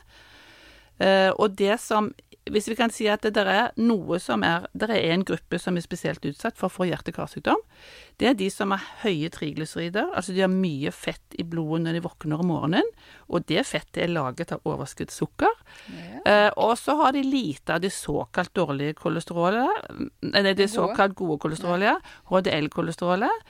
Eh, 0.99 1.29
og 1.37 1.57
det 1.57 1.79
som 1.79 2.13
Hvis 2.47 2.69
vi 2.69 2.75
kan 2.79 2.89
si 2.89 3.09
at 3.11 3.25
det 3.25 3.33
der 3.35 3.45
er 3.51 3.71
noe 3.75 4.21
som 4.23 4.39
er 4.41 4.69
Det 4.71 4.87
er 4.89 5.11
en 5.11 5.25
gruppe 5.27 5.59
som 5.59 5.75
er 5.75 5.83
spesielt 5.83 6.23
utsatt 6.23 6.55
for 6.55 6.69
å 6.69 6.71
få 6.71 6.85
hjerte-karsykdom. 6.87 7.59
Det 8.17 8.29
er 8.29 8.37
de 8.39 8.47
som 8.49 8.71
har 8.71 8.79
høye 9.03 9.27
triglycerider, 9.29 10.13
altså 10.15 10.31
de 10.33 10.45
har 10.45 10.47
mye 10.47 10.93
fett 10.95 11.35
i 11.37 11.43
blodet 11.43 11.83
når 11.83 11.97
de 11.97 12.03
våkner 12.07 12.39
om 12.39 12.47
morgenen. 12.47 12.87
Og 13.27 13.43
det 13.51 13.65
fettet 13.67 14.05
er 14.05 14.13
laget 14.15 14.53
av 14.55 14.63
overskuddssukker. 14.63 15.51
Ja. 15.91 16.21
Eh, 16.23 16.51
og 16.55 16.77
så 16.79 16.95
har 17.03 17.11
de 17.11 17.21
lite 17.27 17.75
av 17.75 17.81
de 17.83 17.91
såkalt 17.91 18.53
dårlige 18.55 18.95
kolesterolet, 18.95 19.67
eller 20.33 20.53
det 20.53 20.69
Gode. 20.71 20.75
såkalt 20.77 21.15
gode 21.19 21.39
kolesterolet, 21.43 21.99
HDL-kolesterolet. 22.31 23.43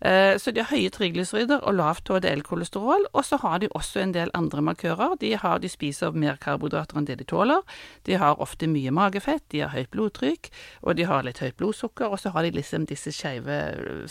Eh, 0.00 0.38
Så 0.38 0.50
de 0.50 0.62
har 0.62 0.70
høye 0.70 0.90
triglycerider 0.90 1.64
og 1.66 1.74
lavt 1.74 2.08
HDL-kolesterol, 2.08 3.08
og 3.12 3.24
så 3.24 3.38
har 3.42 3.58
de 3.58 3.68
også 3.74 4.00
en 4.00 4.14
del 4.14 4.30
andre 4.34 4.62
markører. 4.62 5.16
De, 5.20 5.34
har, 5.36 5.58
de 5.58 5.68
spiser 5.68 6.14
mer 6.14 6.38
karbohydrater 6.40 6.98
enn 6.98 7.08
det 7.08 7.18
de 7.18 7.26
tåler. 7.26 7.64
De 8.06 8.14
har 8.14 8.38
ofte 8.40 8.70
mye 8.70 8.92
magefett, 8.94 9.42
de 9.50 9.64
har 9.64 9.74
høyt 9.74 9.90
blodtrykk, 9.90 10.50
og 10.82 10.96
de 10.96 11.08
har 11.08 11.26
litt 11.26 11.42
høyt 11.42 11.56
blodsukker, 11.58 12.06
og 12.06 12.22
så 12.22 12.30
har 12.30 12.46
de 12.46 12.54
liksom 12.54 12.86
disse 12.86 13.12
skeive 13.12 13.58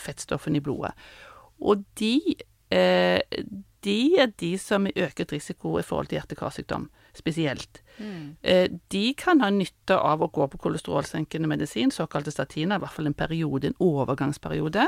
fettstoffene 0.02 0.60
i 0.60 0.66
blodet. 0.66 0.92
Og 1.64 1.86
de, 2.00 2.36
eh, 2.70 3.22
de 3.82 4.00
er 4.20 4.34
de 4.40 4.58
som 4.58 4.88
er 4.88 5.08
øket 5.08 5.32
risiko 5.32 5.78
i 5.80 5.84
forhold 5.88 6.08
til 6.08 6.20
hjerte-karsykdom, 6.20 6.90
spesielt. 7.16 7.82
Mm. 7.98 8.38
de 8.94 9.14
kan 9.18 9.40
ha 9.42 9.50
nytte 9.50 9.96
av 9.98 10.22
å 10.22 10.30
gå 10.30 10.46
på 10.48 10.58
kolesterolsenkende 10.58 11.48
medisin, 11.48 11.90
såkalte 11.90 12.30
statiner, 12.30 12.76
i 12.76 12.80
hvert 12.80 12.94
fall 12.94 13.08
en 13.08 13.14
periode, 13.14 13.68
en 13.68 13.80
overgangsperiode. 13.80 14.86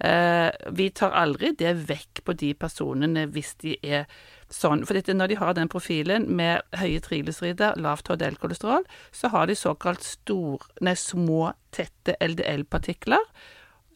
Eh, 0.00 0.50
vi 0.74 0.88
tar 0.90 1.14
aldri 1.14 1.52
det 1.58 1.74
vekk 1.88 2.24
på 2.26 2.34
de 2.38 2.52
personene 2.58 3.26
hvis 3.30 3.54
de 3.62 3.76
er 3.82 4.06
sånn. 4.52 4.84
For 4.88 4.98
når 4.98 5.32
de 5.32 5.38
har 5.40 5.54
den 5.56 5.70
profilen 5.72 6.28
med 6.36 6.62
høye 6.76 7.00
triglycerider, 7.04 7.78
lavt 7.80 8.10
HDL-kolesterol, 8.10 8.86
så 9.12 9.32
har 9.32 9.46
de 9.46 9.56
såkalt 9.58 10.02
stor, 10.02 10.64
nei, 10.80 10.96
små, 10.98 11.52
tette 11.72 12.16
LDL-partikler. 12.20 13.22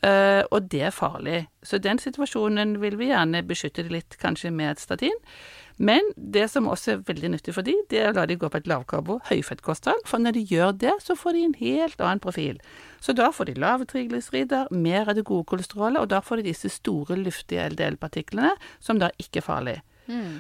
Eh, 0.07 0.43
og 0.53 0.69
det 0.71 0.83
er 0.89 0.95
farlig. 0.95 1.47
Så 1.65 1.81
den 1.83 1.99
situasjonen 1.99 2.77
vil 2.83 2.99
vi 3.01 3.11
gjerne 3.11 3.45
beskytte 3.47 3.87
litt, 3.91 4.19
kanskje 4.21 4.53
med 4.55 4.77
et 4.77 4.83
statin. 4.83 5.25
Men 5.77 6.09
det 6.17 6.47
som 6.49 6.69
også 6.73 6.95
er 6.95 7.03
veldig 7.05 7.31
nyttig 7.35 7.53
for 7.53 7.67
de, 7.67 7.75
det 7.91 8.01
er 8.01 8.11
å 8.11 8.17
la 8.17 8.25
de 8.29 8.39
gå 8.41 8.49
på 8.49 8.61
et 8.63 8.69
lavkarbo, 8.71 9.19
høyfettkosthold. 9.29 10.07
For 10.09 10.23
når 10.23 10.39
de 10.39 10.45
gjør 10.49 10.73
det, 10.81 10.95
så 11.05 11.17
får 11.19 11.37
de 11.37 11.43
en 11.45 11.59
helt 11.61 12.01
annen 12.01 12.23
profil. 12.25 12.61
Så 13.05 13.13
da 13.17 13.29
får 13.35 13.51
de 13.51 13.59
lave 13.61 13.89
triglycerider, 13.91 14.73
mer 14.73 15.11
av 15.11 15.19
det 15.19 15.27
gode 15.29 15.45
kolesterolet, 15.53 16.01
og 16.01 16.09
da 16.15 16.23
får 16.25 16.41
de 16.41 16.49
disse 16.49 16.73
store, 16.73 17.19
luftige 17.21 17.69
LDL-partiklene, 17.75 18.55
som 18.81 19.03
da 19.03 19.13
ikke 19.21 19.43
er 19.43 19.49
farlig. 19.51 19.77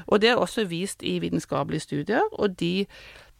Og 0.07 0.20
det 0.22 0.31
er 0.31 0.40
også 0.40 0.64
vist 0.70 1.03
i 1.03 1.18
vitenskapelige 1.18 1.81
studier, 1.81 2.22
og 2.33 2.57
de 2.61 2.87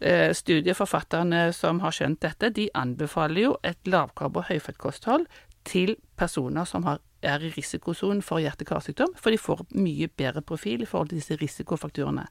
eh, 0.01 0.33
studieforfatterne 0.35 1.53
som 1.55 1.81
har 1.81 1.95
skjønt 1.95 2.23
dette, 2.25 2.51
de 2.51 2.69
anbefaler 2.75 3.43
jo 3.47 3.57
et 3.65 3.79
lavkarbo 3.87 4.43
høyfettkosthold 4.49 5.27
til 5.67 5.97
personer 6.19 6.67
som 6.69 6.87
har, 6.87 7.01
er 7.27 7.43
i 7.43 7.53
risikosonen 7.55 8.23
for 8.25 8.43
hjerte-karsykdom, 8.43 9.17
for 9.19 9.35
de 9.35 9.41
får 9.41 9.65
mye 9.77 10.09
bedre 10.09 10.43
profil 10.47 10.85
i 10.85 10.89
forhold 10.89 11.11
til 11.13 11.21
disse 11.21 11.39
risikofaktorene. 11.41 12.27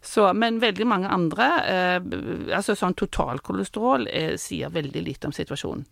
Så, 0.00 0.28
men 0.32 0.60
veldig 0.62 0.86
mange 0.86 1.10
andre, 1.10 1.46
eh, 1.66 1.96
altså 2.54 2.76
sånn 2.78 2.94
totalkolesterol, 2.94 4.06
eh, 4.06 4.36
sier 4.38 4.70
veldig 4.70 5.02
lite 5.02 5.26
om 5.30 5.34
situasjonen. 5.34 5.86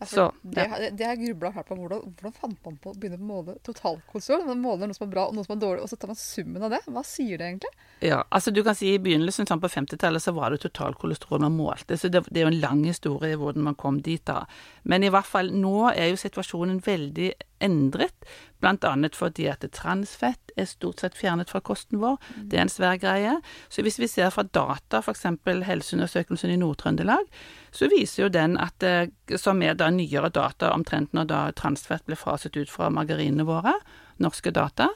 Ja, 0.00 0.06
for 0.06 0.14
Så, 0.16 0.22
det, 0.42 0.64
har- 0.70 0.90
det 0.90 1.04
har 1.06 1.14
jeg 1.16 1.26
grubla 1.28 1.52
fælt 1.54 1.66
på. 1.68 1.76
Hvordan, 1.78 2.00
hvordan 2.16 2.32
fant 2.34 2.64
man 2.66 2.76
på 2.82 2.90
å 2.90 2.96
begynne 2.98 3.18
å 3.20 3.26
måle 3.28 3.54
totalkolesterol? 3.62 4.46
Man 4.48 4.62
måler 4.64 4.88
noe 4.90 4.96
som 4.98 5.06
er 5.06 5.12
bra 5.12 5.26
og 5.28 5.36
noe 5.36 5.44
som 5.46 5.54
er 5.56 5.60
dårlig, 5.62 5.82
og 5.84 5.90
så 5.92 5.98
tar 6.00 6.10
man 6.10 6.18
summen 6.18 6.62
av 6.66 6.72
det. 6.74 6.80
Hva 6.90 7.04
sier 7.06 7.38
det 7.38 7.46
egentlig? 7.52 7.70
Ja, 8.02 8.24
altså 8.34 8.50
du 8.50 8.62
kan 8.66 8.74
si 8.74 8.90
i 8.94 8.98
begynnelsen, 8.98 9.46
sånn 9.46 9.62
på 9.62 9.70
50-tallet, 9.70 10.24
så 10.24 10.34
var 10.34 10.50
det 10.50 10.62
totalkolesterol 10.64 11.44
man 11.44 11.54
målte, 11.54 11.94
så 11.98 12.10
det, 12.10 12.24
det 12.30 12.42
er 12.42 12.48
jo 12.48 12.54
en 12.54 12.60
lang 12.64 12.82
historie 12.88 13.38
hvordan 13.38 13.62
man 13.68 13.78
kom 13.78 14.00
dit 14.02 14.24
da. 14.26 14.40
Men 14.82 15.06
i 15.06 15.12
hvert 15.14 15.28
fall 15.28 15.52
nå 15.54 15.92
er 15.92 16.10
jo 16.10 16.18
situasjonen 16.18 16.82
veldig 16.82 17.30
endret, 17.62 18.26
annet 18.62 19.16
fordi 19.18 19.48
at 19.50 19.64
transfett 19.74 20.52
er 20.56 20.68
stort 20.70 21.02
sett 21.02 21.16
fjernet 21.18 21.50
fra 21.50 21.60
kosten 21.64 22.00
vår. 22.02 22.18
Det 22.50 22.58
er 22.58 22.66
en 22.66 22.72
svær 22.72 23.00
greie. 23.00 23.38
Så 23.72 23.82
hvis 23.82 23.98
vi 23.98 24.08
ser 24.10 24.30
fra 24.30 24.44
data, 24.44 25.00
f.eks. 25.02 25.26
Helseundersøkelsen 25.66 26.52
i 26.52 26.60
Nord-Trøndelag, 26.60 27.26
så 27.72 27.88
viser 27.90 28.26
jo 28.26 28.30
den 28.32 28.58
at, 28.60 28.82
eh, 28.86 29.10
som 29.40 29.62
er 29.62 29.74
da 29.74 29.90
nyere 29.90 30.30
data 30.30 30.72
omtrent 30.76 31.14
når 31.16 31.28
da 31.30 31.42
transfett 31.58 32.06
ble 32.06 32.18
faset 32.18 32.56
ut 32.56 32.70
fra 32.70 32.90
margarinene 32.92 33.48
våre, 33.48 33.74
norske 34.22 34.52
data, 34.54 34.92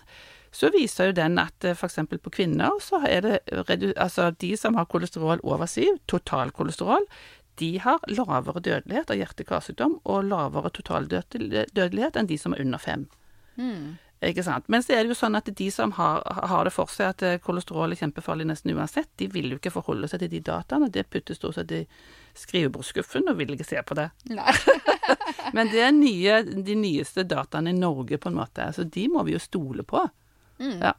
så 0.56 0.70
viser 0.72 1.10
jo 1.10 1.16
den 1.16 1.40
at 1.40 1.64
f.eks. 1.74 1.98
på 2.22 2.32
kvinner 2.32 2.78
så 2.82 3.02
er 3.04 3.24
det 3.24 3.92
altså 4.00 4.30
de 4.40 4.54
som 4.56 4.78
har 4.78 4.88
kolesterol 4.88 5.42
over 5.44 5.68
7, 5.68 5.98
totalkolesterol, 6.08 7.04
de 7.60 7.70
har 7.84 8.02
lavere 8.10 8.60
dødelighet 8.60 9.12
av 9.12 9.20
hjerte-karsykdom 9.20 10.00
og 10.04 10.26
lavere 10.28 10.72
totaldødelighet 10.76 12.18
enn 12.20 12.28
de 12.28 12.38
som 12.40 12.56
er 12.56 12.64
under 12.64 12.82
5. 12.82 13.06
Ikke 14.24 14.42
sant? 14.42 14.64
Men 14.72 14.82
så 14.82 14.94
er 14.96 15.04
det 15.04 15.12
jo 15.12 15.18
sånn 15.18 15.36
at 15.36 15.48
de 15.58 15.66
som 15.72 15.92
har, 15.98 16.22
har 16.24 16.64
det 16.64 16.72
for 16.72 16.88
seg 16.92 17.10
at 17.12 17.24
eh, 17.26 17.38
kolesterol 17.42 17.92
er 17.92 18.00
kjempefarlig 18.00 18.46
nesten 18.48 18.72
uansett, 18.72 19.10
de 19.20 19.28
vil 19.32 19.50
jo 19.52 19.58
ikke 19.60 19.74
forholde 19.74 20.08
seg 20.08 20.22
til 20.22 20.32
de 20.32 20.40
dataene. 20.46 20.88
Det 20.92 21.04
puttes 21.12 21.36
stort 21.36 21.58
sett 21.58 21.74
i 21.76 21.82
skrivebordsskuffen 22.36 23.28
og 23.28 23.36
vil 23.40 23.52
ikke 23.54 23.68
se 23.68 23.82
på 23.84 23.96
det. 23.98 24.08
Men 25.56 25.72
det 25.72 25.84
er 25.84 25.92
nye, 25.92 26.40
de 26.64 26.78
nyeste 26.80 27.26
dataene 27.28 27.74
i 27.74 27.76
Norge, 27.76 28.16
på 28.18 28.32
en 28.32 28.40
måte. 28.40 28.70
Så 28.72 28.88
de 28.88 29.04
må 29.12 29.24
vi 29.28 29.36
jo 29.36 29.42
stole 29.42 29.84
på. 29.84 30.06
Ja. 30.58 30.92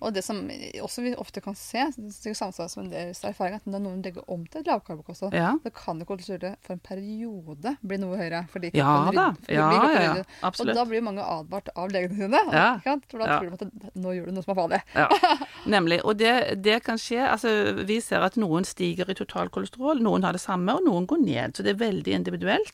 Og 0.00 0.14
det 0.16 0.22
som 0.24 0.38
også 0.80 1.02
vi 1.04 1.10
ofte 1.20 1.42
kan 1.44 1.52
se, 1.58 1.82
det 1.98 2.30
er 2.30 2.36
samsvar 2.36 2.70
som 2.72 2.86
deres 2.88 3.18
erfaring, 3.28 3.58
at 3.58 3.66
når 3.68 3.82
noen 3.84 3.98
legger 4.04 4.24
om 4.32 4.46
til 4.48 4.62
et 4.62 4.68
lavkarbokost, 4.70 5.26
Ja. 5.36 5.50
så 5.60 5.72
kan 5.76 5.98
det 6.00 6.06
kolesterolet 6.08 6.56
for 6.64 6.72
en 6.72 6.80
periode 6.80 7.74
bli 7.84 7.98
noe 8.00 8.16
høyere. 8.16 8.46
Fordi 8.48 8.70
Ja 8.72 9.10
da. 9.12 9.26
Ja, 9.52 9.66
ja, 9.76 10.00
ja. 10.16 10.24
Absolutt. 10.42 10.72
Og 10.72 10.80
da 10.80 10.86
blir 10.88 11.04
mange 11.04 11.20
advart 11.20 11.68
av 11.76 11.90
legene 11.92 12.16
sine. 12.16 12.40
Ja. 12.52 12.80
For 13.10 13.18
da 13.20 13.26
tror 13.40 13.50
de 13.50 13.68
at 13.68 13.94
nå 14.00 14.14
gjør 14.16 14.30
du 14.30 14.32
noe 14.38 14.46
som 14.46 14.54
er 14.56 14.60
farlig. 14.62 14.80
Ja, 14.96 15.08
nemlig. 15.76 16.00
Og 16.04 16.16
det, 16.16 16.62
det 16.64 16.80
kan 16.86 16.96
skje. 16.96 17.20
Altså, 17.28 17.52
vi 17.84 18.00
ser 18.00 18.24
at 18.24 18.40
noen 18.40 18.64
stiger 18.64 19.10
i 19.12 19.14
totalkolesterol, 19.20 20.00
noen 20.00 20.24
har 20.24 20.32
det 20.32 20.40
samme, 20.40 20.78
og 20.80 20.86
noen 20.88 21.04
går 21.12 21.20
ned. 21.26 21.56
Så 21.56 21.62
det 21.66 21.74
er 21.76 21.84
veldig 21.84 22.16
individuelt. 22.22 22.72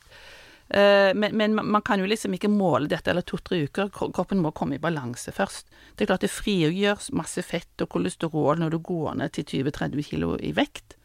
Eh, 0.69 1.13
Men, 1.15 1.37
men 1.37 1.55
man 1.55 1.83
kan 1.83 2.01
jo 2.01 2.07
liksom 2.07 2.35
ikke 2.35 2.51
måle 2.51 2.89
dette 2.89 3.11
eller 3.11 3.23
to-tre 3.23 3.63
uker. 3.69 3.91
Kroppen 3.95 4.41
må 4.43 4.51
komme 4.53 4.75
i 4.77 4.83
balanse 4.83 5.33
først. 5.33 5.67
Det 5.95 6.05
er 6.05 6.11
klart 6.11 6.25
det 6.27 6.31
frigjøres 6.35 7.13
masse 7.13 7.43
fett 7.43 7.83
og 7.85 7.89
kolesterol 7.89 8.59
når 8.59 8.71
du 8.75 8.79
går 8.79 9.15
ned 9.21 9.33
til 9.33 9.45
20-30 9.45 10.03
kilo 10.11 10.37
i 10.43 10.53
vekt. 10.53 10.97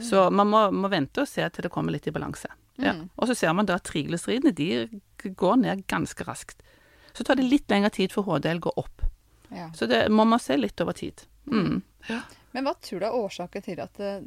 Så 0.00 0.30
man 0.30 0.46
må, 0.46 0.70
må 0.70 0.88
vente 0.88 1.20
og 1.24 1.28
se 1.28 1.42
til 1.50 1.64
det 1.66 1.70
kommer 1.74 1.92
litt 1.92 2.06
i 2.06 2.12
balanse. 2.14 2.48
Ja. 2.78 2.92
Og 3.18 3.26
så 3.26 3.34
ser 3.34 3.52
man 3.52 3.66
da 3.66 3.74
at 3.74 3.84
triglyceridene 3.88 4.52
de 4.54 4.68
går 5.34 5.56
ned 5.64 5.86
ganske 5.90 6.22
raskt. 6.28 6.62
Så 7.12 7.24
tar 7.26 7.34
det 7.40 7.48
litt 7.48 7.66
lengre 7.72 7.90
tid 7.90 8.12
for 8.14 8.22
HDL 8.28 8.60
går 8.62 8.76
opp. 8.78 9.02
Ja. 9.50 9.70
Så 9.74 9.88
det 9.90 10.04
må 10.12 10.24
man 10.28 10.38
se 10.38 10.56
litt 10.56 10.78
over 10.80 10.94
tid. 10.94 11.24
Mm. 11.50 11.82
Men 12.58 12.66
hva 12.66 12.74
tror 12.82 12.98
du 12.98 13.06
er 13.06 13.14
årsaken 13.14 13.62
til 13.62 13.78
at 13.78 14.00
eh, 14.02 14.22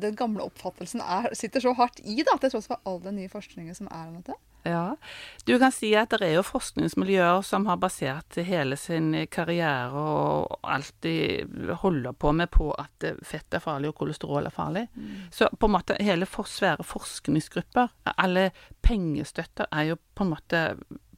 den 0.00 0.14
gamle 0.16 0.46
oppfattelsen 0.48 1.02
er, 1.04 1.26
sitter 1.36 1.60
så 1.60 1.74
hardt 1.76 2.00
i, 2.00 2.22
da, 2.24 2.38
til 2.40 2.54
tross 2.54 2.68
for 2.70 2.80
all 2.88 3.02
den 3.04 3.18
nye 3.20 3.28
forskningen 3.28 3.76
som 3.76 3.90
er 3.92 4.06
om 4.06 4.14
dette? 4.22 4.36
Ja. 4.64 4.96
Du 5.44 5.52
kan 5.60 5.72
si 5.72 5.90
at 5.96 6.14
det 6.16 6.24
er 6.24 6.38
jo 6.38 6.44
forskningsmiljøer 6.48 7.44
som 7.44 7.68
har 7.68 7.76
basert 7.80 8.38
hele 8.48 8.78
sin 8.80 9.12
karriere 9.32 10.00
og 10.00 10.56
alt 10.64 10.96
de 11.04 11.44
holder 11.84 12.16
på 12.16 12.32
med 12.40 12.50
på 12.56 12.70
at 12.72 13.06
fett 13.24 13.54
er 13.54 13.62
farlig 13.64 13.92
og 13.92 13.98
kolesterol 14.00 14.48
er 14.48 14.54
farlig. 14.54 14.86
Så 15.32 15.50
på 15.52 15.68
en 15.68 15.76
måte 15.76 15.98
hele 16.00 16.28
for 16.28 16.48
svære 16.48 16.88
forskningsgrupper, 16.88 17.92
alle 18.16 18.48
pengestøtter, 18.84 19.68
er 19.68 19.92
jo 19.92 20.00
på 20.16 20.24
en 20.24 20.34
måte 20.34 20.64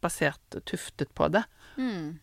basert 0.03 0.61
tuftet 0.67 1.15
på 1.15 1.31
det. 1.31 1.47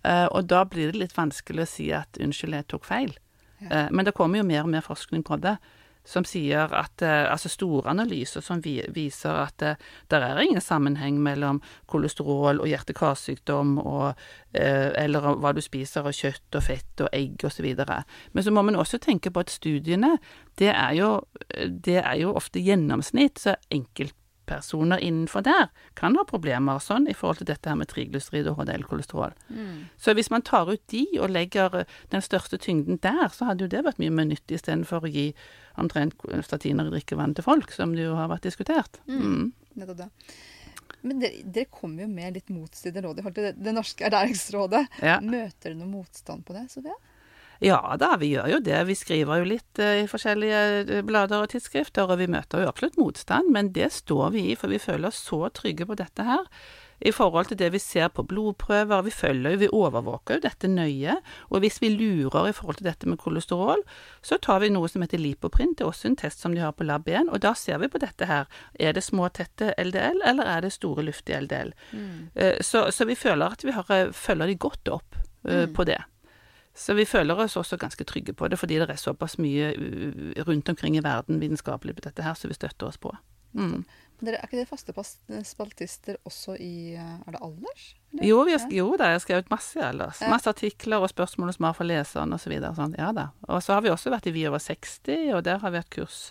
Eh, 0.04 0.26
og 0.26 0.48
da 0.52 0.64
blir 0.70 0.92
det 0.92 1.02
litt 1.02 1.18
vanskelig 1.18 1.64
å 1.64 1.72
si 1.72 1.88
at 1.96 2.20
unnskyld, 2.22 2.60
jeg 2.60 2.70
tok 2.74 2.88
feil. 2.88 3.16
Eh, 3.60 3.90
men 3.92 4.06
det 4.06 4.16
kommer 4.16 4.42
jo 4.42 4.48
mer 4.48 4.64
og 4.66 4.72
mer 4.72 4.86
forskning 4.86 5.26
på 5.26 5.40
det. 5.42 5.58
Som 6.08 6.24
sier 6.24 6.72
at 6.72 7.02
eh, 7.04 7.26
Altså 7.28 7.50
store 7.52 7.90
analyser 7.92 8.42
som 8.42 8.62
vi, 8.64 8.78
viser 8.96 9.42
at 9.42 9.58
det 9.60 9.74
der 10.08 10.24
er 10.24 10.40
ingen 10.40 10.64
sammenheng 10.64 11.18
mellom 11.20 11.60
kolesterol 11.86 12.62
og 12.62 12.70
hjerte-karsykdom 12.70 13.78
og 13.82 14.14
eh, 14.54 14.94
Eller 15.04 15.36
hva 15.36 15.52
du 15.52 15.62
spiser 15.62 16.08
av 16.08 16.16
kjøtt 16.16 16.56
og 16.56 16.64
fett 16.64 17.04
og 17.04 17.10
egg 17.12 17.44
osv. 17.44 17.68
Men 18.32 18.44
så 18.44 18.52
må 18.52 18.64
man 18.64 18.80
også 18.80 19.02
tenke 19.04 19.32
på 19.32 19.44
at 19.44 19.52
studiene, 19.52 20.18
det 20.60 20.72
er 20.72 20.94
jo, 20.96 21.12
det 21.68 22.00
er 22.04 22.16
jo 22.22 22.36
ofte 22.36 22.64
gjennomsnitt. 22.64 23.40
Så 23.40 23.58
enkeltpersoner 24.48 24.98
innenfor 25.00 25.42
der 25.42 25.70
kan 25.96 26.16
ha 26.16 26.24
problemer 26.24 26.80
sånn 26.80 27.08
i 27.08 27.14
forhold 27.14 27.38
til 27.40 27.48
dette 27.48 27.70
her 27.70 27.76
med 27.76 27.88
triglycerid 27.88 28.48
og 28.48 28.60
HDL-kolesterol. 28.62 29.34
Så 29.98 30.14
hvis 30.14 30.30
man 30.30 30.42
tar 30.42 30.70
ut 30.72 30.82
de 30.88 31.06
og 31.20 31.30
legger 31.30 31.86
den 32.12 32.22
største 32.22 32.58
tyngden 32.58 33.00
der, 33.02 33.30
så 33.30 33.46
hadde 33.46 33.66
jo 33.66 33.70
det 33.70 33.84
vært 33.84 34.00
mye 34.00 34.12
mer 34.12 34.26
nyttig 34.26 34.58
istedenfor 34.58 35.04
å 35.04 35.12
gi 35.12 35.34
omtrent 35.78 36.16
statiner 36.44 36.88
i 36.88 36.94
drikkevann 36.96 37.36
til 37.36 37.44
folk, 37.44 37.72
som 37.72 37.96
det 37.96 38.08
jo 38.08 38.16
har 38.16 38.30
vært 38.30 38.48
diskutert. 38.48 39.00
Mm. 39.08 39.52
Mm. 39.78 40.14
Men 41.02 41.20
dere, 41.22 41.44
dere 41.46 41.70
kommer 41.70 42.04
jo 42.04 42.10
med 42.10 42.40
litt 42.40 42.50
motstridende 42.50 43.08
råd 43.08 43.20
i 43.20 43.24
forhold 43.24 43.38
til 43.38 43.60
det, 43.64 43.74
norske 43.76 44.08
ernæringsrådet. 44.08 44.88
Ja. 45.06 45.20
Møter 45.22 45.70
dere 45.70 45.78
noe 45.78 45.92
motstand 45.92 46.46
på 46.48 46.56
det? 46.58 46.66
Sofie? 46.74 46.96
Ja 47.64 47.80
da, 48.00 48.14
vi 48.22 48.32
gjør 48.36 48.52
jo 48.52 48.60
det. 48.64 48.80
Vi 48.90 48.96
skriver 48.98 49.42
jo 49.42 49.52
litt 49.54 49.80
eh, 49.82 50.04
i 50.04 50.10
forskjellige 50.10 50.64
eh, 50.84 51.06
blader 51.06 51.46
og 51.46 51.52
tidsskrifter, 51.54 52.10
og 52.10 52.20
vi 52.22 52.30
møter 52.30 52.62
jo 52.62 52.72
absolutt 52.72 53.00
motstand, 53.02 53.50
men 53.54 53.72
det 53.74 53.90
står 53.96 54.36
vi 54.36 54.50
i, 54.52 54.58
for 54.60 54.74
vi 54.74 54.82
føler 54.82 55.10
oss 55.10 55.24
så 55.26 55.48
trygge 55.50 55.88
på 55.90 55.98
dette 55.98 56.28
her. 56.28 56.46
i 57.00 57.12
forhold 57.14 57.46
til 57.46 57.58
det 57.58 57.68
vi 57.74 57.80
ser 57.80 58.08
på 58.10 58.24
blodprøver. 58.26 59.04
Vi 59.06 59.12
følger 59.14 59.52
jo, 59.54 59.58
vi 59.62 59.68
overvåker 59.70 60.40
jo 60.40 60.42
dette 60.42 60.68
nøye. 60.68 61.14
Og 61.54 61.60
hvis 61.62 61.78
vi 61.82 61.92
lurer 61.94 62.50
i 62.50 62.54
forhold 62.58 62.80
til 62.80 62.88
dette 62.88 63.06
med 63.06 63.20
kolesterol, 63.22 63.84
så 64.26 64.40
tar 64.42 64.64
vi 64.64 64.72
noe 64.74 64.90
som 64.90 65.06
heter 65.06 65.22
lipoprint. 65.22 65.78
Det 65.78 65.86
er 65.86 65.92
også 65.92 66.10
en 66.10 66.18
test 66.18 66.42
som 66.42 66.56
de 66.56 66.64
har 66.64 66.74
på 66.74 66.88
lab 66.90 67.06
1, 67.06 67.30
og 67.30 67.44
da 67.46 67.54
ser 67.54 67.78
vi 67.78 67.92
på 67.94 68.02
dette 68.02 68.26
her. 68.26 68.50
Er 68.80 68.98
det 68.98 69.06
små, 69.06 69.30
tette 69.30 69.76
LDL, 69.78 70.24
eller 70.26 70.50
er 70.58 70.66
det 70.66 70.74
store, 70.74 71.06
luftige 71.06 71.38
LDL? 71.46 71.74
Mm. 71.94 72.30
Så, 72.66 72.88
så, 72.90 73.06
vi 73.06 73.16
føler 73.16 73.54
at 73.54 73.64
vi 73.64 73.78
har, 73.78 74.12
følger 74.12 74.48
de 74.48 74.56
godt 74.58 74.90
opp 74.98 75.22
mm. 75.46 75.78
på 75.78 75.86
det. 75.86 76.02
Så 76.78 76.94
vi 76.94 77.08
føler 77.10 77.40
oss 77.42 77.58
også 77.58 77.80
ganske 77.82 78.06
trygge 78.06 78.36
på 78.38 78.48
det, 78.52 78.60
fordi 78.62 78.78
det 78.78 78.90
er 78.94 79.00
såpass 79.02 79.40
mye 79.42 79.72
rundt 80.46 80.70
omkring 80.70 80.98
i 80.98 81.02
verden 81.02 81.40
vitenskapelig 81.42 81.96
på 81.98 82.06
dette 82.06 82.26
her, 82.26 82.38
så 82.38 82.50
vi 82.52 82.58
støtter 82.58 82.92
oss 82.92 83.00
på. 83.02 83.16
Mm. 83.58 83.82
Dere, 84.18 84.38
er 84.38 84.46
ikke 84.46 84.60
dere 84.60 84.70
faste 84.70 85.42
spaltister 85.46 86.18
også 86.26 86.56
i 86.62 86.98
Er 86.98 87.34
det 87.34 87.42
Alders? 87.42 87.88
Jo, 88.22 88.44
vi 88.46 88.54
har, 88.54 88.64
jo 88.74 88.88
da, 88.98 89.12
jeg 89.12 89.20
har 89.20 89.24
skrevet 89.24 89.52
masse 89.54 89.78
i 89.78 89.86
Alders. 89.86 90.22
Masse 90.30 90.50
artikler 90.50 91.02
og 91.02 91.10
spørsmål 91.10 91.54
som 91.54 91.68
har 91.70 91.76
for 91.78 91.90
leseren 91.90 92.34
osv. 92.34 92.54
Så 92.62 92.74
sånn. 92.78 92.96
Ja 92.98 93.12
da. 93.14 93.28
Og 93.48 93.62
så 93.66 93.78
har 93.78 93.86
vi 93.86 93.94
også 93.94 94.14
vært 94.14 94.30
i 94.30 94.34
Vi 94.38 94.46
over 94.50 94.62
60, 94.62 95.34
og 95.38 95.44
der 95.46 95.62
har 95.62 95.74
vi 95.74 95.82
hatt 95.82 95.92
kurs, 95.94 96.22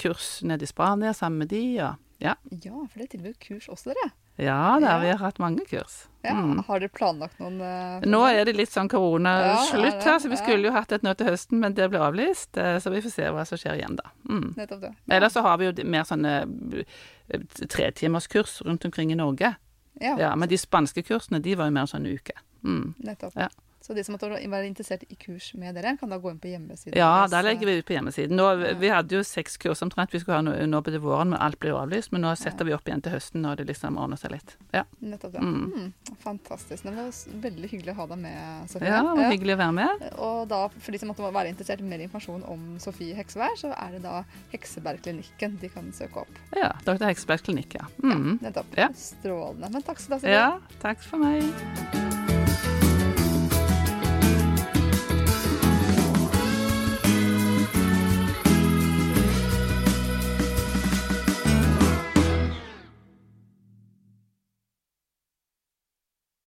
kurs 0.00 0.34
nede 0.44 0.68
i 0.68 0.72
Spania 0.72 1.12
sammen 1.16 1.44
med 1.44 1.52
de. 1.52 1.64
Og, 1.84 2.12
ja. 2.24 2.36
ja, 2.52 2.76
for 2.88 3.04
det 3.04 3.12
tilbyr 3.16 3.36
kurs 3.40 3.68
også, 3.72 3.92
dere. 3.92 4.12
Ja 4.40 4.78
da, 4.80 4.96
vi 5.02 5.10
har 5.10 5.20
hatt 5.20 5.38
mange 5.42 5.64
kurs. 5.68 6.06
Ja, 6.22 6.32
mm. 6.38 6.62
Har 6.66 6.80
dere 6.80 6.92
planlagt 6.94 7.40
noen 7.42 7.58
uh, 7.60 8.04
Nå 8.06 8.20
er 8.30 8.46
det 8.46 8.54
litt 8.54 8.70
sånn 8.70 8.88
koronaslutt 8.88 9.98
ja, 9.98 10.04
her, 10.06 10.20
så 10.22 10.30
vi 10.30 10.38
skulle 10.38 10.70
jo 10.70 10.74
hatt 10.74 10.94
et 10.94 11.02
nå 11.02 11.12
til 11.18 11.28
høsten, 11.32 11.58
men 11.60 11.74
det 11.74 11.88
ble 11.90 11.98
avlyst. 12.00 12.54
Uh, 12.54 12.76
så 12.82 12.92
vi 12.94 13.02
får 13.02 13.14
se 13.16 13.32
hva 13.34 13.42
som 13.48 13.58
skjer 13.58 13.80
igjen 13.80 13.98
da. 13.98 14.12
Mm. 14.30 14.52
Nettopp 14.60 14.84
det. 14.84 14.92
Ja. 14.94 15.16
Ellers 15.18 15.34
så 15.34 15.42
har 15.44 15.58
vi 15.58 15.68
jo 15.68 15.88
mer 15.90 16.06
sånne 16.08 16.36
uh, 16.46 17.42
tretimerskurs 17.66 18.60
rundt 18.68 18.86
omkring 18.88 19.12
i 19.12 19.18
Norge. 19.18 19.52
Ja. 20.00 20.14
ja. 20.14 20.30
Men 20.38 20.48
de 20.48 20.60
spanske 20.60 21.02
kursene, 21.04 21.42
de 21.42 21.58
var 21.58 21.68
jo 21.68 21.76
mer 21.76 21.90
sånn 21.90 22.06
en 22.06 22.14
uke. 22.14 22.38
Mm. 22.62 22.94
Nettopp. 23.02 23.34
Ja. 23.36 23.50
Så 23.82 23.96
de 23.96 24.04
som 24.06 24.14
måtte 24.14 24.30
være 24.30 24.66
interessert 24.68 25.02
i 25.10 25.16
kurs 25.18 25.52
med 25.58 25.74
dere, 25.76 25.96
kan 25.98 26.12
da 26.12 26.18
gå 26.22 26.30
inn 26.30 26.40
på 26.42 26.52
hjemmesiden? 26.52 26.94
Ja, 26.98 27.26
der 27.30 27.42
legger 27.46 27.66
vi 27.66 27.80
ut 27.80 27.88
på 27.88 27.96
hjemmesiden. 27.96 28.38
Nå, 28.38 28.48
vi 28.78 28.92
hadde 28.92 29.18
jo 29.18 29.22
seks 29.26 29.58
kurs 29.60 29.82
omtrent 29.82 30.14
vi 30.14 30.20
skulle 30.22 30.38
ha 30.38 30.44
nå, 30.46 30.54
nå 30.70 30.82
på 30.86 30.94
våren, 31.02 31.32
men 31.34 31.42
alt 31.42 31.58
ble 31.62 31.74
avlyst. 31.74 32.12
Men 32.14 32.22
nå 32.26 32.34
setter 32.38 32.68
vi 32.68 32.76
opp 32.76 32.86
igjen 32.86 33.02
til 33.02 33.16
høsten 33.16 33.42
når 33.42 33.62
det 33.62 33.68
liksom 33.72 33.98
ordner 33.98 34.20
seg 34.20 34.36
litt. 34.36 34.54
Ja. 34.74 34.84
Nettopp 35.02 35.34
det. 35.34 35.42
Mm. 35.42 35.66
Mm, 35.72 36.16
fantastisk. 36.22 36.86
Det 36.86 36.94
var 36.94 37.10
veldig 37.48 37.72
hyggelig 37.72 37.94
å 37.96 37.98
ha 38.02 38.08
deg 38.12 38.22
med, 38.22 38.70
Sofie. 38.70 38.92
Ja, 38.92 39.02
det 39.02 39.16
var 39.18 39.34
hyggelig 39.34 39.56
å 39.56 39.62
være 39.64 39.76
med. 39.80 40.06
Og 40.28 40.40
da, 40.52 40.62
for 40.78 40.94
de 40.94 41.02
som 41.02 41.12
måtte 41.12 41.34
være 41.34 41.52
interessert 41.52 41.82
i 41.82 41.88
mer 41.90 42.06
informasjon 42.06 42.46
om 42.52 42.66
Sofie 42.82 43.18
Heksevær, 43.18 43.58
så 43.58 43.74
er 43.74 43.96
det 43.96 44.04
da 44.06 44.22
Heksebergklinikken 44.54 45.58
de 45.62 45.72
kan 45.72 45.90
søke 45.96 46.22
opp. 46.22 46.42
Ja. 46.54 46.70
Dr. 46.86 47.08
Heksebergklinikk, 47.08 47.80
ja. 47.80 47.88
Mm. 47.98 48.38
ja 48.38 48.52
nettopp. 48.52 48.78
Ja. 48.78 48.92
Strålende. 48.94 49.72
Men 49.72 49.82
takk 49.82 50.00
skal 50.00 50.22
du 50.22 50.28
ha. 50.28 50.36
Ja, 50.36 50.78
takk 50.84 51.02
for 51.02 51.22
meg. 51.22 52.31